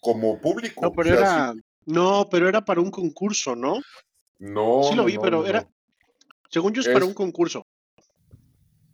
Como 0.01 0.41
público. 0.41 0.81
No, 0.81 0.93
pero 0.93 1.15
O 1.15 1.19
sea, 1.19 1.21
era. 1.21 1.55
No, 1.87 2.29
pero 2.31 2.49
era 2.49 2.65
para 2.65 2.81
un 2.81 2.91
concurso, 2.91 3.55
¿no? 3.57 3.81
No, 4.41 4.83
sí 4.83 4.95
lo 4.97 5.05
vi, 5.05 5.15
no, 5.15 5.23
pero 5.23 5.41
no, 5.43 5.47
era. 5.47 5.69
Según 6.51 6.73
yo 6.75 6.81
es, 6.81 6.89
Es- 6.89 6.93
para 6.93 7.07
un 7.07 7.15
concurso. 7.15 7.65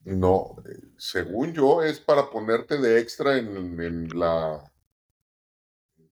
No, 0.04 0.54
según 0.98 1.52
yo 1.52 1.82
es 1.82 1.98
para 1.98 2.30
ponerte 2.30 2.78
de 2.78 3.00
extra 3.00 3.38
en, 3.38 3.80
en 3.82 4.08
la 4.16 4.72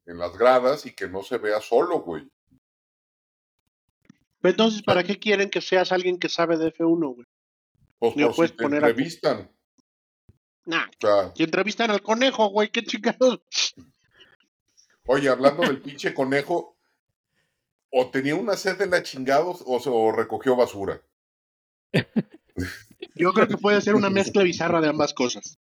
en 0.07 0.19
las 0.19 0.37
gradas 0.37 0.85
y 0.87 0.93
que 0.95 1.09
no 1.09 1.23
se 1.23 1.39
vea 1.39 1.61
solo, 1.61 2.01
güey. 2.01 2.29
Pero 4.41 4.51
Entonces, 4.51 4.83
¿para 4.83 5.05
qué 5.05 5.19
quieren 5.19 5.49
que 5.49 5.61
seas 5.61 5.93
alguien 5.93 6.19
que 6.19 6.29
sabe 6.29 6.57
de 6.59 6.73
F1, 6.75 7.15
güey? 7.15 7.27
Pues 8.01 8.15
por 8.15 8.35
puedes 8.35 8.51
si 8.51 8.57
te 8.57 8.63
poner 8.65 8.85
a- 8.85 8.89
entrevistan. 8.89 9.51
Nah, 10.67 10.87
O 10.87 10.91
sea, 11.07 11.33
si 11.37 11.43
entrevistan 11.45 11.91
al 11.91 12.03
conejo, 12.03 12.49
güey, 12.49 12.71
qué 12.71 12.83
chingados. 12.85 13.41
oye, 15.07 15.29
hablando 15.29 15.63
del 15.63 15.81
pinche 15.81 16.13
conejo, 16.15 16.74
o 17.97 18.11
tenía 18.11 18.35
una 18.35 18.57
sed 18.57 18.77
de 18.77 18.87
la 18.87 19.05
chingados 19.05 19.63
o, 19.65 20.11
recogió 20.11 20.57
basura. 20.57 21.01
Yo 23.15 23.33
creo 23.33 23.47
que 23.47 23.57
puede 23.57 23.81
ser 23.81 23.95
una 23.95 24.11
mezcla 24.11 24.43
bizarra 24.43 24.81
de 24.81 24.89
ambas 24.89 25.15
cosas. 25.15 25.61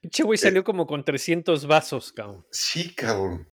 Pinche 0.00 0.22
güey 0.22 0.38
salió 0.38 0.64
como 0.64 0.86
con 0.86 1.04
300 1.04 1.66
vasos, 1.66 2.12
cabrón. 2.12 2.46
Sí, 2.50 2.94
cabrón. 2.94 3.46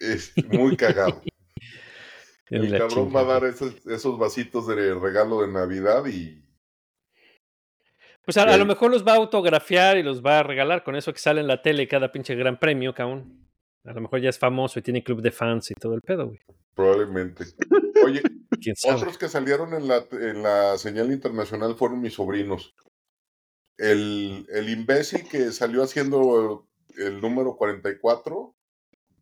Es 0.00 0.32
muy 0.48 0.76
cagado. 0.76 1.22
El 2.46 2.76
cabrón 2.76 3.14
va 3.14 3.20
a 3.20 3.24
dar 3.24 3.44
esos, 3.44 3.86
esos 3.86 4.18
vasitos 4.18 4.66
de 4.66 4.94
regalo 4.96 5.42
de 5.42 5.52
Navidad 5.52 6.04
y 6.06 6.42
Pues 8.24 8.36
a, 8.36 8.42
a 8.42 8.56
lo 8.56 8.64
Ok. 8.64 8.68
mejor 8.70 8.90
los 8.90 9.06
va 9.06 9.12
a 9.12 9.16
autografiar 9.16 9.98
y 9.98 10.02
los 10.02 10.20
va 10.20 10.40
a 10.40 10.42
regalar 10.42 10.82
con 10.82 10.96
eso 10.96 11.12
que 11.12 11.20
sale 11.20 11.40
en 11.40 11.46
la 11.46 11.62
tele 11.62 11.86
cada 11.86 12.10
pinche 12.10 12.34
gran 12.34 12.58
premio, 12.58 12.92
cabrón. 12.92 13.49
A 13.84 13.92
lo 13.92 14.00
mejor 14.02 14.20
ya 14.20 14.28
es 14.28 14.38
famoso 14.38 14.78
y 14.78 14.82
tiene 14.82 15.02
club 15.02 15.22
de 15.22 15.30
fans 15.30 15.70
y 15.70 15.74
todo 15.74 15.94
el 15.94 16.02
pedo, 16.02 16.26
güey. 16.26 16.40
probablemente. 16.74 17.44
Oye. 18.04 18.22
Otros 18.84 19.16
que 19.16 19.28
salieron 19.28 19.72
en 19.72 19.88
la, 19.88 20.04
en 20.12 20.42
la 20.42 20.76
señal 20.76 21.10
internacional 21.12 21.76
fueron 21.76 22.00
mis 22.00 22.14
sobrinos. 22.14 22.74
El, 23.78 24.46
el 24.50 24.68
imbécil 24.68 25.26
que 25.26 25.50
salió 25.52 25.82
haciendo 25.82 26.68
el 26.98 27.20
número 27.22 27.56
44, 27.56 28.54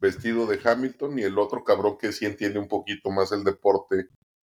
vestido 0.01 0.47
de 0.47 0.59
Hamilton, 0.63 1.19
y 1.19 1.23
el 1.23 1.39
otro 1.39 1.63
cabrón 1.63 1.99
que 1.99 2.11
sí 2.13 2.27
entiende 2.27 2.59
un 2.59 2.67
poquito 2.67 3.11
más 3.11 3.31
el 3.31 3.45
deporte, 3.45 4.09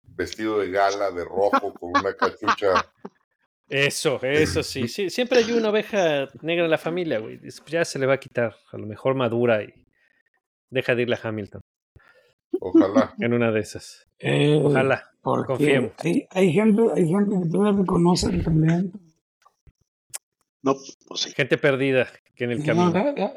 vestido 0.03 0.59
de 0.59 0.71
gala, 0.71 1.11
de 1.11 1.25
rojo, 1.25 1.73
con 1.73 1.89
una 1.89 2.13
cachucha. 2.15 2.89
Eso, 3.67 4.19
eso 4.23 4.63
sí, 4.63 4.87
sí. 4.87 5.09
Siempre 5.09 5.39
hay 5.39 5.51
una 5.51 5.69
oveja 5.69 6.29
negra 6.41 6.65
en 6.65 6.71
la 6.71 6.77
familia, 6.77 7.19
güey. 7.19 7.39
Ya 7.67 7.83
se 7.83 7.99
le 7.99 8.05
va 8.05 8.13
a 8.13 8.19
quitar. 8.19 8.55
A 8.71 8.77
lo 8.77 8.87
mejor 8.87 9.15
madura 9.15 9.61
y 9.61 9.73
deja 10.69 10.95
de 10.95 11.01
irle 11.03 11.15
a 11.15 11.27
Hamilton 11.27 11.61
Ojalá. 12.59 13.13
en 13.19 13.33
una 13.33 13.51
de 13.51 13.59
esas. 13.61 14.07
Eh, 14.19 14.59
Ojalá. 14.63 15.11
confiemos. 15.21 15.91
Hay, 15.99 16.27
hay 16.31 16.51
gente, 16.51 16.81
hay 16.95 17.07
gente 17.07 17.35
que 17.43 17.49
todavía 17.49 17.79
reconoce 17.81 18.27
el 18.27 18.43
talento. 18.43 18.99
No, 20.61 20.75
pues 21.07 21.21
sí. 21.21 21.31
Gente 21.31 21.57
perdida 21.57 22.07
que 22.35 22.43
en 22.45 22.51
el 22.51 22.59
No, 22.59 22.65
camino. 22.65 22.91
da, 22.91 23.13
da- 23.13 23.33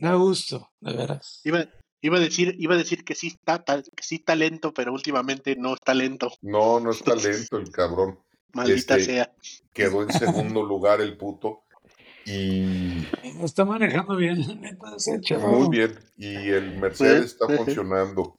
da 0.00 0.14
gusto, 0.14 0.70
de 0.80 0.92
veras. 0.96 1.40
Iba, 1.44 1.66
iba 2.00 2.16
a 2.16 2.20
decir, 2.20 2.56
iba 2.58 2.74
a 2.74 2.78
decir 2.78 3.04
que 3.04 3.14
sí 3.14 3.28
está 3.28 3.64
tal- 3.64 3.84
que 3.94 4.02
sí 4.02 4.16
está 4.16 4.34
lento, 4.34 4.74
pero 4.74 4.92
últimamente 4.92 5.54
no 5.56 5.74
está 5.74 5.94
lento. 5.94 6.32
No, 6.42 6.80
no 6.80 6.90
es 6.90 7.02
talento 7.02 7.58
el 7.58 7.70
cabrón. 7.70 8.18
Maldita 8.52 8.96
Este- 8.96 9.12
sea. 9.12 9.32
Quedó 9.72 10.02
en 10.02 10.12
segundo 10.12 10.62
lugar 10.64 11.00
el 11.00 11.16
puto. 11.16 11.63
Y 12.26 13.06
Lo 13.38 13.44
está 13.44 13.64
manejando 13.64 14.16
bien, 14.16 14.40
la 14.46 14.54
neta, 14.54 14.94
ese 14.96 15.20
chavo. 15.20 15.48
muy 15.60 15.76
bien. 15.76 15.98
Y 16.16 16.34
el 16.34 16.76
Mercedes 16.78 17.26
está 17.26 17.48
funcionando. 17.48 18.36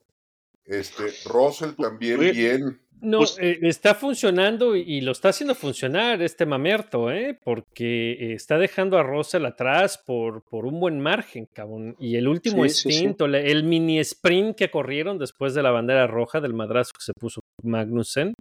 Este, 0.66 1.04
Russell 1.26 1.72
también 1.78 2.20
bien. 2.20 2.82
No, 3.02 3.20
Pues- 3.20 3.38
eh, 3.40 3.60
está 3.62 3.94
funcionando 3.94 4.76
y, 4.76 4.82
y 4.82 5.02
lo 5.02 5.12
está 5.12 5.30
haciendo 5.30 5.54
funcionar 5.54 6.22
este 6.24 6.46
mamerto, 6.46 7.12
¿eh? 7.12 7.38
Porque 7.44 8.14
eh, 8.14 8.34
está 8.34 8.58
dejando 8.58 8.98
a 8.98 9.04
Russell 9.04 9.46
atrás 9.46 10.02
por, 10.04 10.42
por 10.50 10.66
un 10.66 10.80
buen 10.80 11.00
margen, 11.00 11.46
cabrón. 11.54 11.96
Y 12.00 12.16
el 12.16 12.28
último 12.28 12.64
Sí, 12.64 12.70
sí, 12.70 12.92
sí. 12.92 12.98
stint, 12.98 13.22
el 13.22 13.64
mini 13.66 14.00
sprint 14.00 14.56
que 14.58 14.72
corrieron 14.72 15.20
después 15.20 15.54
de 15.54 15.62
la 15.62 15.72
bandera 15.72 16.08
roja 16.08 16.40
del 16.42 16.54
madrazo 16.54 16.92
que 16.98 17.04
se 17.04 17.12
puso 17.20 17.42
Magnussen, 17.64 18.34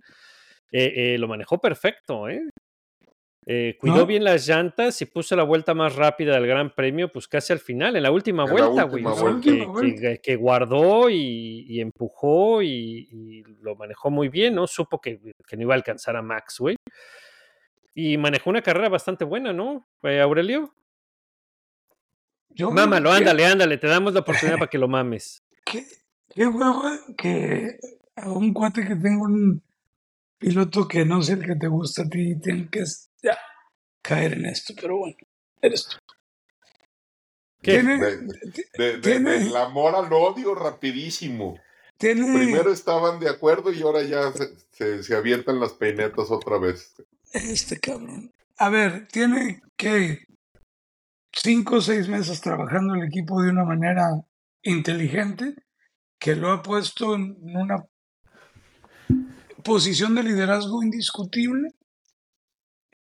eh, 0.72 0.92
eh, 1.14 1.18
lo 1.18 1.28
manejó 1.28 1.59
perfecto, 1.59 2.28
¿eh? 2.28 2.40
Eh, 3.47 3.76
cuidó 3.78 3.97
¿No? 3.99 4.07
bien 4.07 4.24
las 4.24 4.47
llantas 4.47 5.03
y 5.03 5.05
puso 5.07 5.36
la 5.36 5.42
vuelta 5.42 5.74
más 5.74 5.95
rápida 5.97 6.32
del 6.34 6.47
Gran 6.47 6.70
Premio, 6.74 7.12
pues 7.12 7.28
casi 7.28 7.53
al 7.53 7.59
final, 7.59 7.95
en 7.95 8.03
la 8.03 8.11
última 8.11 8.45
En 8.45 8.51
vuelta, 8.51 8.84
güey. 8.84 9.03
que- 9.05 9.09
La 9.11 9.14
última 9.22 9.66
vuelta. 9.66 10.01
que, 10.01 10.20
que 10.22 10.36
guardó 10.36 11.11
y, 11.11 11.66
y 11.68 11.80
empujó 11.80 12.62
y, 12.62 13.07
y 13.11 13.42
lo 13.61 13.76
manejó 13.76 14.11
muy 14.11 14.28
bien, 14.30 14.55
¿no? 14.55 14.66
Supo 14.66 14.99
que, 15.01 15.20
que 15.47 15.57
no 15.57 15.62
iba 15.62 15.74
a 15.74 15.76
alcanzar 15.76 16.16
a 16.16 16.22
Max, 16.22 16.59
güey. 16.59 16.76
Y 17.95 18.16
manejó 18.16 18.49
una 18.51 18.62
carrera 18.62 18.88
bastante 18.88 19.24
buena, 19.24 19.53
¿no? 19.53 19.86
Eh, 20.03 20.20
Aurelio. 20.20 20.74
Yo 22.51 22.70
Mámalo, 22.70 23.11
que- 23.11 23.16
ándale, 23.16 23.47
ándale, 23.47 23.78
te 23.78 23.86
damos 23.88 24.14
la 24.14 24.20
oportunidad 24.20 24.59
para 24.59 24.70
que 24.70 24.78
lo 24.78 24.88
mames. 24.88 25.42
Qué, 25.66 25.84
qué 26.34 26.47
hueva 26.47 26.99
que 27.16 27.78
a 28.16 28.30
un 28.30 28.53
cuate 28.53 28.82
que 28.86 28.97
tenga 28.97 29.22
un 29.22 29.62
piloto 30.38 30.86
que 30.86 31.05
no 31.05 31.20
es 31.20 31.30
el 31.30 31.45
que 31.45 31.57
te 31.57 31.68
gusta 31.68 32.03
a 32.03 32.09
ti, 32.09 32.38
tiene 32.40 32.68
que 32.70 32.84
ya, 33.24 33.38
caer 34.02 34.34
en 34.34 34.46
esto, 34.46 34.74
pero 34.80 34.98
bueno, 34.98 35.16
eres 35.62 35.86
tú. 35.88 35.96
¿Qué? 37.62 37.72
Tiene, 37.80 37.98
De- 37.98 38.98
De, 38.98 39.18
del 39.20 39.56
amor 39.56 39.94
al 39.96 40.12
odio 40.12 40.54
rapidísimo. 40.54 41.58
tiene, 41.96 42.26
Primero 42.36 42.70
estaban 42.72 43.18
de 43.18 43.30
acuerdo 43.30 43.72
y 43.72 43.80
ahora 43.82 44.02
ya 44.02 44.30
se, 44.32 44.54
se- 44.72 45.02
se 45.02 45.16
avientan 45.16 45.58
las 45.60 45.72
peinetas 45.72 46.30
otra 46.30 46.58
vez. 46.58 46.94
este 47.32 47.80
cabrón. 47.80 48.30
A 48.58 48.68
ver, 48.68 49.08
tiene 49.08 49.62
que 49.76 50.26
cinco 51.32 51.76
o 51.76 51.80
seis 51.80 52.06
meses 52.08 52.40
trabajando 52.40 52.94
el 52.94 53.04
equipo 53.04 53.42
de 53.42 53.50
una 53.50 53.64
manera 53.64 54.08
inteligente 54.62 55.54
que 56.20 56.36
lo 56.36 56.52
ha 56.52 56.62
puesto 56.62 57.14
en 57.14 57.36
una 57.42 57.84
posición 59.64 60.14
de 60.14 60.22
liderazgo 60.22 60.82
indiscutible 60.82 61.70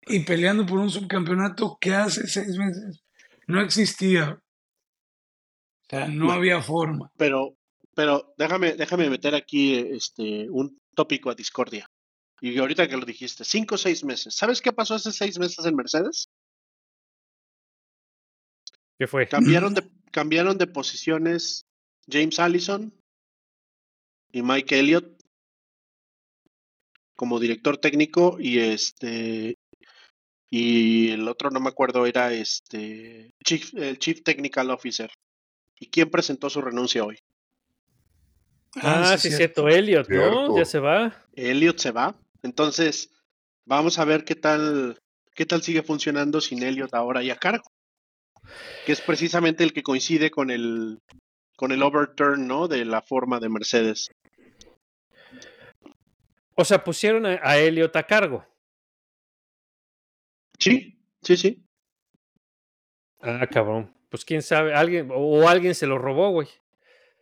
y 0.07 0.21
peleando 0.21 0.67
por 0.67 0.79
un 0.79 0.91
subcampeonato 0.91 1.79
que 1.81 1.95
hace 1.95 2.27
seis 2.27 2.57
meses 2.57 3.03
no 3.47 3.61
existía. 3.61 4.41
O 5.83 5.85
sea, 5.89 6.09
no, 6.09 6.27
No. 6.27 6.33
había 6.33 6.61
forma. 6.63 7.11
Pero, 7.17 7.57
pero 7.95 8.35
déjame, 8.37 8.75
déjame 8.75 9.11
meter 9.11 9.35
aquí 9.35 9.75
este 9.77 10.49
un 10.51 10.79
tópico 10.95 11.31
a 11.31 11.35
discordia. 11.35 11.87
Y 12.41 12.59
ahorita 12.59 12.89
que 12.89 12.97
lo 12.97 13.07
dijiste, 13.07 13.45
cinco 13.45 13.77
o 13.77 13.79
seis 13.79 14.03
meses. 14.05 14.35
¿Sabes 14.35 14.61
qué 14.61 14.73
pasó 14.73 14.95
hace 14.95 15.13
seis 15.13 15.39
meses 15.39 15.65
en 15.65 15.77
Mercedes? 15.77 16.29
¿Qué 18.99 19.07
fue? 19.07 19.29
Cambiaron 19.29 19.75
de, 19.75 19.89
cambiaron 20.11 20.59
de 20.59 20.67
posiciones 20.67 21.67
James 22.11 22.39
Allison 22.41 22.93
y 24.33 24.43
Mike 24.43 24.79
Elliott 24.79 25.23
como 27.17 27.39
director 27.39 27.79
técnico 27.79 28.39
y 28.41 28.59
este 28.59 29.57
y 30.55 31.09
el 31.13 31.27
otro 31.29 31.51
no 31.51 31.61
me 31.61 31.71
acuerdo 31.71 32.05
era 32.05 32.31
este 32.35 33.33
chief, 33.43 33.73
el 33.73 33.99
chief 33.99 34.23
technical 34.23 34.71
officer. 34.71 35.11
¿Y 35.81 35.89
quién 35.89 36.11
presentó 36.11 36.51
su 36.51 36.61
renuncia 36.61 37.05
hoy? 37.05 37.17
Ah, 38.75 39.17
sí, 39.17 39.31
cierto. 39.31 39.67
Elliot, 39.67 40.07
¿no? 40.11 40.21
Cierto. 40.21 40.59
Ya 40.59 40.65
se 40.67 40.79
va. 40.79 41.17
Elliot 41.33 41.79
se 41.79 41.91
va. 41.91 42.15
Entonces, 42.43 43.09
vamos 43.65 43.99
a 43.99 44.05
ver 44.05 44.27
qué 44.27 44.35
tal, 44.35 45.01
qué 45.35 45.47
tal 45.47 45.63
sigue 45.63 45.83
funcionando 45.83 46.43
sin 46.43 46.63
Elliot 46.63 46.93
ahora 46.93 47.23
y 47.23 47.31
a 47.31 47.37
cargo. 47.37 47.65
Que 48.85 48.93
es 48.93 49.01
precisamente 49.01 49.65
el 49.65 49.73
que 49.73 49.83
coincide 49.83 50.31
con 50.31 50.51
el 50.51 50.99
con 51.57 51.73
el 51.73 51.83
overturn, 51.83 52.47
¿no? 52.47 52.69
De 52.69 52.85
la 52.85 53.01
forma 53.01 53.41
de 53.41 53.49
Mercedes. 53.49 54.11
O 56.57 56.65
sea, 56.67 56.85
pusieron 56.85 57.25
a, 57.25 57.41
a 57.43 57.57
Elliot 57.57 57.97
a 57.97 58.03
cargo. 58.03 58.52
Sí, 60.63 60.99
sí, 61.23 61.37
sí. 61.37 61.65
Ah, 63.21 63.47
cabrón. 63.51 63.95
Pues 64.09 64.25
quién 64.25 64.43
sabe, 64.43 64.75
alguien, 64.75 65.09
o 65.15 65.49
alguien 65.49 65.75
se 65.75 65.87
lo 65.87 65.99
robó, 65.99 66.31
güey. 66.31 66.49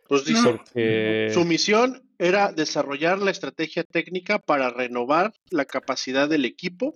Pues 0.07 0.25
dice. 0.25 0.41
Porque 0.43 1.29
su 1.33 1.45
misión 1.45 2.03
era 2.17 2.51
desarrollar 2.51 3.19
la 3.19 3.31
estrategia 3.31 3.83
técnica 3.83 4.39
para 4.39 4.69
renovar 4.69 5.33
la 5.49 5.65
capacidad 5.65 6.27
del 6.27 6.45
equipo 6.45 6.93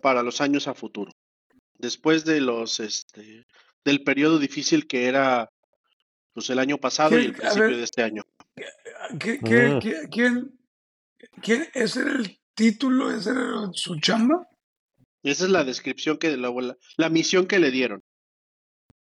para 0.00 0.22
los 0.22 0.40
años 0.40 0.66
a 0.66 0.74
futuro. 0.74 1.12
Después 1.78 2.24
de 2.24 2.40
los 2.40 2.80
este 2.80 3.46
del 3.84 4.02
periodo 4.02 4.38
difícil 4.38 4.86
que 4.86 5.06
era 5.06 5.48
pues 6.32 6.48
el 6.50 6.58
año 6.58 6.78
pasado 6.78 7.18
y 7.18 7.24
el 7.26 7.32
principio 7.34 7.68
ver. 7.68 7.76
de 7.76 7.82
este 7.84 8.02
año. 8.02 8.22
¿Qué, 9.20 9.38
qué, 9.44 9.68
Mm. 9.68 9.78
qué- 9.80 10.08
quién, 10.10 10.58
quién- 11.42 11.68
¿Ese 11.74 12.00
era 12.00 12.12
el 12.12 12.38
título? 12.54 13.10
¿Ese 13.14 13.30
era 13.30 13.70
su 13.72 13.98
chamba? 14.00 14.48
Esa 15.22 15.44
es 15.44 15.50
la 15.50 15.64
descripción 15.64 16.18
que 16.18 16.36
la, 16.36 16.50
la, 16.50 16.76
la 16.96 17.08
misión 17.08 17.46
que 17.46 17.58
le 17.58 17.70
dieron. 17.70 18.02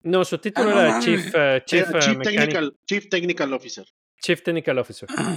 no, 0.02 0.24
su 0.24 0.38
título 0.38 0.68
Ah, 0.70 0.74
no 0.74 0.80
era. 0.80 0.98
Chief, 1.00 1.32
eh, 1.34 1.62
Chief, 1.66 1.88
Era 1.88 1.98
eh, 1.98 2.02
Chief, 2.02 2.16
Mechanic- 2.18 2.38
Technical, 2.40 2.76
Chief 2.86 3.08
Technical 3.08 3.52
Officer. 3.52 3.84
Chief 4.22 4.42
Technical 4.42 4.78
Officer. 4.78 5.06
Ah, 5.18 5.36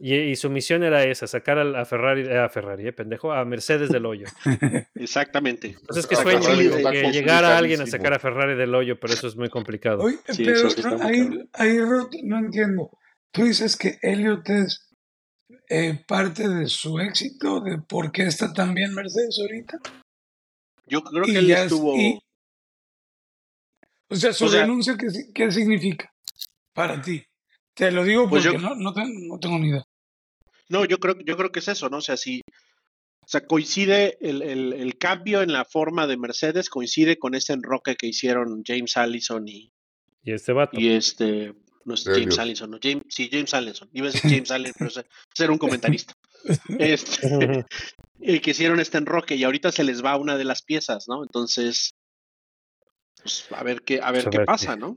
Y, 0.00 0.14
y 0.14 0.36
su 0.36 0.48
misión 0.48 0.84
era 0.84 1.02
esa, 1.02 1.26
sacar 1.26 1.58
al- 1.58 1.74
a 1.74 1.84
Ferrari, 1.84 2.22
eh, 2.22 2.38
a 2.38 2.48
Ferrari, 2.48 2.86
eh, 2.86 2.92
pendejo, 2.92 3.32
a 3.32 3.44
Mercedes 3.44 3.88
del 3.90 4.06
hoyo. 4.06 4.26
Exactmente. 4.94 5.68
Entonces 5.68 6.06
que 6.06 6.14
A 6.14 6.22
sueño 6.22 6.40
que 6.90 7.10
llegara 7.10 7.58
alguien 7.58 7.80
a 7.80 7.86
sacar 7.86 8.12
a 8.14 8.18
Ferrari 8.18 8.54
del 8.56 8.74
hoyo, 8.74 8.98
pero 9.00 9.14
eso 9.14 9.26
es 9.26 9.34
muy 9.36 9.48
complicado. 9.48 10.02
Oye, 10.04 10.18
Sí, 10.28 10.44
pero 10.44 10.68
no, 10.98 11.04
ahí, 11.04 11.28
ahí, 11.54 11.80
Rod, 11.80 12.10
no 12.22 12.38
entiendo. 12.38 12.90
Tú 13.32 13.44
dices 13.44 13.76
que 13.76 13.98
Elliot 14.02 14.48
es 14.50 14.88
eh, 15.68 16.04
parte 16.06 16.48
de 16.48 16.66
su 16.66 16.98
éxito, 17.00 17.60
de 17.60 17.78
por 17.78 18.12
qué 18.12 18.24
está 18.26 18.52
tan 18.52 18.72
bien 18.74 18.94
Mercedes 18.94 19.38
ahorita. 19.40 19.78
Yo 20.88 21.02
creo 21.02 21.24
que 21.24 21.38
él 21.38 21.50
estuvo. 21.50 21.96
y- 21.96 22.18
o 24.10 24.16
sea, 24.16 24.32
su 24.32 24.46
O 24.46 24.48
sea- 24.48 24.62
renuncia, 24.62 24.96
¿qué, 24.96 25.06
qué 25.34 25.52
significa 25.52 26.10
para 26.72 27.00
ti? 27.02 27.22
Te 27.74 27.90
lo 27.90 28.04
digo 28.04 28.28
Pues 28.28 28.44
porque 28.44 28.58
yo- 28.60 28.68
no, 28.68 28.74
no, 28.74 28.92
te- 28.92 29.04
no 29.06 29.38
tengo 29.38 29.58
ni 29.58 29.68
idea. 29.68 29.84
No, 30.70 30.84
yo 30.84 30.98
creo, 30.98 31.16
yo 31.24 31.36
creo 31.36 31.50
que 31.52 31.60
es 31.60 31.68
eso, 31.68 31.88
¿no? 31.88 31.98
O 31.98 32.02
sea, 32.02 32.16
si 32.16 32.40
o 32.40 33.28
sea, 33.30 33.46
coincide 33.46 34.16
el, 34.22 34.40
el, 34.42 34.72
el 34.72 34.96
cambio 34.96 35.42
en 35.42 35.52
la 35.52 35.66
forma 35.66 36.06
de 36.06 36.16
Mercedes, 36.16 36.70
coincide 36.70 37.18
con 37.18 37.34
ese 37.34 37.52
enroque 37.52 37.94
que 37.96 38.06
hicieron 38.06 38.62
James 38.66 38.96
Allison 38.96 39.46
y, 39.46 39.70
Y 40.22 40.32
este 40.32 40.52
vato. 40.54 40.80
y 40.80 40.88
este. 40.88 41.54
No 41.84 41.94
es. 41.94 42.04
James 42.04 42.38
Allison, 42.38 42.70
no, 42.70 42.78
James, 42.82 43.02
sí, 43.08 43.28
James 43.30 43.52
Allison. 43.54 43.88
Iba 43.92 44.08
a 44.08 44.10
decir 44.12 44.22
James 44.42 44.50
Allen, 44.50 44.72
pero 44.78 44.90
era 45.38 45.52
un 45.52 45.58
comentarista. 45.58 46.14
Este, 46.78 47.64
y 48.20 48.40
que 48.40 48.50
hicieron 48.50 48.80
este 48.80 48.98
enroque 48.98 49.36
y 49.36 49.44
ahorita 49.44 49.72
se 49.72 49.84
les 49.84 50.04
va 50.04 50.16
una 50.16 50.36
de 50.36 50.44
las 50.44 50.62
piezas, 50.62 51.06
¿no? 51.08 51.22
Entonces, 51.22 51.94
pues 53.22 53.46
a 53.50 53.62
ver 53.62 53.82
qué, 53.82 54.00
a 54.02 54.10
ver 54.10 54.28
qué 54.30 54.40
pasa, 54.40 54.76
¿no? 54.76 54.96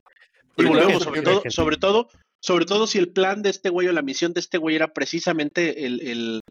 Y 0.58 0.66
volvemos, 0.66 1.04
sobre 1.04 1.22
todo, 1.22 1.42
sobre 1.50 1.78
todo, 1.78 2.10
sobre 2.40 2.66
todo 2.66 2.88
si 2.88 2.98
el 2.98 3.12
plan 3.12 3.42
de 3.42 3.50
este 3.50 3.70
güey 3.70 3.88
o 3.88 3.94
la 3.94 4.02
misión 4.02 4.34
de 4.34 4.40
este 4.40 4.58
güey 4.58 4.76
era 4.76 4.94
precisamente 4.94 5.86
el, 5.86 6.02
el 6.02 6.42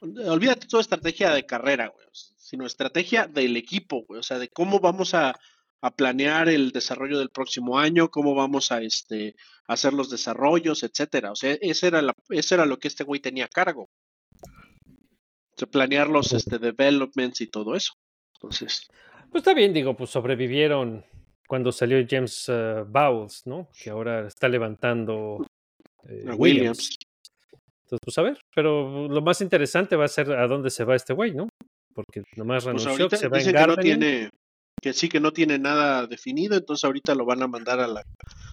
olvídate 0.00 0.66
toda 0.66 0.82
estrategia 0.82 1.30
de 1.30 1.46
carrera, 1.46 1.88
güey, 1.88 2.06
sino 2.12 2.66
estrategia 2.66 3.26
del 3.26 3.56
equipo, 3.56 4.04
güey, 4.06 4.20
o 4.20 4.22
sea, 4.22 4.38
de 4.38 4.48
cómo 4.48 4.80
vamos 4.80 5.14
a, 5.14 5.34
a 5.82 5.90
planear 5.90 6.48
el 6.48 6.72
desarrollo 6.72 7.18
del 7.18 7.30
próximo 7.30 7.78
año, 7.78 8.10
cómo 8.10 8.34
vamos 8.34 8.72
a 8.72 8.82
este 8.82 9.34
hacer 9.66 9.92
los 9.92 10.10
desarrollos, 10.10 10.82
etcétera. 10.82 11.32
O 11.32 11.36
sea, 11.36 11.56
ese 11.60 11.86
era 11.86 12.02
la, 12.02 12.14
eso 12.30 12.54
era 12.54 12.66
lo 12.66 12.78
que 12.78 12.88
este 12.88 13.04
güey 13.04 13.20
tenía 13.20 13.46
a 13.46 13.48
cargo. 13.48 13.88
Planear 15.66 16.08
los 16.08 16.32
este 16.32 16.58
developments 16.58 17.40
y 17.40 17.46
todo 17.48 17.74
eso. 17.74 17.92
Entonces, 18.34 18.86
Pues 19.30 19.42
está 19.42 19.54
bien, 19.54 19.72
digo, 19.72 19.94
pues 19.96 20.10
sobrevivieron 20.10 21.04
cuando 21.46 21.72
salió 21.72 22.04
James 22.08 22.46
eh, 22.48 22.84
Bowles, 22.86 23.42
¿no? 23.44 23.68
Que 23.82 23.90
ahora 23.90 24.26
está 24.26 24.48
levantando 24.48 25.44
eh, 26.04 26.22
Williams. 26.24 26.38
Williams. 26.38 26.96
Entonces, 27.82 27.98
pues 28.04 28.18
a 28.18 28.22
ver, 28.22 28.38
pero 28.54 29.08
lo 29.08 29.20
más 29.20 29.40
interesante 29.40 29.96
va 29.96 30.04
a 30.04 30.08
ser 30.08 30.30
a 30.32 30.46
dónde 30.46 30.70
se 30.70 30.84
va 30.84 30.94
este 30.94 31.12
güey, 31.12 31.34
¿no? 31.34 31.48
Porque 31.92 32.22
nomás 32.36 32.64
Pues 32.64 32.84
renunció, 32.84 33.08
que 33.08 33.16
se 33.16 33.28
va 33.28 33.38
en 33.40 33.46
que 33.46 33.52
no 33.52 33.58
gardening. 33.58 33.98
tiene, 33.98 34.30
que 34.80 34.92
sí 34.92 35.08
que 35.08 35.20
no 35.20 35.32
tiene 35.32 35.58
nada 35.58 36.06
definido, 36.06 36.56
entonces 36.56 36.84
ahorita 36.84 37.14
lo 37.14 37.24
van 37.24 37.42
a 37.42 37.46
mandar 37.48 37.80
a 37.80 37.86
la- 37.86 38.02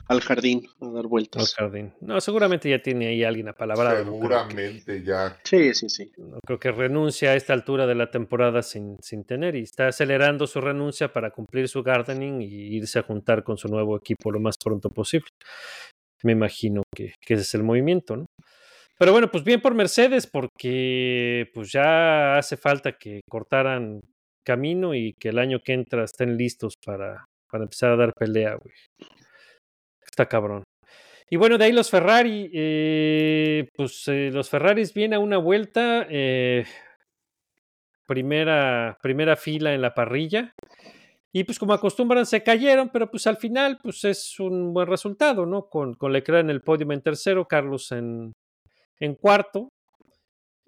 al 0.07 0.21
jardín 0.21 0.65
a 0.81 0.85
dar 0.87 1.03
al 1.03 1.07
vueltas. 1.07 1.53
jardín. 1.55 1.93
No, 2.01 2.19
seguramente 2.21 2.69
ya 2.69 2.81
tiene 2.81 3.07
ahí 3.07 3.23
alguien 3.23 3.49
apalabrado. 3.49 4.05
No 4.05 4.19
creo, 4.19 4.47
que, 4.47 4.55
Seguramente 4.55 5.03
ya. 5.03 5.37
Sí, 5.43 5.73
sí, 5.73 5.89
sí. 5.89 6.11
no 6.17 6.39
creo 6.45 6.59
que 6.59 6.71
renuncie 6.71 7.27
a 7.27 7.35
esta 7.35 7.53
altura 7.53 7.85
de 7.85 7.95
la 7.95 8.09
temporada 8.09 8.61
sin, 8.63 8.95
sin 9.01 9.25
tener 9.25 9.55
y 9.55 9.63
está 9.63 9.87
acelerando 9.87 10.47
su 10.47 10.61
renuncia 10.61 11.11
para 11.11 11.31
cumplir 11.31 11.67
su 11.67 11.83
gardening 11.83 12.41
y 12.41 12.77
irse 12.77 12.99
a 12.99 13.03
juntar 13.03 13.43
con 13.43 13.57
su 13.57 13.67
nuevo 13.67 13.97
equipo 13.97 14.31
lo 14.31 14.39
más 14.39 14.55
pronto 14.63 14.89
posible. 14.89 15.27
Me 16.23 16.31
imagino 16.31 16.83
que, 16.95 17.13
que 17.21 17.33
ese 17.35 17.43
es 17.43 17.53
el 17.55 17.63
movimiento, 17.63 18.15
¿no? 18.17 18.25
Pero 18.99 19.11
bueno, 19.11 19.29
pues 19.29 19.43
bien 19.43 19.61
por 19.61 19.75
Mercedes, 19.75 20.25
porque 20.25 21.49
pues 21.53 21.71
ya 21.71 22.37
hace 22.37 22.57
falta 22.57 22.93
que 22.93 23.21
cortaran 23.29 24.01
camino 24.47 24.95
y 24.95 25.13
que 25.19 25.29
el 25.29 25.39
año 25.39 25.59
que 25.59 25.73
entra 25.73 26.05
estén 26.05 26.37
listos 26.37 26.75
para, 26.85 27.25
para 27.51 27.65
empezar 27.65 27.91
a 27.91 27.97
dar 27.97 28.13
pelea, 28.13 28.55
güey. 28.55 28.73
Está 30.05 30.25
cabrón. 30.25 30.63
Y 31.29 31.35
bueno, 31.35 31.57
de 31.57 31.65
ahí 31.65 31.73
los 31.73 31.89
Ferrari, 31.89 32.49
eh, 32.53 33.67
pues 33.75 34.07
eh, 34.07 34.29
los 34.31 34.49
Ferraris 34.49 34.93
vienen 34.93 35.17
a 35.17 35.19
una 35.19 35.37
vuelta, 35.37 36.07
eh, 36.09 36.63
primera, 38.07 38.97
primera 39.01 39.35
fila 39.35 39.73
en 39.73 39.81
la 39.81 39.93
parrilla. 39.93 40.53
Y 41.33 41.43
pues 41.43 41.59
como 41.59 41.73
acostumbran 41.73 42.25
se 42.25 42.41
cayeron, 42.41 42.89
pero 42.89 43.11
pues 43.11 43.27
al 43.27 43.35
final 43.35 43.79
pues 43.83 44.05
es 44.05 44.39
un 44.39 44.73
buen 44.73 44.87
resultado, 44.87 45.45
¿no? 45.45 45.67
Con, 45.67 45.95
con 45.95 46.13
Leclerc 46.13 46.45
en 46.45 46.49
el 46.49 46.61
podio 46.61 46.89
en 46.89 47.01
tercero, 47.01 47.45
Carlos 47.45 47.91
en, 47.91 48.31
en 49.01 49.15
cuarto. 49.15 49.67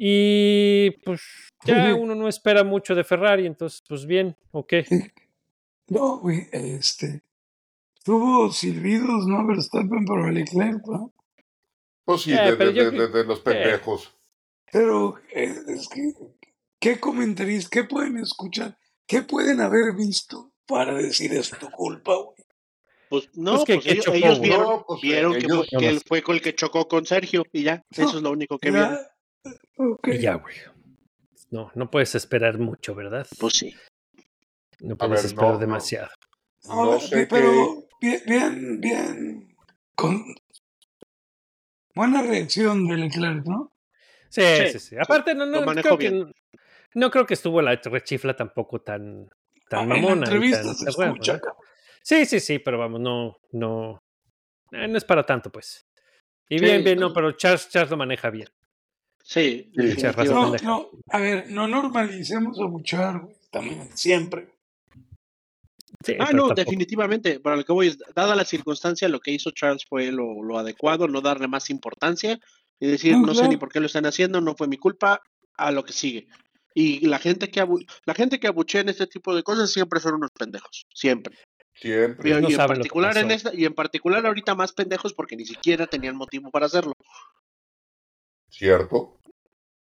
Y 0.01 0.91
pues 1.03 1.19
ya 1.65 1.93
uno 1.93 2.15
no 2.15 2.29
espera 2.29 2.63
mucho 2.63 2.95
de 2.95 3.03
Ferrari, 3.03 3.45
entonces 3.45 3.83
pues 3.85 4.05
bien, 4.05 4.37
ok. 4.51 4.73
No, 5.87 6.19
güey, 6.19 6.47
este. 6.53 7.21
Tuvo 8.05 8.49
silbidos, 8.51 9.25
¿no? 9.27 9.45
Verstappen, 9.45 10.05
pero 10.05 10.29
Leclerc, 10.31 10.85
¿no? 10.87 11.11
Pues 12.05 12.21
sí, 12.21 12.31
Eh, 12.31 12.51
de, 12.51 12.53
pero 12.55 12.71
de- 12.71 12.75
yo 12.77 12.83
de- 12.85 12.89
creo- 12.91 13.07
de- 13.09 13.17
de 13.19 13.23
los 13.25 13.39
pendejos. 13.41 14.15
Pero 14.71 15.17
eh, 15.33 15.53
es 15.67 15.89
que, 15.89 16.13
¿qué 16.79 16.99
comentaristas, 16.99 17.69
qué 17.69 17.83
pueden 17.83 18.17
escuchar? 18.19 18.77
¿Qué 19.05 19.23
pueden 19.23 19.59
haber 19.59 19.93
visto 19.95 20.53
para 20.65 20.93
decir 20.93 21.33
es 21.33 21.49
tu 21.59 21.69
culpa, 21.71 22.15
güey? 22.15 22.37
Pues 23.09 23.29
no, 23.33 23.53
Pues 23.55 23.65
que- 23.65 23.73
pues 23.73 23.85
que 23.85 23.91
ellos, 23.93 24.05
chocó, 24.05 24.17
ellos 24.17 24.37
güey. 24.37 24.49
vieron, 24.49 24.67
No, 24.69 24.85
pues, 24.87 25.01
vieron 25.01 25.31
que, 25.33 25.39
ellos- 25.39 25.67
que 25.77 25.89
él 25.89 26.01
fue 26.07 26.21
con 26.21 26.35
el 26.35 26.41
que 26.41 26.55
chocó 26.55 26.87
con 26.87 27.05
Sergio 27.05 27.43
y 27.51 27.63
ya, 27.63 27.83
eso 27.89 28.15
es 28.17 28.21
lo 28.23 28.31
único 28.31 28.57
que 28.59 28.71
vieron. 28.71 28.97
Y 30.03 30.19
ya, 30.19 30.35
güey. 30.35 30.55
No, 31.51 31.71
no 31.73 31.89
puedes 31.89 32.13
esperar 32.15 32.59
mucho, 32.59 32.93
¿verdad? 32.95 33.27
Pues 33.39 33.53
sí. 33.53 33.75
No 34.81 34.95
puedes 34.97 35.23
ver, 35.23 35.25
esperar 35.25 35.53
no, 35.53 35.59
demasiado. 35.59 36.09
No, 36.65 36.85
No 36.93 36.99
sé 36.99 37.27
pero 37.29 37.87
bien, 38.01 38.21
bien, 38.25 38.79
bien. 38.81 39.55
Con 39.95 40.23
buena 41.95 42.21
reacción 42.21 42.87
de 42.87 42.97
Leclerc, 42.97 43.45
¿no? 43.45 43.73
Sí, 44.29 44.41
Sí, 44.41 44.71
sí, 44.73 44.79
sí. 44.79 44.95
Aparte, 44.99 45.33
no, 45.33 45.45
no, 45.45 45.65
creo 45.65 45.97
que, 45.97 46.25
no 46.93 47.11
creo 47.11 47.25
que 47.25 47.33
estuvo 47.33 47.61
la 47.61 47.75
rechifla 47.75 48.35
tampoco 48.35 48.81
tan, 48.81 49.27
tan 49.69 49.79
Ah, 49.79 49.85
mamona. 49.85 50.27
Sí, 52.01 52.25
sí, 52.25 52.39
sí, 52.39 52.59
pero 52.59 52.77
vamos, 52.77 53.01
no, 53.01 53.37
no, 53.51 54.01
eh, 54.71 54.87
no 54.87 54.97
es 54.97 55.03
para 55.03 55.25
tanto, 55.25 55.51
pues. 55.51 55.85
Y 56.47 56.57
Sí, 56.59 56.65
bien, 56.65 56.83
bien, 56.83 56.99
no, 56.99 57.09
no. 57.09 57.13
pero 57.13 57.31
Charles, 57.33 57.69
Charles 57.69 57.91
lo 57.91 57.97
maneja 57.97 58.29
bien. 58.29 58.47
Sí, 59.31 59.69
razón, 60.11 60.53
No, 60.53 60.57
no, 60.63 60.89
a 61.11 61.19
ver, 61.19 61.51
no 61.51 61.67
normalicemos 61.67 62.59
a 62.59 62.65
buchar, 62.65 63.19
güey, 63.21 63.35
también, 63.51 63.87
siempre. 63.95 64.49
Sí, 66.03 66.13
Ah, 66.19 66.31
no, 66.33 66.47
tampoco- 66.47 66.53
definitivamente. 66.55 67.39
Para 67.39 67.55
lo 67.57 67.63
que 67.63 67.71
voy 67.71 67.87
es, 67.89 67.99
dada 68.15 68.35
la 68.35 68.43
circunstancia, 68.43 69.07
lo 69.07 69.19
que 69.19 69.29
hizo 69.31 69.51
Charles 69.51 69.85
fue 69.87 70.11
lo, 70.11 70.41
lo 70.41 70.57
adecuado, 70.57 71.07
no 71.07 71.21
darle 71.21 71.47
más 71.47 71.69
importancia 71.69 72.39
y 72.79 72.87
decir, 72.87 73.11
No, 73.13 73.27
no 73.27 73.35
sé 73.35 73.47
ni 73.47 73.57
por 73.57 73.69
qué 73.71 73.79
lo 73.79 73.85
están 73.85 74.07
haciendo, 74.07 74.41
no 74.41 74.55
fue 74.55 74.67
mi 74.67 74.77
culpa, 74.77 75.21
a 75.57 75.71
lo 75.71 75.83
que 75.85 75.93
sigue. 75.93 76.27
Y 76.73 77.05
la 77.05 77.19
gente 77.19 77.51
que 77.51 77.61
abu- 77.61 77.85
la 78.05 78.15
gente 78.15 78.39
que 78.39 78.47
abuchea 78.47 78.81
en 78.81 78.89
este 78.89 79.05
tipo 79.05 79.35
de 79.35 79.43
cosas 79.43 79.71
siempre 79.71 79.99
son 79.99 80.15
unos 80.15 80.31
pendejos, 80.31 80.87
siempre. 80.91 81.37
Y, 81.75 81.89
Siempre. 81.89 82.41
No 82.41 82.49
y 82.49 82.53
en 82.53 82.57
particular 82.57 83.15
en 83.17 83.29
esta, 83.29 83.53
y 83.53 83.65
en 83.65 83.75
particular 83.75 84.25
ahorita 84.25 84.55
más 84.55 84.73
pendejos 84.73 85.13
porque 85.13 85.35
ni 85.35 85.45
siquiera 85.45 85.85
tenían 85.85 86.15
motivo 86.15 86.49
para 86.49 86.65
hacerlo. 86.65 86.93
¿cierto? 88.51 89.18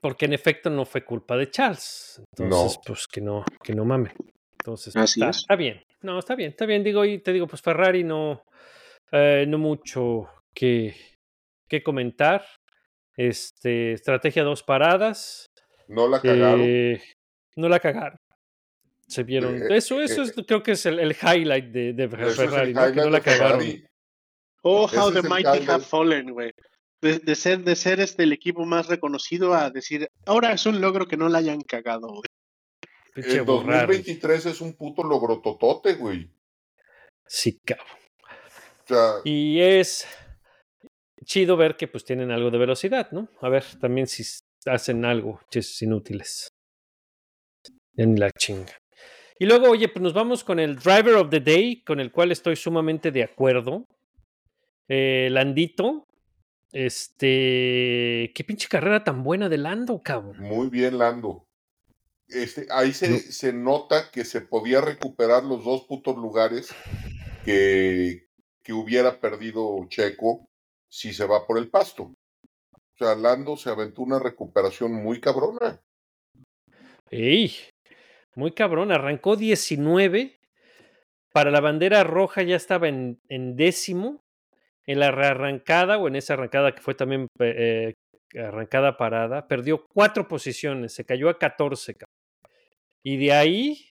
Porque 0.01 0.25
en 0.25 0.33
efecto 0.33 0.69
no 0.69 0.85
fue 0.85 1.03
culpa 1.03 1.35
de 1.35 1.49
Charles. 1.49 2.21
Entonces, 2.37 2.77
No. 2.77 2.81
pues 2.85 3.07
que 3.07 3.21
no, 3.21 3.43
que 3.63 3.73
no 3.75 3.83
mamen. 3.85 4.13
Entonces, 4.61 4.95
Así 4.95 5.19
está, 5.19 5.29
es. 5.31 5.37
está 5.37 5.55
bien. 5.55 5.81
No, 6.01 6.19
está 6.19 6.35
bien, 6.35 6.51
está 6.51 6.65
bien. 6.65 6.83
Digo, 6.83 7.03
y 7.05 7.19
te 7.19 7.33
digo, 7.33 7.47
pues 7.47 7.61
Ferrari 7.61 8.03
no, 8.03 8.43
eh, 9.11 9.45
no 9.47 9.57
mucho 9.57 10.29
que, 10.55 10.95
que 11.67 11.83
comentar. 11.83 12.45
Este, 13.17 13.91
estrategia 13.93 14.43
dos 14.43 14.63
paradas. 14.63 15.45
No 15.89 16.07
la 16.07 16.21
cagaron. 16.21 16.61
eh, 16.63 17.01
no 17.57 17.67
la 17.67 17.79
cagaron. 17.79 18.17
Se 19.07 19.23
vieron. 19.23 19.61
Eh, 19.63 19.77
eso, 19.77 19.99
eso 20.01 20.21
eh, 20.21 20.25
es, 20.25 20.33
creo 20.47 20.63
que 20.63 20.71
es 20.73 20.85
el, 20.85 20.99
el 20.99 21.11
highlight 21.21 21.65
de, 21.65 21.93
de 21.93 22.03
Ese 22.05 22.15
es 22.27 22.39
el 22.39 22.49
Ferrari, 22.49 22.73
¿no? 22.73 22.81
que 22.81 22.87
highlight 22.89 23.05
no 23.05 23.09
la 23.09 23.19
cagaron. 23.21 23.59
Ferrari. 23.59 23.85
Oh, 24.63 24.87
how 24.87 25.11
the 25.11 25.19
el 25.19 25.27
mighty 25.29 25.65
have 25.67 25.83
fallen, 25.83 26.31
güey. 26.31 26.51
De, 27.01 27.19
de 27.19 27.35
ser, 27.35 27.63
de 27.63 27.75
ser 27.75 27.99
este 27.99 28.23
el 28.23 28.33
equipo 28.33 28.65
más 28.65 28.87
reconocido 28.87 29.53
a 29.53 29.69
decir, 29.69 30.09
ahora 30.25 30.51
es 30.51 30.65
un 30.65 30.81
logro 30.81 31.07
que 31.07 31.15
no 31.15 31.29
la 31.29 31.37
hayan 31.37 31.61
cagado, 31.61 32.21
El 33.15 33.23
Ferrari. 33.23 33.45
2023 33.45 34.45
es 34.47 34.61
un 34.61 34.73
puto 34.73 35.03
logrototote, 35.03 35.93
güey. 35.93 36.29
Sí, 37.25 37.57
cabrón. 37.63 37.87
O 38.83 38.87
sea, 38.87 39.13
Y 39.23 39.61
es 39.61 40.05
chido 41.23 41.55
ver 41.55 41.77
que 41.77 41.87
pues 41.87 42.03
tienen 42.03 42.31
algo 42.31 42.49
de 42.51 42.57
velocidad, 42.57 43.11
¿no? 43.11 43.29
A 43.41 43.49
ver 43.49 43.63
también 43.79 44.07
si 44.07 44.23
hacen 44.65 45.05
algo, 45.05 45.39
ches 45.49 45.81
inútiles. 45.81 46.49
Ni 47.93 48.17
la 48.17 48.31
chinga. 48.31 48.77
Y 49.37 49.45
luego, 49.45 49.69
oye, 49.69 49.87
pues 49.87 50.01
nos 50.01 50.13
vamos 50.13 50.43
con 50.43 50.59
el 50.59 50.75
Driver 50.77 51.15
of 51.15 51.29
the 51.29 51.39
Day, 51.39 51.81
con 51.83 51.99
el 51.99 52.11
cual 52.11 52.31
estoy 52.31 52.55
sumamente 52.55 53.11
de 53.11 53.23
acuerdo. 53.23 53.85
Eh, 54.89 55.29
Landito. 55.31 56.05
Este. 56.71 58.31
Qué 58.35 58.43
pinche 58.45 58.67
carrera 58.67 59.03
tan 59.03 59.23
buena 59.23 59.49
de 59.49 59.57
Lando, 59.57 60.01
cabrón. 60.01 60.37
muy 60.39 60.69
bien, 60.69 60.97
Lando. 60.97 61.47
Este, 62.27 62.67
ahí 62.69 62.93
se, 62.93 63.09
No. 63.09 63.17
se 63.17 63.53
nota 63.53 64.11
que 64.11 64.23
se 64.23 64.41
podía 64.41 64.81
recuperar 64.81 65.43
los 65.43 65.63
dos 65.63 65.85
putos 65.87 66.15
lugares 66.15 66.69
que, 67.43 68.27
que 68.61 68.73
hubiera 68.73 69.19
perdido 69.19 69.87
Checo 69.89 70.47
si 70.87 71.11
se 71.13 71.25
va 71.25 71.47
por 71.47 71.57
el 71.57 71.69
pasto. 71.69 72.03
O 72.73 72.97
sea, 72.97 73.15
Lando 73.15 73.57
se 73.57 73.69
aventó 73.69 74.01
una 74.03 74.19
recuperación 74.19 74.93
muy 74.93 75.19
cabrona. 75.19 75.81
¡Ey! 77.09 77.53
Muy 78.35 78.51
cabrón. 78.51 78.91
Arrancó 78.91 79.35
19. 79.35 80.39
Para 81.31 81.49
la 81.51 81.61
bandera 81.61 82.03
roja 82.03 82.43
ya 82.43 82.55
estaba 82.55 82.87
en, 82.89 83.19
en 83.29 83.55
décimo. 83.55 84.23
En 84.89 84.99
la 84.99 85.11
rearrancada, 85.11 85.97
o 85.97 86.07
en 86.07 86.15
esa 86.15 86.33
arrancada 86.33 86.73
que 86.73 86.81
fue 86.81 86.95
también 86.95 87.27
eh, 87.39 87.93
arrancada 88.35 88.97
parada, 88.97 89.47
perdió 89.47 89.85
cuatro 89.93 90.27
posiciones. 90.27 90.93
Se 90.93 91.05
cayó 91.05 91.29
a 91.29 91.37
14, 91.37 91.93
cabrón. 91.95 92.15
Y 93.03 93.17
de 93.17 93.33
ahí 93.33 93.89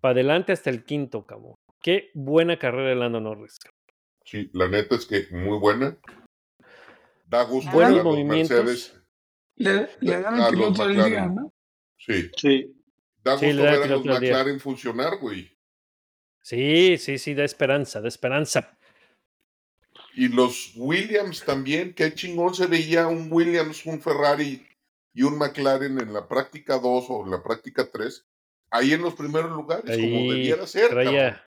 para 0.00 0.12
adelante 0.12 0.52
hasta 0.52 0.70
el 0.70 0.84
quinto, 0.84 1.24
cabrón. 1.24 1.54
Qué 1.80 2.10
buena 2.14 2.58
carrera 2.58 2.88
de 2.88 2.94
Lando 2.96 3.20
Norris. 3.20 3.58
cabrón. 3.60 3.78
Sí, 4.24 4.50
la 4.54 4.68
neta 4.68 4.96
es 4.96 5.06
que 5.06 5.26
muy 5.30 5.58
buena. 5.58 5.96
Da 7.26 7.44
gusto 7.44 7.70
Buenos 7.70 7.92
ver 7.92 8.00
a 8.00 8.04
los 8.04 8.12
movimientos. 8.12 8.64
Mercedes. 8.64 9.02
Le, 9.56 9.88
le 10.00 10.20
dan 10.20 10.34
A 10.40 10.48
el 10.48 10.54
piloto 10.54 10.86
del 10.86 10.94
día, 10.96 11.04
McLaren. 11.04 11.34
¿no? 11.34 11.52
Sí, 11.96 12.30
Sí. 12.36 12.74
da 13.22 13.38
Sí, 13.38 13.46
gusto 13.46 13.62
le 13.62 13.64
da 13.64 13.70
ver 13.78 13.82
a 13.82 13.86
los 13.86 14.02
del 14.02 14.20
día. 14.20 14.30
McLaren 14.32 14.60
funcionar, 14.60 15.18
güey. 15.18 15.56
Sí, 16.42 16.98
sí, 16.98 17.18
sí, 17.18 17.34
da 17.34 17.44
esperanza, 17.44 18.00
da 18.00 18.08
esperanza. 18.08 18.76
Y 20.14 20.28
los 20.28 20.72
Williams 20.76 21.44
también, 21.44 21.94
qué 21.94 22.14
chingón 22.14 22.54
se 22.54 22.66
veía 22.66 23.06
un 23.08 23.28
Williams, 23.32 23.86
un 23.86 24.00
Ferrari 24.00 24.66
y 25.14 25.22
un 25.22 25.38
McLaren 25.38 25.98
en 26.00 26.12
la 26.12 26.28
práctica 26.28 26.78
2 26.78 27.06
o 27.08 27.24
en 27.24 27.30
la 27.30 27.42
práctica 27.42 27.88
3, 27.90 28.24
ahí 28.70 28.92
en 28.92 29.02
los 29.02 29.14
primeros 29.14 29.50
lugares, 29.50 29.84
como 29.96 30.16
Ahí 30.16 30.28
debiera 30.28 30.66
ser. 30.66 30.88
cabrón. 30.88 31.04
traía, 31.04 31.46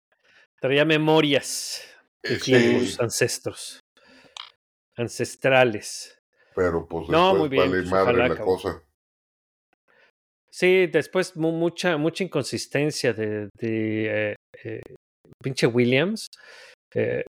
traía 0.60 0.86
memorias 0.86 1.82
de 2.24 2.40
sí, 2.40 2.96
ancestros. 3.00 3.80
Ancestrales. 4.98 6.18
pero 6.56 6.86
pues 6.88 7.08
después 7.08 7.18
No, 7.20 7.36
muy 7.36 7.50
bien, 7.50 7.64
vale 7.72 7.82
pues, 7.82 7.90
madre 7.92 8.04
ojalá, 8.12 8.28
la 8.28 8.36
cabrón. 8.36 8.56
cosa. 8.58 8.84
Sí, 10.52 10.88
después 10.88 11.36
mu- 11.38 11.54
mucha, 11.54 11.98
mucha 11.98 12.24
inconsistencia 12.26 13.14
de, 13.14 13.48
de 13.58 14.32
eh, 14.32 14.36
eh, 14.64 14.82
pinche 15.42 15.66
Williams. 15.66 16.28
Eh, 16.94 17.24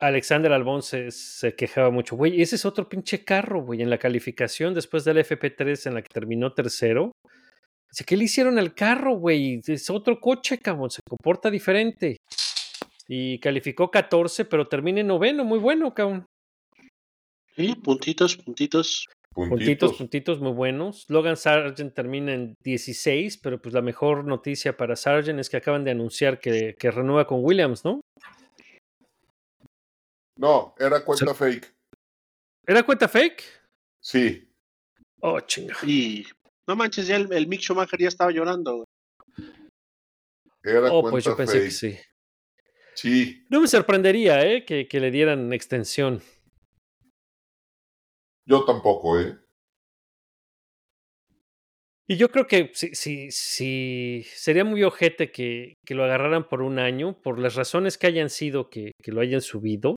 Alexander 0.00 0.52
Albón 0.52 0.82
se, 0.82 1.10
se 1.10 1.54
quejaba 1.54 1.90
mucho. 1.90 2.16
Güey, 2.16 2.40
ese 2.40 2.56
es 2.56 2.64
otro 2.64 2.88
pinche 2.88 3.22
carro, 3.22 3.62
güey. 3.62 3.82
En 3.82 3.90
la 3.90 3.98
calificación 3.98 4.72
después 4.72 5.04
del 5.04 5.18
FP3 5.18 5.86
en 5.86 5.94
la 5.94 6.02
que 6.02 6.08
terminó 6.12 6.52
tercero. 6.54 7.12
Dice, 7.90 8.04
¿qué 8.04 8.16
le 8.16 8.24
hicieron 8.24 8.58
al 8.58 8.74
carro, 8.74 9.16
güey? 9.16 9.60
Es 9.66 9.90
otro 9.90 10.18
coche, 10.18 10.58
cabrón. 10.58 10.90
Se 10.90 11.00
comporta 11.06 11.50
diferente. 11.50 12.16
Y 13.08 13.38
calificó 13.40 13.90
14, 13.90 14.46
pero 14.46 14.68
termina 14.68 15.00
en 15.00 15.08
noveno. 15.08 15.44
Muy 15.44 15.58
bueno, 15.58 15.92
cabrón. 15.92 16.24
Sí, 17.56 17.74
puntitos, 17.74 18.36
puntitos. 18.36 19.06
Puntitos, 19.32 19.58
Puntitos. 19.58 19.96
puntitos 19.96 20.40
muy 20.40 20.52
buenos. 20.52 21.04
Logan 21.08 21.36
Sargent 21.36 21.94
termina 21.94 22.32
en 22.32 22.54
16, 22.64 23.38
pero 23.38 23.60
pues 23.60 23.72
la 23.74 23.80
mejor 23.80 24.24
noticia 24.24 24.76
para 24.76 24.96
Sargent 24.96 25.38
es 25.38 25.48
que 25.48 25.56
acaban 25.58 25.84
de 25.84 25.92
anunciar 25.92 26.40
que, 26.40 26.74
que 26.76 26.90
renueva 26.90 27.26
con 27.26 27.44
Williams, 27.44 27.84
¿no? 27.84 28.00
No, 30.40 30.74
era 30.78 31.04
cuenta 31.04 31.34
fake. 31.34 31.74
¿Era 32.66 32.82
cuenta 32.82 33.08
fake? 33.08 33.42
Sí, 34.02 34.46
Oh, 35.22 35.38
chinga. 35.40 35.76
Y 35.82 36.24
no 36.66 36.74
manches, 36.76 37.06
ya 37.06 37.16
el, 37.16 37.30
el 37.30 37.46
Mick 37.46 37.60
Schumacher 37.60 38.00
ya 38.00 38.08
estaba 38.08 38.30
llorando. 38.30 38.76
güey. 38.76 39.50
era 40.64 40.90
Oh, 40.90 41.02
cuenta 41.02 41.10
pues 41.10 41.24
yo 41.26 41.36
pensé 41.36 41.52
fake. 41.58 41.64
que 41.64 41.70
sí. 41.70 41.98
Sí, 42.94 43.46
No 43.50 43.60
me 43.60 43.68
sorprendería, 43.68 44.46
¿eh? 44.46 44.64
Que, 44.64 44.88
que 44.88 44.98
le 45.00 45.10
dieran 45.10 45.52
extensión. 45.52 46.22
yo 48.46 48.64
tampoco, 48.64 49.20
¿eh? 49.20 49.38
Y 52.08 52.16
yo 52.16 52.30
creo 52.30 52.46
que 52.46 52.72
sí, 52.74 52.94
sí, 52.94 53.30
sí, 53.30 54.26
sería 54.34 54.64
muy 54.64 54.82
ojete 54.82 55.30
que, 55.30 55.74
que 55.86 55.94
lo 55.94 56.02
agarraran 56.04 56.48
por 56.48 56.62
un 56.62 56.78
año, 56.80 57.20
por 57.22 57.38
las 57.38 57.54
razones 57.54 57.96
que 57.98 58.08
hayan 58.08 58.30
sido 58.30 58.68
que, 58.70 58.92
que 59.02 59.12
lo 59.12 59.20
hayan 59.20 59.40
subido. 59.42 59.94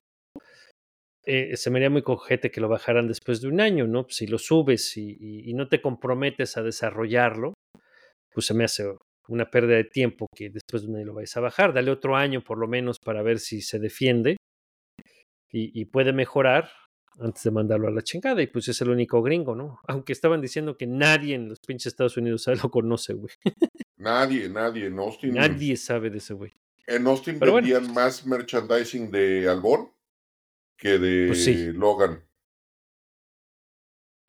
Eh, 1.26 1.56
se 1.56 1.70
me 1.70 1.78
haría 1.78 1.90
muy 1.90 2.02
cojete 2.02 2.50
que 2.50 2.60
lo 2.60 2.68
bajaran 2.68 3.08
después 3.08 3.40
de 3.40 3.48
un 3.48 3.60
año, 3.60 3.86
¿no? 3.86 4.06
Si 4.08 4.26
lo 4.26 4.38
subes 4.38 4.96
y, 4.96 5.16
y- 5.18 5.50
y 5.50 5.54
no 5.54 5.68
te 5.68 5.80
comprometes 5.80 6.56
a 6.56 6.62
desarrollarlo, 6.62 7.54
pues 8.32 8.46
se 8.46 8.54
me 8.54 8.64
hace 8.64 8.84
una 9.28 9.50
pérdida 9.50 9.76
de 9.76 9.84
tiempo 9.84 10.26
que 10.36 10.50
después 10.50 10.82
de 10.82 10.88
un 10.90 10.96
año 10.96 11.06
lo 11.06 11.14
vayas 11.14 11.36
a 11.36 11.40
bajar. 11.40 11.72
Dale 11.72 11.90
otro 11.90 12.16
año 12.16 12.42
por 12.42 12.58
lo 12.58 12.66
menos 12.68 12.98
para 12.98 13.22
ver 13.22 13.38
si 13.38 13.62
se 13.62 13.78
defiende 13.78 14.36
y, 15.50 15.80
y 15.80 15.84
puede 15.86 16.12
mejorar 16.12 16.68
antes 17.20 17.44
de 17.44 17.50
mandarlo 17.52 17.88
a 17.88 17.92
la 17.92 18.02
chingada. 18.02 18.42
Y 18.42 18.48
pues 18.48 18.68
es 18.68 18.80
el 18.80 18.90
único 18.90 19.22
gringo, 19.22 19.54
¿no? 19.54 19.78
Aunque 19.86 20.12
estaban 20.12 20.40
diciendo 20.40 20.76
que 20.76 20.86
nadie 20.86 21.34
en 21.36 21.48
los 21.48 21.60
pinches 21.66 21.86
Estados 21.92 22.16
Unidos 22.16 22.46
lo 22.62 22.70
conoce, 22.70 23.14
güey. 23.14 23.32
Nadie, 23.98 24.48
nadie. 24.48 24.86
En 24.86 24.98
Austin, 24.98 25.34
Nadie 25.34 25.76
sabe 25.76 26.10
de 26.10 26.18
ese 26.18 26.34
güey. 26.34 26.52
en 26.86 27.06
Austin 27.06 27.38
Pero 27.38 27.52
bueno. 27.52 27.68
vendían 27.68 27.94
más 27.94 28.26
merchandising 28.26 29.10
de 29.10 29.48
Albon 29.48 29.90
que 30.76 30.98
de 30.98 31.26
Pues 31.28 31.44
sí. 31.44 31.72
Logan. 31.72 32.24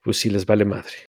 Pues 0.04 0.18
sí 0.18 0.30
les 0.30 0.46
vale 0.46 0.66
madre. 0.66 1.08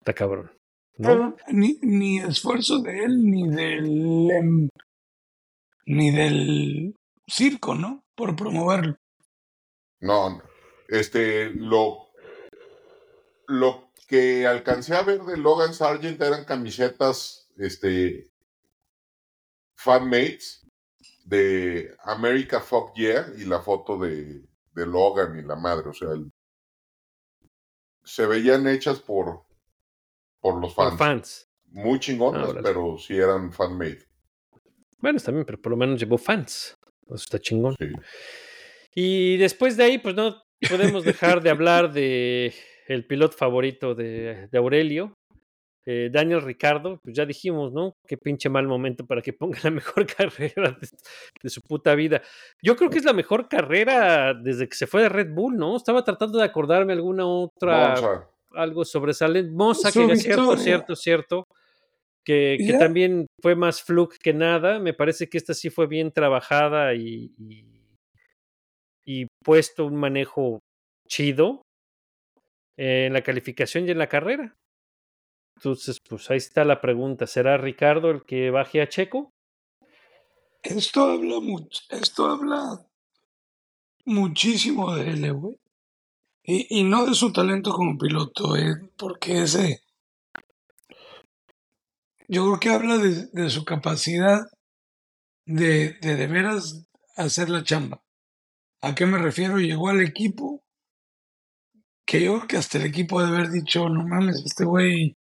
Está 0.00 0.12
cabrón. 0.12 0.50
¿no? 0.98 1.08
Pero 1.08 1.36
ni, 1.52 1.78
ni 1.82 2.18
esfuerzo 2.18 2.80
de 2.80 3.04
él, 3.04 3.22
ni 3.22 3.48
del. 3.48 4.30
em, 4.30 4.68
ni 5.86 6.10
del 6.10 6.94
circo, 7.26 7.74
¿no? 7.74 8.02
Por 8.14 8.36
promoverlo. 8.36 8.96
No, 10.00 10.30
no. 10.30 10.42
este, 10.88 11.50
lo, 11.50 12.08
lo 13.46 13.90
que 14.06 14.46
alcancé 14.46 14.94
a 14.94 15.02
ver 15.02 15.22
de 15.22 15.36
Logan 15.36 15.74
Sargent 15.74 16.20
eran 16.20 16.44
camisetas, 16.44 17.48
este, 17.56 18.30
fanmates 19.76 20.66
de 21.24 21.94
America 22.04 22.60
Fuck 22.60 22.94
Yeah 22.96 23.32
y 23.36 23.44
la 23.44 23.60
foto 23.60 23.98
de, 23.98 24.47
de 24.78 24.86
Logan 24.86 25.38
y 25.38 25.42
la 25.42 25.56
madre, 25.56 25.88
o 25.90 25.92
sea, 25.92 26.12
el- 26.12 26.30
se 28.04 28.26
veían 28.26 28.66
hechas 28.66 29.00
por, 29.00 29.42
por 30.40 30.60
los 30.60 30.72
Por 30.74 30.96
fans. 30.96 31.48
Muy 31.66 31.98
chingonas, 32.00 32.48
Ah, 32.56 32.60
pero 32.62 32.96
sí 32.98 33.14
eran 33.16 33.52
fanmade. 33.52 34.06
Bueno, 34.98 35.18
bien, 35.26 35.44
pero 35.44 35.60
por 35.60 35.70
lo 35.70 35.76
menos 35.76 36.00
llevó 36.00 36.16
fans. 36.16 36.74
Eso 37.06 37.14
está 37.14 37.38
chingón. 37.38 37.76
Sí. 37.78 37.92
Y 38.94 39.36
después 39.36 39.76
de 39.76 39.84
ahí, 39.84 39.98
pues 39.98 40.14
no 40.14 40.42
podemos 40.68 41.04
dejar 41.04 41.42
de 41.42 41.50
hablar 41.50 41.92
de 41.92 42.54
el 42.88 43.06
piloto 43.06 43.36
favorito 43.36 43.94
de, 43.94 44.48
de 44.50 44.58
Aurelio, 44.58 45.17
Eh, 45.90 46.10
Daniel 46.12 46.42
Ricardo, 46.42 47.00
pues 47.02 47.16
ya 47.16 47.24
dijimos, 47.24 47.72
¿no? 47.72 47.94
Qué 48.06 48.18
pinche 48.18 48.50
mal 48.50 48.66
momento 48.66 49.06
para 49.06 49.22
que 49.22 49.32
ponga 49.32 49.58
la 49.62 49.70
mejor 49.70 50.06
carrera 50.06 50.76
de, 50.78 50.88
de, 51.42 51.48
su 51.48 51.62
puta 51.62 51.94
vida. 51.94 52.20
Yo 52.62 52.76
creo 52.76 52.90
que 52.90 52.98
es 52.98 53.06
la 53.06 53.14
mejor 53.14 53.48
carrera 53.48 54.34
desde 54.34 54.68
que 54.68 54.76
se 54.76 54.86
fue 54.86 55.00
de 55.00 55.08
Red 55.08 55.32
Bull, 55.32 55.56
¿no? 55.56 55.78
Estaba 55.78 56.04
tratando 56.04 56.38
de 56.38 56.44
acordarme 56.44 56.92
alguna 56.92 57.26
otra, 57.26 57.88
Monza. 57.88 58.28
algo 58.52 58.84
sobresaliente. 58.84 59.50
Moza, 59.50 59.90
que 59.90 60.12
es 60.12 60.22
cierto, 60.24 60.58
cierto, 60.58 60.94
cierto. 60.94 61.44
Que, 62.22 62.76
también 62.78 63.26
fue 63.40 63.56
más 63.56 63.82
fluke 63.82 64.18
que 64.18 64.34
nada. 64.34 64.78
Me 64.80 64.92
parece 64.92 65.30
que 65.30 65.38
esta 65.38 65.54
sí 65.54 65.70
fue 65.70 65.86
bien 65.86 66.12
trabajada 66.12 66.92
y, 66.92 67.32
y, 67.38 67.64
y 69.06 69.26
puesto 69.42 69.86
un 69.86 69.96
manejo 69.96 70.58
chido 71.08 71.62
eh, 72.76 73.06
en 73.06 73.14
la 73.14 73.22
calificación 73.22 73.88
y 73.88 73.92
en 73.92 73.98
la 73.98 74.10
carrera. 74.10 74.54
Entonces, 75.58 75.98
pues 76.08 76.30
ahí 76.30 76.36
está 76.36 76.64
la 76.64 76.80
pregunta. 76.80 77.26
¿Será 77.26 77.58
Ricardo 77.58 78.10
el 78.10 78.22
que 78.24 78.50
baje 78.50 78.80
a 78.80 78.88
Checo? 78.88 79.32
Esto 80.62 81.02
habla 81.02 81.40
mucho, 81.40 81.80
esto 81.90 82.26
habla 82.26 82.86
muchísimo 84.04 84.94
de 84.94 85.10
él, 85.10 85.24
eh, 85.24 85.30
güey. 85.32 85.56
Y, 86.44 86.80
y 86.80 86.84
no 86.84 87.06
de 87.06 87.14
su 87.14 87.32
talento 87.32 87.72
como 87.72 87.98
piloto, 87.98 88.56
eh, 88.56 88.76
porque 88.96 89.42
ese. 89.42 89.82
Yo 92.28 92.44
creo 92.44 92.60
que 92.60 92.70
habla 92.70 92.98
de, 92.98 93.26
de 93.32 93.50
su 93.50 93.64
capacidad 93.64 94.46
de, 95.46 95.94
de 96.00 96.14
de 96.14 96.26
veras 96.28 96.86
hacer 97.16 97.50
la 97.50 97.64
chamba. 97.64 98.00
¿A 98.82 98.94
qué 98.94 99.06
me 99.06 99.18
refiero? 99.18 99.58
Llegó 99.58 99.88
al 99.88 100.02
equipo 100.02 100.62
que 102.06 102.22
yo 102.22 102.36
creo 102.36 102.48
que 102.48 102.56
hasta 102.56 102.78
el 102.78 102.86
equipo 102.86 103.20
de 103.20 103.28
haber 103.28 103.50
dicho, 103.50 103.86
no 103.90 104.02
mames, 104.08 104.42
este 104.46 104.64
güey. 104.64 105.17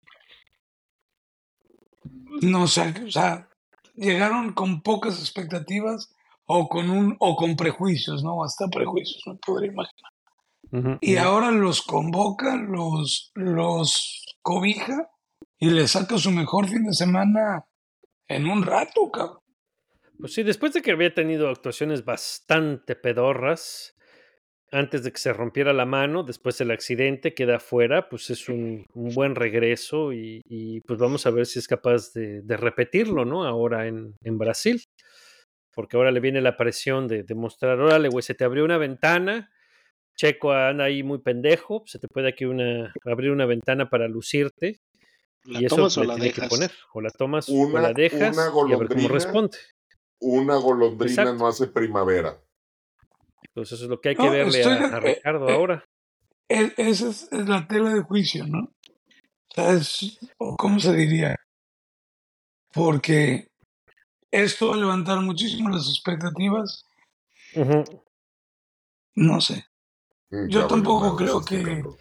No 2.41 2.67
sé, 2.67 2.93
o 3.05 3.11
sea, 3.11 3.47
llegaron 3.95 4.53
con 4.53 4.81
pocas 4.81 5.19
expectativas 5.19 6.13
o 6.45 6.67
con 6.67 6.89
un 6.89 7.15
o 7.19 7.35
con 7.35 7.55
prejuicios, 7.55 8.23
¿no? 8.23 8.43
Hasta 8.43 8.67
prejuicios, 8.67 9.21
me 9.25 9.35
podría 9.35 9.71
imaginar. 9.71 10.99
Y 11.01 11.17
ahora 11.17 11.51
los 11.51 11.83
convoca, 11.83 12.55
los, 12.55 13.31
los 13.35 14.25
cobija 14.41 15.07
y 15.59 15.69
le 15.69 15.87
saca 15.87 16.17
su 16.17 16.31
mejor 16.31 16.67
fin 16.67 16.85
de 16.85 16.93
semana 16.93 17.65
en 18.27 18.49
un 18.49 18.63
rato, 18.63 19.11
cabrón. 19.11 19.39
Pues 20.19 20.33
sí, 20.33 20.43
después 20.43 20.73
de 20.73 20.81
que 20.81 20.91
había 20.91 21.13
tenido 21.13 21.49
actuaciones 21.49 22.05
bastante 22.05 22.95
pedorras, 22.95 23.92
antes 24.73 25.03
de 25.03 25.11
que 25.11 25.19
se 25.19 25.31
rompiera 25.33 25.71
la 25.71 25.85
mano, 25.85 26.23
después 26.23 26.57
del 26.57 26.71
accidente, 26.71 27.33
queda 27.33 27.57
afuera, 27.57 28.09
pues 28.09 28.29
es 28.31 28.49
un, 28.49 28.85
un 28.93 29.13
buen 29.13 29.35
regreso 29.35 30.11
y, 30.11 30.41
y, 30.45 30.81
pues 30.81 30.99
vamos 30.99 31.25
a 31.27 31.29
ver 31.31 31.45
si 31.45 31.59
es 31.59 31.67
capaz 31.67 32.11
de, 32.13 32.41
de 32.41 32.57
repetirlo, 32.57 33.23
¿no? 33.23 33.45
Ahora 33.45 33.87
en, 33.87 34.15
en, 34.23 34.37
Brasil, 34.39 34.83
porque 35.73 35.95
ahora 35.95 36.11
le 36.11 36.19
viene 36.19 36.41
la 36.41 36.57
presión 36.57 37.07
de, 37.07 37.21
de 37.23 37.35
mostrar, 37.35 37.79
órale, 37.79 38.09
güey, 38.09 38.23
se 38.23 38.33
te 38.33 38.43
abrió 38.43 38.65
una 38.65 38.79
ventana, 38.79 39.51
Checo 40.15 40.51
anda 40.51 40.85
ahí 40.85 41.03
muy 41.03 41.19
pendejo, 41.19 41.83
se 41.85 41.99
te 41.99 42.07
puede 42.07 42.29
aquí 42.29 42.45
una, 42.45 42.93
abrir 43.05 43.31
una 43.31 43.45
ventana 43.45 43.89
para 43.89 44.07
lucirte. 44.07 44.79
¿La 45.45 45.61
y 45.61 45.65
eso 45.65 45.75
tomas 45.75 45.97
o 45.97 46.03
la 46.03 46.15
tiene 46.15 46.29
dejas? 46.29 46.43
que 46.45 46.49
poner, 46.49 46.71
o 46.93 47.01
la 47.01 47.09
tomas 47.11 47.49
Una- 47.49 47.79
o 47.79 47.81
la 47.81 47.93
dejas 47.93 48.35
una 48.35 48.69
y 48.69 48.73
a 48.73 48.77
ver 48.77 48.87
cómo 48.87 49.07
responde. 49.07 49.57
Una 50.19 50.55
golondrina 50.55 51.11
Exacto. 51.11 51.33
no 51.35 51.47
hace 51.47 51.67
primavera. 51.67 52.37
Entonces 53.47 53.73
eso 53.73 53.83
es 53.85 53.89
lo 53.89 53.99
que 54.01 54.09
hay 54.09 54.15
que 54.15 54.23
No, 54.23 54.31
verle 54.31 54.59
estoy 54.61 54.73
a, 54.73 54.99
Ricardo 54.99 55.49
eh, 55.49 55.53
ahora. 55.53 55.85
Esa 56.47 57.09
es, 57.09 57.29
la 57.31 57.67
tela 57.67 57.93
de 57.93 58.01
juicio, 58.01 58.45
¿no? 58.47 58.59
O 58.59 59.53
sea, 59.55 59.73
es, 59.73 60.19
¿cómo 60.57 60.79
se 60.79 60.93
diría? 60.93 61.35
Porque 62.73 63.47
esto 64.31 64.69
va 64.69 64.75
a 64.75 64.79
levantar 64.79 65.19
muchísimo 65.21 65.69
las 65.69 65.87
expectativas, 65.87 66.85
no 69.15 69.41
sé. 69.41 69.65
Mm, 70.31 70.47
Yo 70.49 70.67
tampoco 70.67 71.15
creo 71.15 71.39
este 71.39 71.57
que- 71.57 71.63
cabrón. 71.63 71.97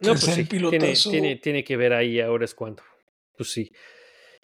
No, 0.00 0.14
que 0.14 0.18
pues 0.18 0.20
sea 0.24 0.34
sí, 0.34 0.40
el 0.40 0.48
tiene, 0.48 0.70
pilotazo. 0.70 1.10
tiene, 1.10 1.36
tiene 1.36 1.62
que 1.64 1.76
ver 1.76 1.92
ahí 1.92 2.20
ahora 2.20 2.44
es 2.44 2.54
cuando. 2.54 2.82
Pues 3.36 3.52
sí. 3.52 3.70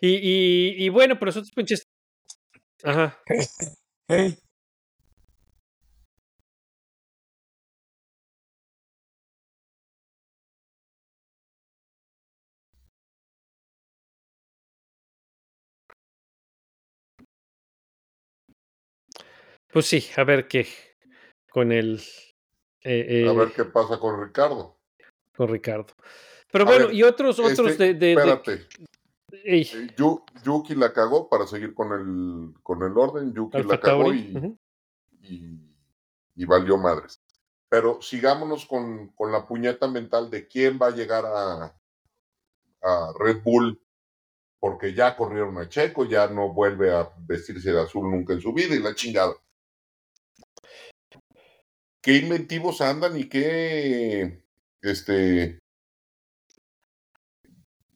Y, 0.00 0.08
y, 0.14 0.84
y 0.84 0.88
bueno, 0.90 1.14
pero 1.18 1.30
nosotros 1.30 1.50
pinches. 1.50 1.82
Ajá. 2.84 3.18
Hey, 4.06 4.36
Pues 19.72 19.86
sí, 19.86 20.04
a 20.16 20.24
ver 20.24 20.48
qué. 20.48 20.66
Con 21.50 21.72
el. 21.72 22.00
eh, 22.82 23.26
A 23.28 23.32
eh, 23.32 23.36
ver 23.36 23.52
qué 23.52 23.64
pasa 23.64 23.98
con 23.98 24.22
Ricardo. 24.22 24.76
con 25.36 25.48
Ricardo. 25.48 25.86
Pero 26.50 26.64
A 26.64 26.66
bueno, 26.66 26.86
ver, 26.86 26.94
y 26.94 27.02
otros, 27.02 27.38
otros 27.38 27.70
Este, 27.72 27.94
de. 27.94 27.94
de- 27.94 28.12
espérate. 28.12 28.68
Eh, 29.44 29.62
Yu- 29.96 30.24
Yuki 30.42 30.74
la 30.74 30.92
cagó 30.92 31.28
para 31.28 31.46
seguir 31.46 31.74
con 31.74 31.92
el, 31.92 32.54
con 32.62 32.82
el 32.82 32.96
orden. 32.96 33.34
Yuki 33.34 33.58
Alfa 33.58 33.74
la 33.74 33.80
cagó 33.80 34.04
Tauri. 34.04 34.58
y, 35.20 35.34
y, 35.34 35.60
y 36.36 36.44
valió 36.46 36.78
madres. 36.78 37.20
Pero 37.68 38.00
sigámonos 38.00 38.64
con, 38.64 39.08
con 39.08 39.30
la 39.30 39.46
puñeta 39.46 39.86
mental 39.86 40.30
de 40.30 40.48
quién 40.48 40.78
va 40.80 40.86
a 40.86 40.90
llegar 40.96 41.26
a, 41.26 41.76
a 42.82 43.12
Red 43.18 43.42
Bull, 43.44 43.78
porque 44.58 44.94
ya 44.94 45.14
corrieron 45.14 45.58
a 45.58 45.68
Checo, 45.68 46.06
ya 46.06 46.26
no 46.28 46.54
vuelve 46.54 46.90
a 46.90 47.12
vestirse 47.26 47.70
de 47.70 47.82
azul 47.82 48.10
nunca 48.10 48.32
en 48.32 48.40
su 48.40 48.54
vida 48.54 48.74
y 48.74 48.78
la 48.82 48.94
chingada. 48.94 49.34
Qué 52.01 52.16
inventivos 52.16 52.80
andan 52.80 53.18
y 53.18 53.28
qué, 53.28 54.44
este, 54.82 55.59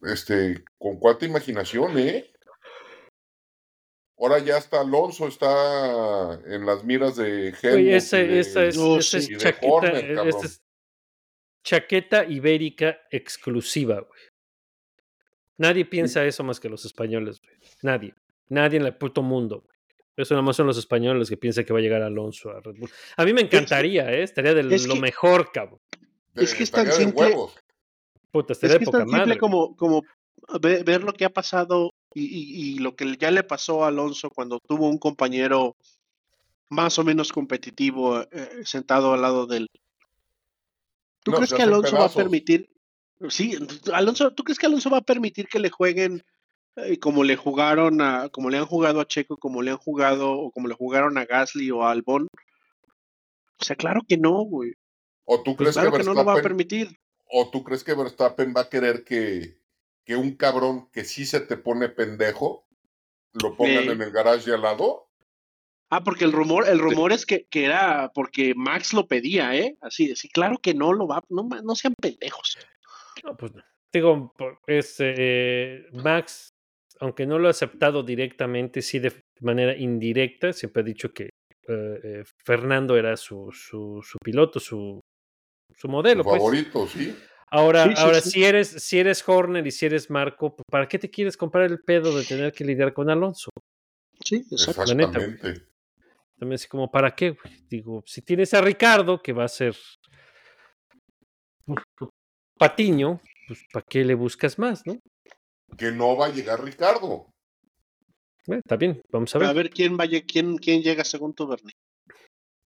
este, 0.03 0.65
con 0.79 0.99
cuánta 0.99 1.25
imaginación, 1.27 1.99
¿eh? 1.99 2.29
Ahora 4.19 4.39
ya 4.39 4.59
está 4.59 4.81
Alonso, 4.81 5.27
está 5.27 6.35
en 6.47 6.65
las 6.65 6.85
miras 6.85 7.17
de 7.17 7.49
Helmut 7.49 7.65
Oye, 7.75 7.83
y 7.91 7.95
esa, 7.95 8.17
de- 8.19 8.39
esa 8.41 8.65
es, 8.65 8.77
No, 8.77 9.01
sí. 9.03 9.37
chaqueta, 9.37 9.67
Horner, 9.73 10.11
eh, 10.11 10.29
esa 10.29 10.47
es 10.47 10.63
chaqueta 11.65 12.25
ibérica 12.25 12.99
exclusiva, 13.11 14.01
güey. 14.01 14.21
Nadie 15.59 15.85
piensa 15.85 16.25
eso 16.25 16.43
más 16.45 16.59
que 16.61 16.69
los 16.69 16.85
españoles, 16.85 17.41
güey. 17.41 17.55
Nadie. 17.83 18.15
Nadie 18.49 18.79
en 18.79 18.87
el 18.87 18.97
puto 18.97 19.23
mundo, 19.23 19.61
güey. 19.61 19.72
Eso 20.17 20.35
nada 20.35 20.43
más 20.43 20.57
son 20.57 20.67
los 20.67 20.77
españoles 20.79 21.19
los 21.19 21.29
que 21.31 21.37
piensan 21.37 21.65
que 21.65 21.73
va 21.73 21.79
a 21.79 21.83
llegar 21.83 22.03
Alonso 22.03 22.51
a 22.51 22.61
Red 22.61 22.77
Bull. 22.79 22.91
A 23.17 23.25
mí 23.25 23.33
me 23.33 23.41
encantaría, 23.41 24.13
¿eh? 24.13 24.23
Estaría 24.23 24.53
de 24.55 24.75
es 24.75 24.87
lo 24.87 24.95
que- 24.95 25.01
mejor, 25.01 25.51
cabrón. 25.53 25.81
es 26.35 26.55
que 26.55 26.63
es 26.65 26.71
tan 26.71 26.91
simple. 26.93 27.35
Puta, 28.31 28.53
Es 28.53 28.59
estaría 28.59 28.79
que 28.79 28.85
de 28.85 28.85
es 28.85 28.91
tan 28.91 29.01
simple 29.09 29.19
madre. 29.27 29.39
como, 29.39 29.77
como 29.77 30.03
ver, 30.61 30.85
ver 30.85 31.03
lo 31.03 31.13
que 31.13 31.25
ha 31.25 31.31
pasado 31.31 31.93
y, 32.15 32.25
y- 32.25 32.75
y 32.75 32.79
lo 32.79 32.95
que 32.95 33.17
ya 33.19 33.31
le 33.31 33.43
pasó 33.43 33.85
a 33.85 33.89
Alonso 33.89 34.29
cuando 34.31 34.59
tuvo 34.67 34.89
un 34.89 34.99
compañero 34.99 35.77
más 36.69 36.99
o 36.99 37.05
menos 37.05 37.33
competitivo 37.33 38.21
eh, 38.21 38.63
sentado 38.65 39.13
al 39.15 39.23
lado 39.23 39.47
de 39.47 39.59
él. 39.59 39.69
¿Tú 41.23 41.31
No, 41.31 41.37
crees 41.39 41.53
que 41.53 41.63
Alonso 41.63 41.97
va 41.97 42.07
a 42.07 42.13
permitir? 42.13 42.71
Sí, 43.29 43.57
Alonso, 43.93 44.33
¿tú 44.33 44.43
crees 44.43 44.59
que 44.59 44.67
Alonso 44.67 44.91
va 44.91 44.99
a 44.99 45.03
permitir 45.03 45.47
que 45.49 45.59
le 45.61 45.71
jueguen 45.71 46.23
eh, 46.77 46.99
como 46.99 47.25
le 47.25 47.37
jugaron 47.37 48.01
a, 48.01 48.29
como 48.31 48.51
le 48.51 48.59
han 48.59 48.67
jugado 48.67 49.01
a 49.01 49.07
Checo, 49.07 49.37
como 49.37 49.63
le 49.63 49.71
han 49.73 49.79
jugado 49.79 50.33
o 50.33 50.51
como 50.51 50.69
le 50.69 50.75
jugaron 50.75 51.19
a 51.19 51.25
Gasly 51.27 51.71
o 51.71 51.83
a 51.85 51.91
Albon? 51.91 52.27
O 53.61 53.65
sea, 53.65 53.77
claro 53.77 54.01
que 54.09 54.17
no, 54.17 54.43
güey. 54.43 54.73
¿O 55.25 55.43
tú 55.43 55.55
Pues 55.57 55.57
crees 55.57 55.75
claro 55.77 55.93
que 55.93 55.99
que 55.99 56.05
no 56.05 56.15
lo 56.15 56.25
va 56.25 56.35
a 56.39 56.43
permitir. 56.43 56.97
o 57.27 57.51
tú 57.51 57.63
crees 57.65 57.85
que 57.85 57.95
Verstappen 57.95 58.53
va 58.57 58.63
a 58.63 58.69
querer 58.69 59.05
que, 59.05 59.59
que 60.05 60.17
un 60.17 60.37
cabrón 60.37 60.89
que 60.93 61.05
sí 61.05 61.25
se 61.27 61.41
te 61.41 61.57
pone 61.57 61.89
pendejo 61.89 62.67
lo 63.35 63.57
pongan 63.57 63.85
en 63.85 64.03
el 64.03 64.11
garage 64.11 64.51
de 64.51 64.57
al 64.57 64.63
lado? 64.63 65.09
Ah, 65.91 66.03
porque 66.03 66.25
el 66.25 66.33
rumor, 66.33 66.67
el 66.69 66.79
rumor 66.79 67.13
es 67.13 67.25
que, 67.27 67.47
que 67.47 67.65
era 67.67 68.11
porque 68.15 68.55
Max 68.57 68.93
lo 68.95 69.07
pedía, 69.07 69.55
¿eh? 69.55 69.77
Así, 69.83 70.09
de, 70.09 70.17
sí, 70.17 70.29
claro 70.29 70.59
que 70.59 70.75
no 70.75 70.93
lo 70.93 71.07
va, 71.07 71.23
no, 71.29 71.47
no 71.63 71.75
sean 71.77 71.95
pendejos. 72.01 72.59
No, 73.25 73.37
pues 73.37 73.55
no. 73.55 73.63
Digo, 73.93 74.35
es, 74.67 74.97
eh, 75.01 75.85
Max, 75.93 76.52
aunque 77.03 77.27
no 77.27 77.39
lo 77.41 77.49
ha 77.49 77.51
aceptado 77.51 78.05
directamente, 78.05 78.81
sí 78.81 79.01
de 79.01 79.13
manera 79.41 79.77
indirecta, 79.77 80.53
siempre 80.53 80.83
ha 80.83 80.85
dicho 80.85 81.13
que 81.13 81.31
eh, 81.69 82.01
eh, 82.05 82.25
Fernando 82.45 82.97
era 82.97 83.17
su, 83.17 83.51
su, 83.51 84.01
su 84.05 84.19
piloto, 84.23 84.61
su, 84.61 85.01
su 85.75 85.89
modelo. 85.89 86.23
Su 86.23 86.29
pues. 86.29 86.39
favorito, 86.39 86.87
sí. 86.87 87.17
Ahora, 87.51 87.85
Sí, 87.85 87.91
sí, 87.97 88.03
ahora 88.03 88.21
sí. 88.21 88.31
si 88.31 88.45
eres, 88.45 88.69
si 88.69 88.99
eres 89.01 89.29
Horner 89.29 89.67
y 89.67 89.73
si 89.73 89.87
eres 89.87 90.11
Marco, 90.11 90.55
pues, 90.55 90.65
¿para 90.71 90.87
qué 90.87 90.99
te 91.01 91.11
quieres 91.11 91.37
comprar 91.37 91.65
el 91.65 91.81
pedo 91.81 92.17
de 92.17 92.25
tener 92.25 92.53
que 92.53 92.65
lidiar 92.65 92.93
con 92.93 93.11
Alonso? 93.11 93.51
Sí, 94.25 94.45
Exactamente. 94.51 95.67
También 96.39 96.55
así 96.55 96.69
como, 96.69 96.89
¿para 96.91 97.17
qué? 97.17 97.31
güey? 97.31 97.67
Digo, 97.69 98.05
si 98.07 98.23
tienes 98.23 98.55
a 98.55 98.61
Ricardo, 98.61 99.21
que 99.21 99.33
va 99.33 99.45
a 99.45 99.49
ser 99.49 99.77
pues, 101.67 101.85
patiño, 102.57 103.21
pues 103.49 103.61
¿para 103.73 103.85
qué 103.89 104.05
le 104.05 104.15
buscas 104.15 104.57
más, 104.57 104.87
no? 104.87 104.99
Que 105.77 105.91
no 105.93 106.17
va 106.17 106.27
a 106.27 106.33
llegar 106.33 106.63
Ricardo. 106.63 107.27
Eh, 108.47 108.57
está 108.59 108.77
bien, 108.77 109.01
vamos 109.11 109.35
a 109.35 109.39
ver. 109.39 109.49
A 109.49 109.53
ver 109.53 109.71
quién 109.71 109.97
vaya, 109.97 110.23
quién, 110.27 110.57
quién 110.59 110.83
llega 110.83 111.05
según 111.05 111.35
tu 111.35 111.47
Bernie. 111.47 111.75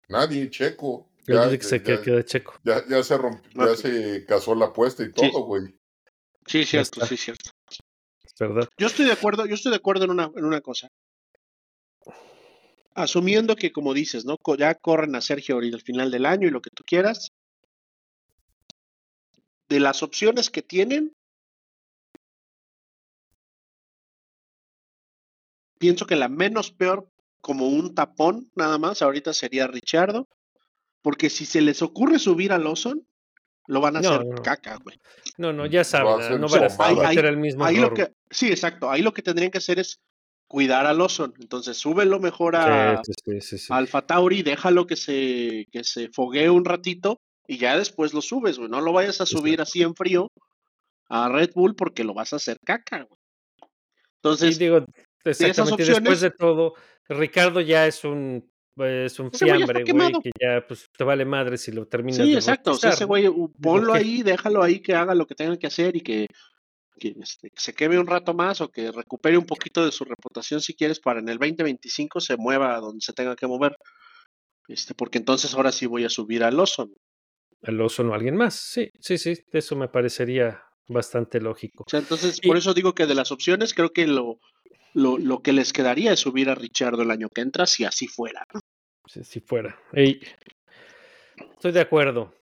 Nadie, 0.08 0.50
Checo. 0.50 1.08
Ya, 1.26 1.48
se 1.60 1.78
ya- 1.78 1.84
que- 1.84 2.00
queda 2.02 2.24
checo. 2.24 2.54
ya- 2.64 2.84
ya 2.88 3.02
se 3.04 3.16
rompió, 3.16 3.66
ya 3.66 3.76
se 3.76 4.24
casó 4.26 4.54
la 4.54 4.66
apuesta 4.66 5.04
y 5.04 5.12
todo, 5.12 5.44
güey. 5.44 5.62
Sí, 6.46 6.64
cierto, 6.64 7.00
está. 7.02 7.06
sí, 7.06 7.16
cierto. 7.16 7.50
Es 7.70 8.34
verdad. 8.38 8.68
Yo 8.78 8.86
estoy 8.88 9.04
de 9.04 9.12
acuerdo, 9.12 9.46
yo 9.46 9.54
estoy 9.54 9.70
de 9.70 9.76
acuerdo 9.76 10.04
en 10.06 10.10
una, 10.10 10.30
en 10.34 10.44
una 10.44 10.60
cosa. 10.60 10.88
Asumiendo 12.94 13.54
que, 13.54 13.70
como 13.70 13.94
dices, 13.94 14.24
¿no? 14.24 14.36
Ya 14.58 14.74
corren 14.74 15.14
a 15.14 15.20
Sergio 15.20 15.54
ahorita 15.54 15.76
al 15.76 15.82
final 15.82 16.10
del 16.10 16.26
año 16.26 16.48
y 16.48 16.50
lo 16.50 16.60
que 16.60 16.70
tú 16.70 16.82
quieras. 16.84 17.28
De 19.68 19.78
las 19.78 20.02
opciones 20.02 20.50
que 20.50 20.62
tienen, 20.62 21.12
pienso 25.80 26.06
que 26.06 26.14
la 26.14 26.28
menos 26.28 26.70
peor, 26.70 27.08
como 27.40 27.66
un 27.66 27.94
tapón 27.94 28.50
nada 28.54 28.76
más, 28.78 29.00
ahorita 29.02 29.32
sería 29.32 29.66
Richardo. 29.66 30.28
Porque 31.02 31.30
si 31.30 31.46
se 31.46 31.62
les 31.62 31.80
ocurre 31.80 32.18
subir 32.18 32.52
a 32.52 32.58
Lawson, 32.58 33.06
lo 33.66 33.80
van 33.80 33.96
a 33.96 34.00
No, 34.02 34.10
hacer 34.10 34.26
no. 34.26 34.42
caca, 34.42 34.76
güey. 34.84 34.98
No, 35.38 35.50
no, 35.54 35.64
ya 35.64 35.82
saben, 35.82 36.38
no 36.38 36.46
van 36.48 36.64
a 36.64 37.08
Ahí- 37.08 37.16
el 37.16 37.38
mismo 37.38 37.64
Ahí 37.64 37.76
lo 37.76 37.86
error. 37.86 37.94
que, 37.96 38.12
sí, 38.30 38.48
exacto. 38.48 38.90
Ahí 38.90 39.00
lo 39.00 39.14
que 39.14 39.22
tendrían 39.22 39.50
que 39.50 39.56
hacer 39.58 39.78
es 39.78 39.98
cuidar 40.46 40.84
a 40.84 40.92
Lawson. 40.92 41.32
Entonces, 41.40 41.78
súbelo 41.78 42.20
mejor 42.20 42.56
a, 42.56 43.02
Sí, 43.02 43.12
sí, 43.24 43.40
sí, 43.40 43.58
sí. 43.58 43.66
Alfa 43.72 44.02
Tauri, 44.06 44.42
déjalo 44.42 44.86
que 44.86 44.96
se, 44.96 45.66
que 45.72 45.82
se 45.84 46.10
foguee 46.10 46.50
un 46.50 46.66
ratito 46.66 47.18
y 47.46 47.56
ya 47.56 47.78
después 47.78 48.12
lo 48.12 48.20
subes, 48.20 48.58
güey. 48.58 48.68
No 48.68 48.82
lo 48.82 48.92
vayas 48.92 49.22
a 49.22 49.26
subir 49.26 49.62
así 49.62 49.80
en 49.82 49.94
frío 49.94 50.28
a 51.08 51.30
Red 51.30 51.52
Bull 51.54 51.74
porque 51.76 52.04
lo 52.04 52.12
vas 52.12 52.34
a 52.34 52.36
hacer 52.36 52.58
caca, 52.66 53.04
güey. 53.04 53.18
Y 53.62 54.04
Entonces, 54.16 54.58
digo, 54.58 54.84
exactamente, 55.24 55.84
después 55.84 56.00
opciones- 56.02 56.20
de 56.20 56.30
todo, 56.30 56.74
Ricardo 57.08 57.60
ya 57.60 57.86
es 57.86 58.04
un 58.04 58.48
es 58.76 59.18
un 59.18 59.30
Ese 59.32 59.44
fiambre, 59.44 59.84
güey, 59.84 60.12
que 60.22 60.30
ya 60.40 60.64
pues 60.66 60.86
te 60.96 61.04
vale 61.04 61.24
madre 61.26 61.58
si 61.58 61.70
lo 61.70 61.86
terminas 61.86 62.24
sí, 62.24 62.30
de 62.32 62.38
exacto. 62.38 62.70
O 62.70 62.74
sea, 62.76 62.90
ese 62.90 63.04
güey, 63.04 63.28
ponlo 63.60 63.92
ahí, 63.92 64.22
déjalo 64.22 64.62
ahí 64.62 64.80
que 64.80 64.94
haga 64.94 65.14
lo 65.14 65.26
que 65.26 65.34
tenga 65.34 65.58
que 65.58 65.66
hacer 65.66 65.96
y 65.96 66.00
que, 66.00 66.26
que, 66.98 67.14
este, 67.20 67.50
que 67.50 67.60
se 67.60 67.74
queme 67.74 67.98
un 67.98 68.06
rato 68.06 68.32
más 68.32 68.62
o 68.62 68.70
que 68.70 68.90
recupere 68.90 69.36
un 69.36 69.44
poquito 69.44 69.84
de 69.84 69.92
su 69.92 70.04
reputación 70.04 70.62
si 70.62 70.72
quieres 70.74 70.98
para 70.98 71.20
en 71.20 71.28
el 71.28 71.36
2025 71.38 72.20
se 72.20 72.38
mueva 72.38 72.74
a 72.74 72.80
donde 72.80 73.02
se 73.02 73.12
tenga 73.12 73.36
que 73.36 73.46
mover. 73.46 73.76
Este, 74.68 74.94
porque 74.94 75.18
entonces 75.18 75.52
ahora 75.54 75.72
sí 75.72 75.84
voy 75.86 76.04
a 76.04 76.08
subir 76.08 76.42
al 76.44 76.56
Lawson. 76.56 76.94
Al 77.62 77.80
oso 77.82 78.02
o 78.02 78.14
alguien 78.14 78.36
más. 78.36 78.54
Sí, 78.54 78.88
sí, 79.00 79.18
sí, 79.18 79.34
eso 79.52 79.76
me 79.76 79.88
parecería 79.88 80.62
bastante 80.88 81.38
lógico. 81.40 81.84
O 81.86 81.90
sea, 81.90 82.00
entonces, 82.00 82.38
Y- 82.42 82.48
por 82.48 82.56
eso 82.56 82.72
digo 82.72 82.94
que 82.94 83.06
de 83.06 83.14
las 83.14 83.30
opciones, 83.32 83.74
creo 83.74 83.92
que 83.92 84.06
lo, 84.06 84.38
lo, 84.94 85.18
lo 85.18 85.42
que 85.42 85.52
les 85.52 85.72
quedaría 85.72 86.12
es 86.12 86.20
subir 86.20 86.48
a 86.50 86.54
Richardo 86.54 87.02
el 87.02 87.10
año 87.10 87.28
que 87.28 87.40
entra, 87.42 87.66
si 87.66 87.84
así 87.84 88.06
fuera. 88.08 88.44
Si, 89.06 89.24
si 89.24 89.40
fuera. 89.40 89.78
Estoy 91.52 91.72
de 91.72 91.80
acuerdo. 91.80 92.34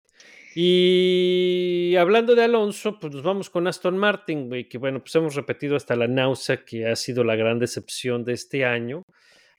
Y 0.55 1.95
hablando 1.97 2.35
de 2.35 2.45
Alonso, 2.45 2.99
pues 2.99 3.13
nos 3.15 3.23
vamos 3.23 3.49
con 3.49 3.67
Aston 3.69 3.97
Martin, 3.97 4.49
güey, 4.49 4.69
que 4.69 4.79
bueno, 4.79 5.01
pues 5.01 5.15
hemos 5.15 5.35
repetido 5.35 5.77
hasta 5.77 5.95
la 5.97 6.09
náusea 6.09 6.65
que 6.65 6.87
ha 6.89 6.97
sido 6.97 7.23
la 7.25 7.37
gran 7.37 7.59
decepción 7.59 8.25
de 8.25 8.33
este 8.33 8.65
año. 8.65 9.03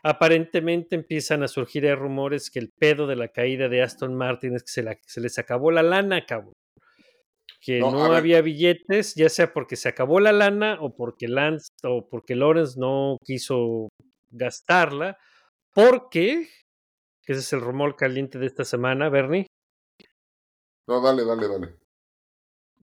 Aparentemente 0.04 0.96
empiezan 0.96 1.44
a 1.44 1.48
surgir 1.48 1.86
rumores 1.96 2.50
que 2.50 2.60
el 2.60 2.70
pedo 2.78 3.08
de 3.08 3.16
la 3.16 3.30
caída 3.30 3.70
de 3.70 3.82
Aston 3.82 4.16
Martin 4.16 4.56
es 4.56 4.64
que 4.64 4.72
se, 4.72 4.84
la- 4.84 4.98
se 5.06 5.22
les 5.22 5.38
acabó 5.40 5.72
la 5.72 5.84
lana, 5.84 6.26
cabrón. 6.26 6.54
Que 7.62 7.80
No, 7.80 7.92
no, 7.92 8.06
a 8.06 8.10
ver. 8.10 8.18
había 8.20 8.42
billetes, 8.42 9.16
ya 9.16 9.28
sea 9.30 9.52
porque 9.54 9.76
se 9.76 9.90
acabó 9.90 10.20
la 10.20 10.32
lana 10.32 10.78
o 10.82 10.96
porque 10.96 11.28
Lance 11.28 11.70
o 11.84 12.08
porque 12.08 12.36
Lawrence 12.36 12.80
no 12.80 13.18
quiso 13.26 13.90
gastarla, 14.30 15.18
porque, 15.74 16.48
que 17.24 17.34
ese 17.34 17.42
es 17.42 17.54
el 17.54 17.62
rumor 17.62 17.96
caliente 17.98 18.40
de 18.40 18.46
esta 18.46 18.64
semana, 18.64 19.10
Bernie, 19.10 19.48
No, 20.88 21.02
dale, 21.02 21.26
dale, 21.26 21.48
dale. 21.48 21.76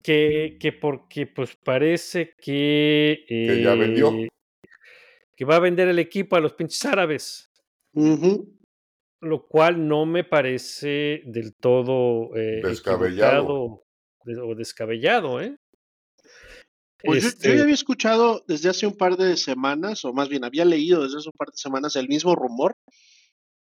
que, 0.02 0.56
que 0.60 0.72
porque 0.72 1.26
pues 1.26 1.56
parece 1.56 2.34
que... 2.38 3.24
Que 3.26 3.62
ya 3.62 3.74
vendió. 3.74 4.10
eh, 4.12 4.28
Que 5.36 5.44
va 5.44 5.56
a 5.56 5.60
vender 5.60 5.88
el 5.88 5.98
equipo 5.98 6.36
a 6.36 6.40
los 6.40 6.52
pinches 6.54 6.84
árabes. 6.84 7.50
Ujú. 7.92 8.56
lo 9.22 9.46
cual 9.48 9.86
no 9.88 10.06
me 10.06 10.22
parece 10.24 11.22
del 11.26 11.54
todo 11.56 12.34
eh, 12.36 12.60
Descabellado. 12.62 13.82
O 14.26 14.54
descabellado, 14.54 15.40
¿eh? 15.40 15.56
Pues 17.02 17.22
yo- 17.22 17.28
Este, 17.28 17.48
yo, 17.48 17.54
ya 17.56 17.62
había 17.62 17.74
escuchado 17.74 18.44
desde 18.46 18.68
hace 18.68 18.86
un 18.86 18.96
par 18.96 19.16
de 19.16 19.36
semanas, 19.36 20.04
o 20.04 20.12
más 20.12 20.28
bien 20.28 20.44
había 20.44 20.64
leído 20.64 21.02
desde 21.02 21.18
hace 21.18 21.28
un 21.28 21.36
par 21.38 21.48
de 21.48 21.56
semanas 21.56 21.96
el 21.96 22.08
mismo 22.08 22.34
rumor, 22.34 22.74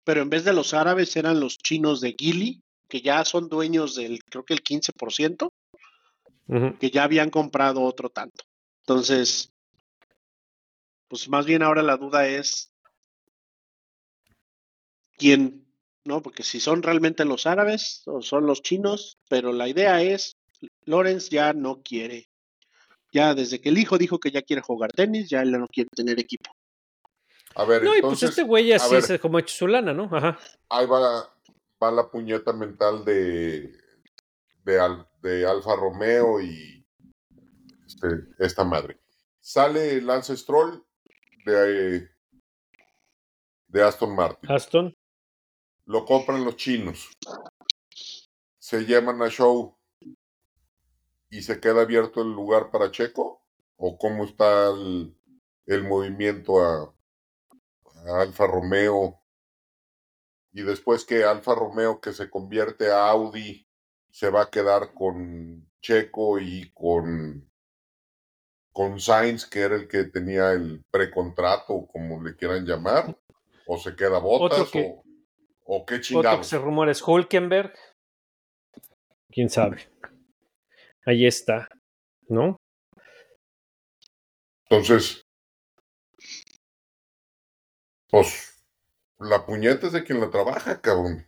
pero 0.03 0.21
en 0.21 0.29
vez 0.29 0.43
de 0.43 0.53
los 0.53 0.73
árabes 0.73 1.15
eran 1.15 1.39
los 1.39 1.57
chinos 1.57 2.01
de 2.01 2.15
Gili, 2.17 2.61
que 2.89 3.01
ya 3.01 3.23
son 3.25 3.49
dueños 3.49 3.95
del, 3.95 4.23
creo 4.23 4.43
que 4.43 4.53
el 4.53 4.63
15%, 4.63 5.51
ujú. 6.47 6.77
que 6.79 6.89
ya 6.89 7.03
habían 7.03 7.29
comprado 7.29 7.83
otro 7.83 8.09
tanto. 8.09 8.45
Entonces, 8.81 9.51
pues 11.09 11.29
más 11.29 11.45
bien 11.45 11.61
ahora 11.61 11.83
la 11.83 11.97
duda 11.97 12.27
es 12.27 12.71
quién, 15.17 15.67
¿no? 16.05 16.21
Porque 16.21 16.43
si 16.43 16.59
son 16.59 16.81
realmente 16.83 17.25
los 17.25 17.45
árabes 17.45 18.03
o 18.05 18.21
son 18.21 18.45
los 18.45 18.61
chinos, 18.61 19.17
pero 19.29 19.51
la 19.51 19.67
idea 19.67 20.01
es, 20.01 20.35
Lawrence 20.87 21.29
ya 21.29 21.53
no 21.53 21.81
quiere. 21.83 22.29
Ya 23.13 23.33
desde 23.33 23.59
que 23.61 23.69
el 23.69 23.77
hijo 23.77 23.97
dijo 23.97 24.19
que 24.19 24.31
ya 24.31 24.41
quiere 24.41 24.61
jugar 24.61 24.91
tenis, 24.91 25.29
ya 25.29 25.41
él 25.41 25.51
no 25.51 25.67
quiere 25.67 25.89
tener 25.95 26.19
equipo. 26.19 26.51
A 27.55 27.63
ver, 27.65 27.83
No, 27.83 27.95
y 27.95 28.01
pues 28.01 28.21
este 28.23 28.43
güey 28.43 28.71
así 28.73 28.93
ver. 28.93 29.11
es 29.11 29.19
como 29.21 29.39
hecho 29.39 29.55
su 29.55 29.67
lana, 29.67 29.93
¿no? 29.93 30.09
Ajá. 30.15 30.37
ahí 30.69 30.85
va, 30.85 31.33
va 31.81 31.91
la 31.91 32.09
puñeta 32.11 32.53
mental 32.53 33.03
de, 33.05 33.71
de, 34.63 34.79
Al- 34.79 35.07
de 35.21 35.47
Alfa 35.47 35.75
Romeo 35.75 36.39
y 36.41 36.85
este, 37.85 38.07
esta 38.39 38.63
madre. 38.63 38.99
Sale 39.39 40.01
Lance 40.01 40.35
Stroll 40.37 40.85
de, 41.45 42.09
de 43.67 43.83
Aston 43.83 44.13
Martin. 44.15 44.51
Aston. 44.51 44.95
Lo 45.85 46.03
compran 46.05 46.43
los 46.43 46.57
chinos. 46.57 47.09
Se 48.59 48.85
llaman 48.85 49.21
a 49.21 49.29
show 49.29 49.76
y 51.29 51.41
se 51.41 51.59
queda 51.59 51.81
abierto 51.81 52.21
el 52.21 52.31
lugar 52.31 52.71
para 52.71 52.91
Checo. 52.91 53.43
¿O 53.77 53.97
cómo 53.97 54.23
está 54.23 54.69
el, 54.69 55.15
el 55.67 55.83
movimiento 55.83 56.59
a, 56.63 56.95
a 58.07 58.21
Alfa 58.21 58.47
Romeo? 58.47 59.21
Y 60.51 60.63
después 60.63 61.05
que 61.05 61.23
Alfa 61.23 61.53
Romeo, 61.53 61.99
que 62.01 62.13
se 62.13 62.29
convierte 62.29 62.91
a 62.91 63.09
Audi, 63.09 63.67
se 64.09 64.29
va 64.31 64.43
a 64.43 64.49
quedar 64.49 64.93
con 64.95 65.69
Checo 65.81 66.39
y 66.39 66.71
con, 66.73 67.47
con 68.71 68.99
Sainz, 68.99 69.45
que 69.45 69.59
era 69.61 69.75
el 69.75 69.87
que 69.87 70.05
tenía 70.05 70.53
el 70.53 70.83
precontrato, 70.89 71.85
como 71.91 72.23
le 72.23 72.35
quieran 72.35 72.65
llamar. 72.65 73.15
O 73.67 73.77
se 73.77 73.95
queda 73.95 74.17
Botas, 74.17 74.71
que- 74.71 74.81
o, 74.89 75.03
o 75.65 75.85
qué 75.85 75.95
Otro 75.95 75.97
que 75.97 76.01
chingados. 76.01 76.47
se 76.47 76.57
rumora 76.57 76.91
es 76.91 77.07
Hulkenberg. 77.07 77.73
¿Quién 79.29 79.49
sabe? 79.51 79.87
Ahí 81.07 81.25
está, 81.25 81.69
¿no? 82.27 82.57
Entonces, 84.69 85.21
pues, 88.09 88.61
la 89.17 89.45
puñeta 89.45 89.87
es 89.87 89.93
de 89.93 90.03
quien 90.03 90.19
la 90.19 90.29
trabaja, 90.29 90.81
cabrón. 90.81 91.25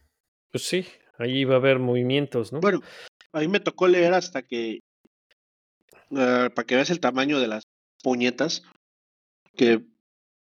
Pues 0.52 0.68
sí, 0.68 0.86
ahí 1.18 1.46
va 1.46 1.54
a 1.54 1.60
haber 1.60 1.80
movimientos, 1.80 2.52
¿no? 2.52 2.60
Bueno, 2.60 2.82
a 3.32 3.40
mí 3.40 3.48
me 3.48 3.62
tocó 3.62 3.88
leer 3.88 4.14
hasta 4.14 4.42
que, 4.42 4.80
eh, 6.12 6.50
para 6.54 6.66
que 6.66 6.76
veas 6.76 6.90
el 6.90 7.00
tamaño 7.00 7.40
de 7.40 7.48
las 7.48 7.64
puñetas, 8.04 8.64
que 9.56 9.86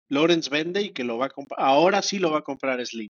Lawrence 0.09 0.51
vende 0.51 0.84
y 0.84 0.91
que 0.91 1.03
lo 1.03 1.17
va 1.17 1.25
a 1.25 1.29
comprar. 1.29 1.59
Ahora 1.59 2.03
sí 2.03 2.19
lo 2.19 2.29
va 2.29 2.38
a 2.38 2.43
comprar 2.43 2.86
Slim. 2.86 3.09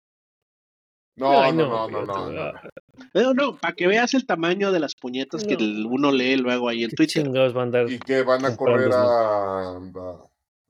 No, 1.17 1.41
Ay, 1.41 1.51
no, 1.51 1.89
no, 1.89 2.05
no, 2.05 2.32
no. 2.32 2.53
No, 3.14 3.34
no, 3.34 3.57
para 3.57 3.76
que 3.76 3.88
veas 3.88 4.14
el 4.16 4.26
tamaño 4.26 4.72
de 4.72 4.80
las 4.80 4.95
puñetas 4.95 5.43
que 5.43 5.55
No. 5.57 5.88
uno 5.89 6.11
lee 6.11 6.36
luego 6.38 6.68
ahí 6.70 6.84
en 6.84 6.89
¿Qué 6.89 6.95
Twitter. 6.95 7.24
chingados 7.24 7.53
van? 7.53 7.72
Y 7.89 7.99
que 7.99 8.24
van 8.24 8.43
a 8.45 8.55
correr 8.57 8.91
a, 8.91 9.78
a, 9.78 9.80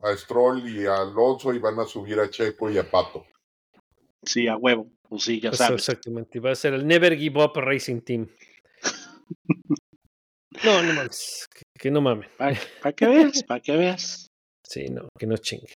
a 0.03 0.17
Stroll 0.17 0.67
y 0.67 0.85
a 0.85 0.95
Alonso 0.97 1.53
y 1.53 1.59
van 1.59 1.79
a 1.79 1.85
subir 1.85 2.19
a 2.19 2.29
Checo 2.29 2.69
y 2.69 2.77
a 2.77 2.89
Pato. 2.89 3.25
Sí, 4.23 4.47
a 4.47 4.57
huevo. 4.57 4.87
Pues 5.07 5.23
sí, 5.23 5.39
ya 5.39 5.49
Pues 5.51 5.59
sabes. 5.59 5.81
Exactamente, 5.87 6.39
va 6.39 6.51
a 6.51 6.55
ser 6.55 6.73
el 6.73 6.85
Never 6.87 7.17
Give 7.17 7.41
Up 7.43 7.53
Racing 7.55 8.01
Team. 8.01 8.27
No, 10.63 10.83
no 10.83 10.93
mames, 10.93 11.47
que, 11.53 11.63
que 11.79 11.91
no 11.91 11.99
mames. 11.99 12.29
Para 12.37 12.93
que 12.93 13.07
veas, 13.07 13.43
para 13.43 13.59
que 13.59 13.75
veas. 13.75 14.27
Sí, 14.63 14.85
no, 14.85 15.09
que 15.17 15.25
no 15.25 15.35
chingue. 15.37 15.72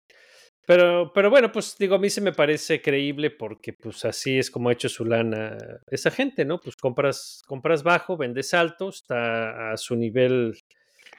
Pero, 0.66 1.12
pero 1.14 1.28
bueno, 1.28 1.52
pues 1.52 1.76
digo, 1.78 1.96
a 1.96 1.98
mí 1.98 2.08
se 2.08 2.22
me 2.22 2.32
parece 2.32 2.80
creíble 2.80 3.30
porque 3.30 3.74
pues 3.74 4.04
así 4.04 4.38
es 4.38 4.50
como 4.50 4.70
ha 4.70 4.72
hecho 4.72 4.88
su 4.88 5.04
lana 5.04 5.58
esa 5.90 6.10
gente, 6.10 6.44
¿no? 6.44 6.58
Pues 6.58 6.74
compras, 6.76 7.42
compras 7.46 7.82
bajo, 7.82 8.16
vendes 8.16 8.54
alto, 8.54 8.88
está 8.88 9.72
a 9.72 9.76
su 9.76 9.94
nivel 9.94 10.54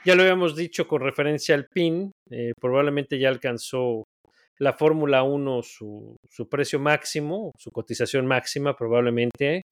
ya 0.05 0.15
lo 0.15 0.21
habíamos 0.21 0.55
dicho 0.55 0.87
con 0.87 1.01
referencia 1.01 1.55
al 1.55 1.65
PIN, 1.65 2.11
eh, 2.29 2.53
probablemente 2.61 3.17
ya 3.17 3.29
alcanzó 3.29 4.03
la 4.59 4.73
Fórmula 4.73 5.23
1 5.23 5.63
su, 5.63 6.15
su, 6.29 6.47
precio 6.47 6.79
máximo, 6.79 7.51
su 7.57 7.71
cotización 7.71 8.27
máxima 8.27 8.75
probablemente. 8.75 9.63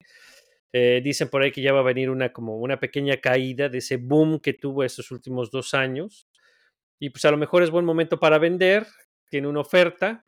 Eh, 0.72 1.00
dicen 1.04 1.28
por 1.28 1.42
ahí 1.42 1.52
que 1.52 1.62
ya 1.62 1.72
va 1.72 1.80
a 1.80 1.84
venir 1.84 2.10
una 2.10 2.32
como 2.32 2.58
una 2.58 2.80
pequeña 2.80 3.18
caída 3.18 3.68
de 3.68 3.78
ese 3.78 3.96
boom 3.96 4.40
que 4.40 4.54
tuvo 4.54 4.82
estos 4.82 5.12
últimos 5.12 5.50
dos 5.52 5.72
años. 5.72 6.26
Y 7.00 7.10
pues 7.10 7.24
a 7.24 7.30
lo 7.30 7.36
mejor 7.36 7.62
es 7.62 7.70
buen 7.70 7.84
momento 7.84 8.18
para 8.18 8.38
vender, 8.38 8.86
tiene 9.34 9.48
una 9.48 9.62
oferta, 9.62 10.24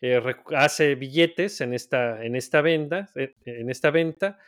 eh, 0.00 0.22
hace 0.54 0.94
billetes 0.94 1.60
en 1.60 1.74
esta, 1.74 2.24
en 2.24 2.36
esta 2.36 2.62
venta, 2.62 3.10
eh, 3.16 3.34
en 3.44 3.68
esta 3.68 3.90
venta. 3.90 4.38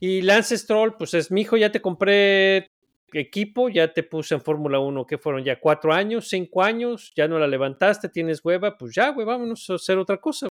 Y 0.00 0.22
Lance 0.22 0.58
Stroll, 0.58 0.96
pues 0.96 1.14
es 1.14 1.30
mi 1.30 1.42
hijo, 1.42 1.56
ya 1.56 1.70
te 1.70 1.80
compré 1.80 2.66
equipo, 3.12 3.68
ya 3.68 3.92
te 3.92 4.02
puse 4.02 4.34
en 4.34 4.40
Fórmula 4.40 4.80
1, 4.80 5.06
que 5.06 5.18
fueron 5.18 5.44
ya 5.44 5.60
cuatro 5.60 5.92
años, 5.92 6.30
cinco 6.30 6.64
años, 6.64 7.12
ya 7.14 7.28
no 7.28 7.38
la 7.38 7.46
levantaste, 7.46 8.08
tienes 8.08 8.44
hueva, 8.44 8.76
pues 8.76 8.92
ya, 8.92 9.10
güey, 9.10 9.24
vámonos 9.24 9.70
a 9.70 9.74
hacer 9.74 9.98
otra 9.98 10.16
cosa. 10.16 10.48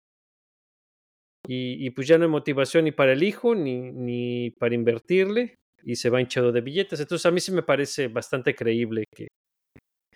Y, 1.48 1.90
pues 1.92 2.06
ya 2.06 2.18
no 2.18 2.26
hay 2.26 2.30
motivación 2.30 2.84
ni 2.84 2.92
para 2.92 3.14
el 3.14 3.24
hijo, 3.24 3.56
ni, 3.56 3.94
ni 3.94 4.52
para 4.60 4.76
invertirle, 4.76 5.56
y 5.84 5.96
se 5.96 6.10
va 6.10 6.20
hinchado 6.20 6.52
de 6.52 6.60
billetes. 6.60 7.00
Entonces 7.00 7.26
a 7.26 7.32
mí 7.32 7.40
sí 7.40 7.54
me 7.54 7.64
parece 7.64 8.10
bastante 8.10 8.54
creíble 8.54 9.06
que, 9.16 9.30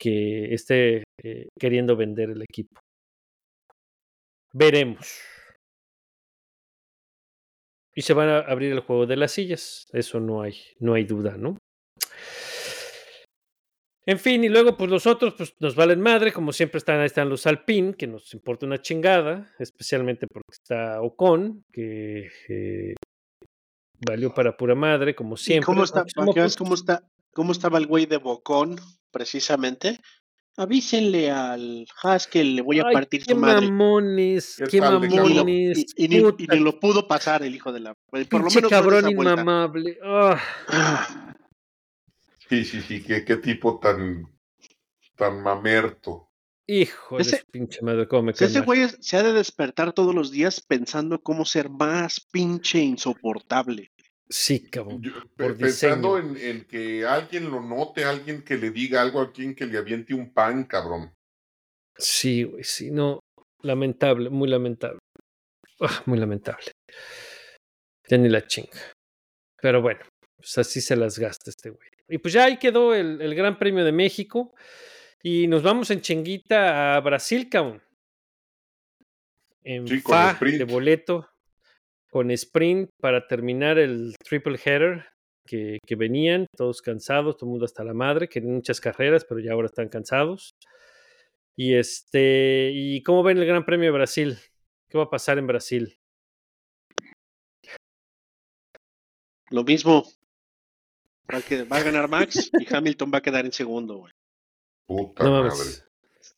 que 0.02 0.52
esté 0.52 1.04
eh, 1.24 1.50
queriendo 1.60 1.96
vender 1.96 2.32
el 2.32 2.42
equipo. 2.42 2.82
Veremos. 4.52 5.22
Y 7.94 8.02
se 8.02 8.14
van 8.14 8.30
a 8.30 8.40
abrir 8.40 8.72
el 8.72 8.80
juego 8.80 9.06
de 9.06 9.18
las 9.18 9.34
sillas, 9.34 9.86
eso 9.94 10.20
no 10.20 10.42
hay, 10.42 10.56
no 10.80 10.96
hay 10.96 11.04
duda, 11.04 11.38
¿no? 11.38 11.58
En 14.08 14.18
fin, 14.18 14.44
y 14.44 14.50
luego 14.50 14.76
pues 14.76 14.90
los 14.90 15.06
otros 15.06 15.36
pues 15.36 15.54
nos 15.60 15.76
valen 15.76 16.02
madre, 16.02 16.34
como 16.34 16.52
siempre 16.52 16.80
están, 16.80 17.00
ahí 17.00 17.06
están 17.06 17.30
los 17.30 17.46
Alpine, 17.46 17.94
que 17.94 18.08
nos 18.08 18.34
importa 18.34 18.66
una 18.66 18.82
chingada, 18.82 19.54
especialmente 19.60 20.26
porque 20.26 20.52
está 20.52 21.02
Ocon, 21.02 21.64
que 21.72 22.30
eh, 22.50 22.96
valió 24.08 24.34
para 24.34 24.58
pura 24.58 24.74
madre, 24.74 25.14
como 25.14 25.38
siempre. 25.38 25.66
¿Cómo, 25.66 25.84
está, 25.84 26.06
cómo, 26.16 26.74
está, 26.74 27.04
¿Cómo 27.34 27.52
estaba 27.52 27.78
el 27.78 27.86
güey 27.86 28.08
de 28.08 28.18
Bocón, 28.18 28.78
precisamente? 29.12 30.00
Avísenle 30.58 31.32
al 31.32 31.88
Haskell, 32.04 32.56
le 32.58 32.62
voy 32.62 32.80
a 32.80 32.88
Ay, 32.88 32.94
partir 32.94 33.24
qué 33.26 33.34
su 33.34 33.40
madre. 33.40 33.68
Mamones, 33.68 34.62
¿Qué 34.70 34.82
mamones, 34.82 35.86
Y, 35.96 36.06
y 36.06 36.08
ni, 36.10 36.18
y 36.18 36.22
puta, 36.22 36.56
ni 36.56 36.60
lo 36.60 36.80
pudo 36.80 37.08
pasar 37.08 37.42
el 37.44 37.56
hijo 37.56 37.72
de 37.72 37.80
la. 37.80 37.94
Por 38.10 38.20
lo 38.20 38.26
pinche 38.28 38.56
menos 38.56 38.70
cabrón 38.70 39.10
inmamable. 39.10 39.98
Ah. 40.04 40.40
Ah, 40.68 41.34
Sí, 42.50 42.66
sí, 42.66 42.82
sí, 42.82 43.02
qué, 43.02 43.24
qué 43.24 43.38
tipo 43.38 43.80
tan, 43.80 44.28
tan 45.16 45.42
mamerto. 45.42 46.28
Hijo 46.68 47.16
de 47.16 47.22
Ese- 47.24 47.44
pinche 47.50 47.82
madre, 47.82 48.10
cómo 48.10 48.24
me 48.24 48.32
ese 48.34 48.60
güey 48.60 48.88
se 49.00 49.16
ha 49.18 49.24
de 49.24 49.32
despertar 49.32 49.94
todos 49.94 50.14
los 50.14 50.32
días 50.32 50.60
pensando 50.60 51.22
cómo 51.22 51.46
ser 51.46 51.70
más 51.70 52.20
pinche 52.30 52.80
insoportable. 52.80 53.90
Sí, 54.34 54.70
cabrón. 54.70 55.02
Yo- 55.04 55.12
Por 55.36 55.54
pe- 55.58 55.66
pensando 55.66 56.18
en, 56.18 56.38
en 56.38 56.64
que 56.66 57.06
alguien 57.06 57.52
lo 57.52 57.62
note, 57.62 58.06
alguien 58.06 58.44
que 58.44 58.56
le 58.58 58.72
diga 58.72 59.02
algo, 59.02 59.20
alguien 59.20 59.54
que 59.54 59.66
le 59.66 59.78
aviente 59.78 60.14
un 60.14 60.34
pan, 60.34 60.64
cabrón. 60.64 61.14
Sí, 61.98 62.44
güey, 62.44 62.64
sí, 62.64 62.92
no. 62.92 63.20
Lamentable, 63.62 64.30
muy 64.30 64.48
lamentable. 64.48 65.00
Ah, 65.82 66.02
muy 66.06 66.18
lamentable. 66.18 66.72
Ya 68.08 68.18
ni 68.18 68.30
la 68.30 68.46
chinga. 68.48 68.80
Pero 69.62 69.82
bueno, 69.82 70.00
pues 70.38 70.58
así 70.58 70.80
se 70.80 70.96
las 70.96 71.20
gasta 71.20 71.50
este 71.50 71.70
güey. 71.70 71.90
Y 72.08 72.18
pues 72.18 72.34
ya 72.34 72.46
ahí 72.46 72.58
quedó 72.58 72.96
el, 72.96 73.22
el 73.22 73.36
Gran 73.36 73.58
Premio 73.60 73.84
de 73.84 73.92
México. 73.92 74.54
Y 75.24 75.48
nos 75.48 75.62
vamos 75.62 75.92
en 75.92 76.02
chinguita 76.02 76.96
a 76.96 77.00
Brasil, 77.02 77.50
cabrón. 77.50 77.82
En 79.64 79.88
Sí, 79.88 80.02
con 80.02 80.14
fa 80.16 80.38
de 80.40 80.64
boleto, 80.64 81.30
con 82.12 82.30
sprint 82.32 82.90
para 83.02 83.28
terminar 83.28 83.78
el 83.80 84.16
triple 84.24 84.60
header 84.64 85.06
que, 85.48 85.80
que 85.86 85.96
venían, 85.96 86.46
todos 86.56 86.82
cansados, 86.82 87.38
todo 87.38 87.48
el 87.48 87.52
mundo 87.52 87.66
hasta 87.66 87.84
la 87.84 87.94
madre, 87.94 88.28
querían 88.28 88.54
muchas 88.56 88.80
carreras, 88.82 89.26
pero 89.26 89.40
ya 89.40 89.54
ahora 89.54 89.68
están 89.68 89.90
cansados. 89.90 90.52
Y 91.58 91.76
este, 91.76 92.72
¿y 92.74 93.02
cómo 93.04 93.24
ven 93.24 93.38
el 93.38 93.46
Gran 93.46 93.66
Premio 93.66 93.86
de 93.88 93.92
Brasil? 93.98 94.38
¿Qué 94.90 94.98
va 94.98 95.06
a 95.06 95.10
pasar 95.10 95.38
en 95.38 95.48
Brasil? 95.48 95.96
Lo 99.50 99.64
mismo. 99.64 100.04
Va 101.34 101.38
a, 101.38 101.42
que- 101.42 101.64
va 101.64 101.78
a 101.78 101.84
ganar 101.84 102.10
Max 102.10 102.50
y 102.60 102.74
Hamilton 102.74 103.12
va 103.14 103.18
a 103.20 103.22
quedar 103.22 103.46
en 103.46 103.52
segundo, 103.52 103.98
güey. 103.98 104.12
Puta 104.88 105.24
No 105.24 105.44
madre. 105.44 105.54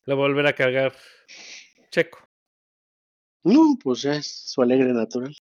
a 0.07 0.13
volver 0.13 0.45
a 0.47 0.53
cargar 0.53 0.93
Checo. 1.89 2.19
No, 3.43 3.75
pues 3.83 4.01
ya 4.03 4.15
es 4.15 4.27
su 4.27 4.61
alegre 4.61 4.93
natural. 4.93 5.35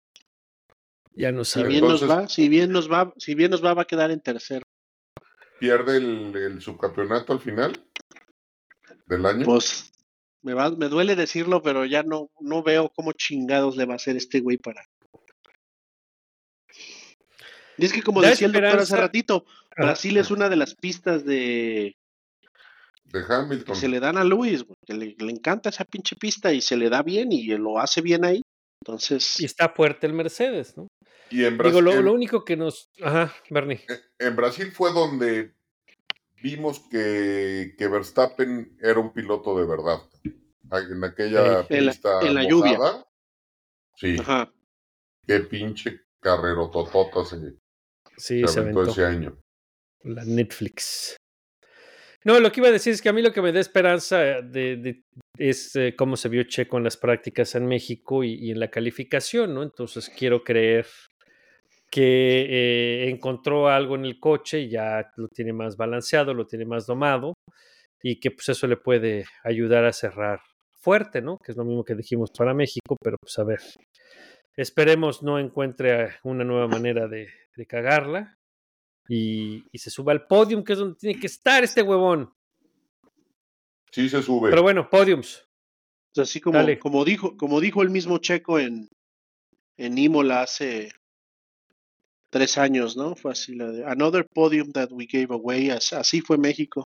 Ya 1.12 1.32
no 1.32 1.44
Si 1.44 1.52
sabe. 1.52 1.68
bien 1.68 1.86
nos 1.86 2.08
va, 2.08 2.28
si 2.28 2.48
bien 2.48 2.70
nos 2.72 2.90
va, 2.90 3.12
si 3.18 3.34
bien 3.34 3.50
nos 3.50 3.64
va, 3.64 3.74
va 3.74 3.82
a 3.82 3.86
quedar 3.86 4.10
en 4.10 4.20
tercero. 4.20 4.62
¿Pierde 5.58 5.96
el, 5.98 6.34
el 6.36 6.60
subcampeonato 6.62 7.32
al 7.32 7.40
final 7.40 7.72
del 9.06 9.26
año? 9.26 9.44
Pues 9.44 9.92
me 10.42 10.54
va, 10.54 10.70
me 10.70 10.88
duele 10.88 11.16
decirlo, 11.16 11.60
pero 11.62 11.84
ya 11.84 12.02
no, 12.02 12.30
no 12.40 12.62
veo 12.62 12.90
cómo 12.94 13.12
chingados 13.12 13.76
le 13.76 13.84
va 13.84 13.94
a 13.94 13.96
hacer 13.96 14.16
este 14.16 14.40
güey 14.40 14.56
para. 14.56 14.82
Y 17.76 17.84
es 17.86 17.92
que 17.92 18.02
como 18.02 18.20
decía 18.22 18.46
el 18.46 18.52
doctor 18.52 18.78
hace 18.78 18.96
ratito, 18.96 19.44
Ajá. 19.70 19.82
Brasil 19.84 20.16
es 20.18 20.30
una 20.30 20.48
de 20.48 20.56
las 20.56 20.74
pistas 20.74 21.24
de 21.24 21.96
de 23.04 23.26
que 23.26 23.32
Hamilton. 23.32 23.74
se 23.76 23.88
le 23.88 23.98
dan 24.00 24.16
a 24.18 24.24
Luis, 24.24 24.64
que 24.86 24.94
le, 24.94 25.16
le 25.18 25.32
encanta 25.32 25.70
esa 25.70 25.84
pinche 25.84 26.14
pista 26.16 26.52
y 26.52 26.60
se 26.60 26.76
le 26.76 26.88
da 26.88 27.02
bien 27.02 27.32
y 27.32 27.44
lo 27.56 27.78
hace 27.78 28.00
bien 28.02 28.24
ahí. 28.24 28.42
Entonces, 28.82 29.38
Y 29.40 29.44
está 29.44 29.68
fuerte 29.68 30.06
el 30.06 30.12
Mercedes, 30.14 30.76
¿no? 30.76 30.86
Y 31.30 31.44
en 31.44 31.58
Digo, 31.58 31.64
Brasil, 31.80 31.84
lo, 31.84 32.02
lo 32.02 32.12
único 32.12 32.44
que 32.44 32.56
nos. 32.56 32.90
Ajá, 33.02 33.32
Bernie. 33.50 33.84
en 34.18 34.36
Brasil 34.36 34.72
fue 34.72 34.92
donde 34.92 35.54
vimos 36.42 36.80
que, 36.90 37.74
que 37.76 37.88
Verstappen 37.88 38.76
era 38.80 38.98
un 38.98 39.12
piloto 39.12 39.56
de 39.58 39.66
verdad. 39.66 40.00
En 40.72 41.04
aquella 41.04 41.66
En 41.68 41.86
la- 41.86 41.92
pista 41.92 42.20
en 42.22 42.34
la 42.34 42.48
lluvia. 42.48 42.78
mojada. 42.78 43.06
Sí, 43.96 44.16
ajá. 44.18 44.52
qué 45.26 45.40
pinche 45.40 46.00
carrero 46.20 46.70
totota 46.70 47.24
se, 47.24 47.36
Sí, 48.16 48.40
se 48.40 48.48
se 48.48 48.60
aventó 48.60 48.80
aventó. 48.80 48.92
ese 48.92 49.04
año. 49.04 49.38
La 50.04 50.24
Netflix. 50.24 51.16
No, 52.24 52.38
lo 52.38 52.52
que 52.52 52.60
iba 52.60 52.68
a 52.68 52.72
decir 52.72 52.92
es 52.92 53.00
que 53.00 53.08
a 53.08 53.12
mí 53.12 53.22
lo 53.22 53.32
que 53.32 53.40
me 53.40 53.52
da 53.52 53.60
esperanza 53.60 54.18
de, 54.42 54.76
de- 54.76 55.02
es 55.38 55.74
eh, 55.76 55.94
cómo 55.96 56.16
se 56.16 56.28
vio 56.28 56.42
Checo 56.44 56.76
en 56.76 56.84
las 56.84 56.96
prácticas 56.98 57.54
en 57.54 57.66
México 57.66 58.22
y, 58.24 58.50
en 58.50 58.60
la 58.60 58.68
calificación, 58.70 59.54
¿no? 59.54 59.62
Entonces 59.62 60.10
quiero 60.14 60.44
creer 60.44 60.86
que 61.90 62.46
eh, 63.06 63.10
encontró 63.10 63.68
algo 63.68 63.96
en 63.96 64.04
el 64.04 64.20
coche 64.20 64.68
ya 64.68 65.10
lo 65.16 65.28
tiene 65.28 65.52
más 65.52 65.76
balanceado, 65.76 66.34
lo 66.34 66.46
tiene 66.46 66.64
más 66.64 66.86
domado 66.86 67.34
y 68.02 68.20
que 68.20 68.30
pues 68.30 68.48
eso 68.50 68.66
le 68.66 68.76
puede 68.76 69.24
ayudar 69.44 69.84
a 69.84 69.92
cerrar 69.92 70.40
fuerte, 70.80 71.20
¿no? 71.22 71.38
Que 71.38 71.52
es 71.52 71.58
lo 71.58 71.64
mismo 71.64 71.84
que 71.84 71.94
dijimos 71.94 72.30
para 72.36 72.54
México, 72.54 72.96
pero 73.02 73.16
pues 73.20 73.38
a 73.38 73.44
ver. 73.44 73.60
Esperemos 74.56 75.22
no 75.22 75.38
encuentre 75.38 76.10
una 76.24 76.44
nueva 76.44 76.68
manera 76.68 77.08
de, 77.08 77.28
de 77.56 77.66
cagarla 77.66 78.36
y, 79.12 79.64
y 79.72 79.78
se 79.78 79.90
suba 79.90 80.12
al 80.12 80.26
podium, 80.28 80.62
que 80.62 80.74
es 80.74 80.78
donde 80.78 80.94
tiene 80.96 81.18
que 81.18 81.26
estar 81.26 81.64
este 81.64 81.82
huevón. 81.82 82.32
Sí 83.90 84.08
se 84.08 84.22
sube. 84.22 84.50
Pero 84.50 84.62
bueno, 84.62 84.88
podiums. 84.88 85.44
Así 86.16 86.40
como, 86.40 86.58
Dale. 86.58 86.78
como 86.78 87.04
dijo, 87.04 87.36
como 87.36 87.60
dijo 87.60 87.82
el 87.82 87.90
mismo 87.90 88.18
Checo 88.18 88.60
en, 88.60 88.88
en 89.76 89.98
Imola 89.98 90.42
hace 90.42 90.92
tres 92.30 92.56
años, 92.56 92.96
¿no? 92.96 93.16
Fue 93.16 93.32
así 93.32 93.56
la 93.56 93.70
de 93.72 93.84
Another 93.84 94.24
podium 94.32 94.70
that 94.72 94.90
we 94.92 95.06
gave 95.10 95.28
away. 95.34 95.70
As- 95.70 95.92
Así 95.92 96.20
fue 96.20 96.38
México. 96.38 96.84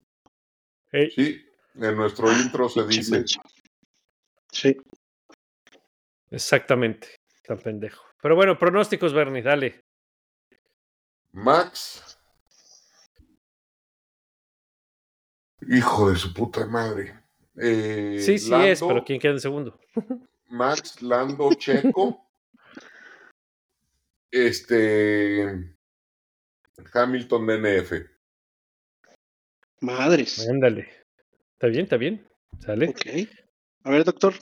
Sí, 0.91 1.45
en 1.75 1.97
nuestro 1.97 2.33
intro 2.33 2.71
se 2.71 2.87
dice. 2.87 3.25
Sí. 4.53 4.75
exactamente. 6.31 7.09
Tan 7.47 7.59
pendejo. 7.59 8.03
Pero 8.23 8.35
bueno, 8.37 8.59
pronósticos, 8.59 9.13
Bernie, 9.13 9.43
dale. 9.43 9.83
Max. 11.37 12.19
Hijo 15.69 16.11
de 16.11 16.17
su 16.17 16.33
puta 16.33 16.65
madre. 16.67 17.15
Eh, 17.57 18.19
Sí, 18.21 18.39
sí 18.39 18.55
es, 18.55 18.81
pero 18.81 19.05
¿quién 19.05 19.21
queda 19.21 19.33
en 19.33 19.41
segundo? 19.41 19.79
Max, 20.49 21.03
Lando, 21.03 21.53
Checo. 21.55 22.27
este. 24.31 25.75
Hamilton, 26.95 27.47
DNF. 27.47 27.93
Madres. 29.81 30.49
Ándale. 30.49 30.89
Está 31.53 31.67
bien, 31.67 31.83
está 31.85 31.97
bien. 31.99 32.27
Sale. 32.61 32.89
Ok. 32.89 33.07
A 33.85 33.91
ver, 33.91 34.05
doctor. 34.05 34.33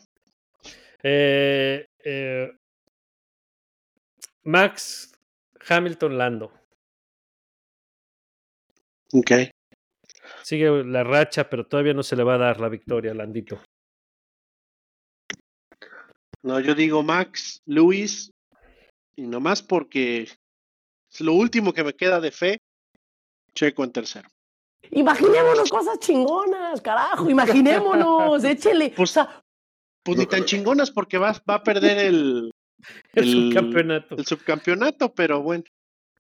Eh, 1.02 1.88
eh, 2.04 2.52
Max 4.44 5.12
Hamilton 5.68 6.18
Lando. 6.18 6.52
Ok. 9.16 9.30
sigue 10.42 10.84
la 10.84 11.04
racha, 11.04 11.48
pero 11.48 11.64
todavía 11.66 11.94
no 11.94 12.02
se 12.02 12.16
le 12.16 12.24
va 12.24 12.34
a 12.34 12.38
dar 12.38 12.60
la 12.60 12.68
victoria 12.68 13.12
a 13.12 13.14
Landito. 13.14 13.60
No, 16.42 16.58
yo 16.58 16.74
digo 16.74 17.02
Max, 17.02 17.62
Luis, 17.64 18.32
y 19.16 19.22
nomás 19.22 19.62
porque 19.62 20.22
es 20.22 21.20
lo 21.20 21.32
último 21.34 21.72
que 21.72 21.84
me 21.84 21.94
queda 21.94 22.20
de 22.20 22.32
fe, 22.32 22.58
Checo 23.54 23.84
en 23.84 23.92
tercero. 23.92 24.28
Imaginémonos 24.90 25.70
cosas 25.70 25.98
chingonas, 26.00 26.80
carajo, 26.80 27.30
imaginémonos, 27.30 28.42
échele. 28.44 28.92
Pues, 28.96 29.10
o 29.10 29.14
sea, 29.14 29.42
pues 30.02 30.18
ni 30.18 30.26
tan 30.26 30.44
chingonas 30.44 30.90
porque 30.90 31.18
va, 31.18 31.32
va 31.48 31.54
a 31.54 31.62
perder 31.62 31.98
el, 31.98 32.50
El 33.14 33.30
subcampeonato. 33.30 34.16
el 34.16 34.26
subcampeonato, 34.26 35.14
pero 35.14 35.40
bueno. 35.40 35.64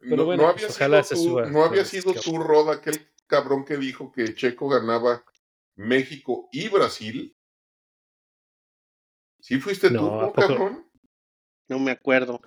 Pero 0.04 0.16
no, 0.16 0.24
bueno, 0.26 0.42
no 0.44 0.48
había 0.50 0.66
ojalá 0.68 1.02
sido, 1.02 1.16
se 1.18 1.24
tú, 1.24 1.30
suba. 1.30 1.46
no 1.46 1.64
había 1.64 1.84
sido 1.84 2.12
que- 2.12 2.20
tú, 2.20 2.38
Rod, 2.38 2.70
aquel 2.70 3.08
cabrón 3.26 3.64
que 3.64 3.76
dijo 3.76 4.12
que 4.12 4.34
Checo 4.34 4.68
ganaba 4.68 5.24
México 5.76 6.48
y 6.52 6.68
Brasil. 6.68 7.34
¿Sí 9.40 9.58
fuiste 9.60 9.90
No, 9.90 9.98
tú, 10.00 10.20
¿a 10.20 10.26
no, 10.26 10.32
cabrón? 10.32 10.90
No 11.68 11.78
me 11.78 11.90
acuerdo. 11.90 12.40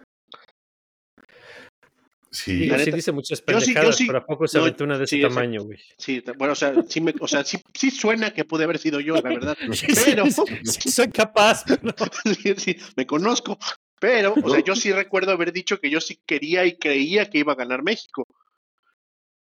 Sí. 2.29 2.65
La 2.67 2.77
sí 2.77 2.85
neta, 2.85 2.95
dice 2.97 3.11
muchas 3.11 3.39
yo 3.39 3.45
sí- 3.45 3.67
yo 3.67 3.73
pendejadas, 3.73 3.95
sí- 3.97 4.05
pero 4.07 4.19
¿a 4.19 4.25
poco 4.25 4.47
se 4.47 4.57
no, 4.57 4.63
aventó 4.65 4.83
una 4.83 4.97
de 4.97 5.05
ese 5.05 5.19
tamaño, 5.21 5.63
güey? 5.63 5.79
Sí, 5.97 6.23
bueno, 6.37 6.53
o 6.53 6.55
sea, 6.55 6.73
sí, 6.87 7.01
me, 7.01 7.13
o 7.19 7.27
sea, 7.27 7.43
sí, 7.43 7.57
sí 7.73 7.89
suena 7.89 8.31
que 8.33 8.43
pude 8.45 8.65
haber 8.65 8.77
sido 8.77 8.99
yo, 8.99 9.15
la 9.15 9.21
verdad. 9.21 9.57
Sí, 9.73 9.87
Pero, 10.05 10.25
sí, 10.25 10.41
sí, 10.63 10.91
soy 10.91 11.09
capaz, 11.09 11.63
pero 11.65 11.79
sí, 12.43 12.53
sí, 12.57 12.77
me 12.95 13.07
conozco. 13.07 13.57
Pero, 13.99 14.35
o 14.41 14.49
sea, 14.49 14.59
yo 14.63 14.75
sí 14.75 14.91
recuerdo 14.91 15.31
haber 15.31 15.51
dicho 15.51 15.79
que 15.79 15.89
yo 15.89 15.99
sí 16.01 16.19
quería 16.25 16.65
y 16.65 16.77
creía 16.77 17.29
que 17.29 17.39
iba 17.39 17.53
a 17.53 17.57
ganar 17.57 17.83
México. 17.83 18.25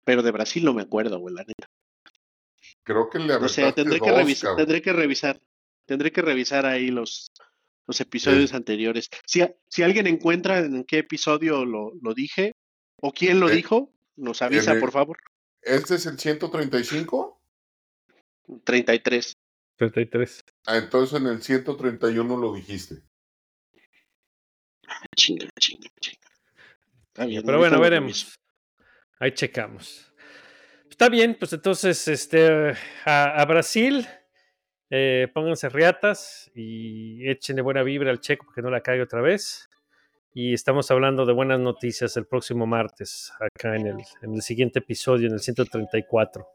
Pero 0.03 0.23
de 0.23 0.31
Brasil 0.31 0.65
no 0.65 0.73
me 0.73 0.81
acuerdo, 0.81 1.19
güey, 1.19 1.35
la 1.35 1.43
neta. 1.43 1.67
Creo 2.83 3.09
que 3.09 3.19
le 3.19 3.27
No 3.27 3.33
aventaste 3.35 3.61
sé, 3.67 3.73
tendré 3.73 3.99
que, 3.99 4.11
revisar, 4.11 4.55
tendré 4.55 4.81
que 4.81 4.93
revisar. 4.93 5.41
Tendré 5.85 6.11
que 6.11 6.21
revisar 6.21 6.65
ahí 6.65 6.87
los, 6.87 7.31
los 7.85 8.01
episodios 8.01 8.53
anteriores. 8.53 9.09
Si, 9.25 9.41
si 9.67 9.83
alguien 9.83 10.07
encuentra 10.07 10.59
en 10.59 10.83
qué 10.85 10.99
episodio 10.99 11.65
lo, 11.65 11.91
lo 12.01 12.13
dije, 12.13 12.53
o 12.97 13.11
quién 13.11 13.39
lo 13.39 13.49
Eh, 13.49 13.55
dijo, 13.55 13.93
nos 14.15 14.41
avisa, 14.41 14.73
el- 14.73 14.79
por 14.79 14.91
favor. 14.91 15.17
¿Este 15.61 15.95
es 15.95 16.05
el 16.07 16.17
135? 16.17 17.39
33. 18.63 19.37
33. 19.77 20.41
Ah, 20.65 20.77
entonces 20.77 21.19
en 21.19 21.27
el 21.27 21.41
131 21.43 22.37
lo 22.37 22.53
dijiste. 22.53 23.03
Chinga, 25.15 25.47
chinga, 25.59 25.89
chinga. 25.99 26.27
Está 27.07 27.25
bien, 27.25 27.43
Pero 27.45 27.57
bueno, 27.57 27.79
veremos. 27.79 28.35
Ahí 29.19 29.31
checamos. 29.33 30.11
Está 30.89 31.09
bien, 31.09 31.35
pues 31.39 31.53
entonces 31.53 32.07
este, 32.07 32.73
a, 33.05 33.41
a 33.41 33.45
Brasil, 33.45 34.07
eh, 34.89 35.27
pónganse 35.33 35.69
riatas 35.69 36.51
y 36.53 37.27
échenle 37.29 37.61
buena 37.61 37.83
vibra 37.83 38.11
al 38.11 38.19
checo 38.19 38.45
porque 38.45 38.61
no 38.61 38.69
la 38.69 38.81
caiga 38.81 39.03
otra 39.03 39.21
vez. 39.21 39.69
Y 40.33 40.53
estamos 40.53 40.89
hablando 40.91 41.25
de 41.25 41.33
buenas 41.33 41.59
noticias 41.59 42.15
el 42.15 42.25
próximo 42.25 42.65
martes, 42.65 43.33
acá 43.39 43.75
en 43.75 43.87
el, 43.87 43.97
en 44.21 44.33
el 44.35 44.41
siguiente 44.41 44.79
episodio, 44.79 45.27
en 45.27 45.33
el 45.33 45.39
134. 45.41 46.47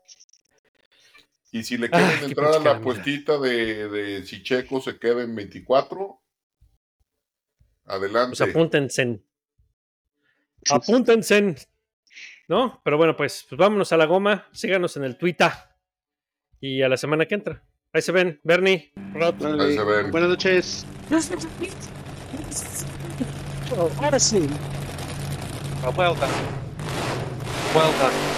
Y 1.52 1.62
si 1.62 1.76
le 1.76 1.88
Ah, 1.92 1.98
quieren 1.98 2.24
entrar 2.24 2.54
a 2.54 2.58
la 2.58 2.80
puestita 2.80 3.38
de, 3.38 3.88
de 3.88 4.24
si 4.24 4.42
Checo 4.42 4.80
se 4.80 4.98
queda 4.98 5.22
en 5.22 5.34
24, 5.34 6.20
adelante. 7.86 8.36
Pues 8.36 8.50
apúntense. 8.50 9.20
Apúntense. 10.70 11.56
¿No? 12.48 12.80
Pero 12.84 12.96
bueno, 12.96 13.16
pues, 13.16 13.46
pues 13.48 13.58
vámonos 13.58 13.92
a 13.92 13.96
la 13.96 14.06
goma. 14.06 14.46
Síganos 14.52 14.96
en 14.96 15.04
el 15.04 15.16
Twitter. 15.16 15.50
Y 16.60 16.82
a 16.82 16.88
la 16.88 16.96
semana 16.96 17.26
que 17.26 17.34
entra. 17.34 17.62
Ahí 17.92 18.02
se 18.02 18.12
ven. 18.12 18.40
Bernie, 18.44 18.92
Ahí 19.14 19.74
se 19.76 19.84
ven. 19.84 20.10
Buenas 20.10 20.28
noches. 20.30 20.86
Oh. 23.72 23.90
Oh, 25.84 25.92
well 25.96 26.14
done. 26.14 26.30
Well 27.74 27.92
done. 27.98 28.35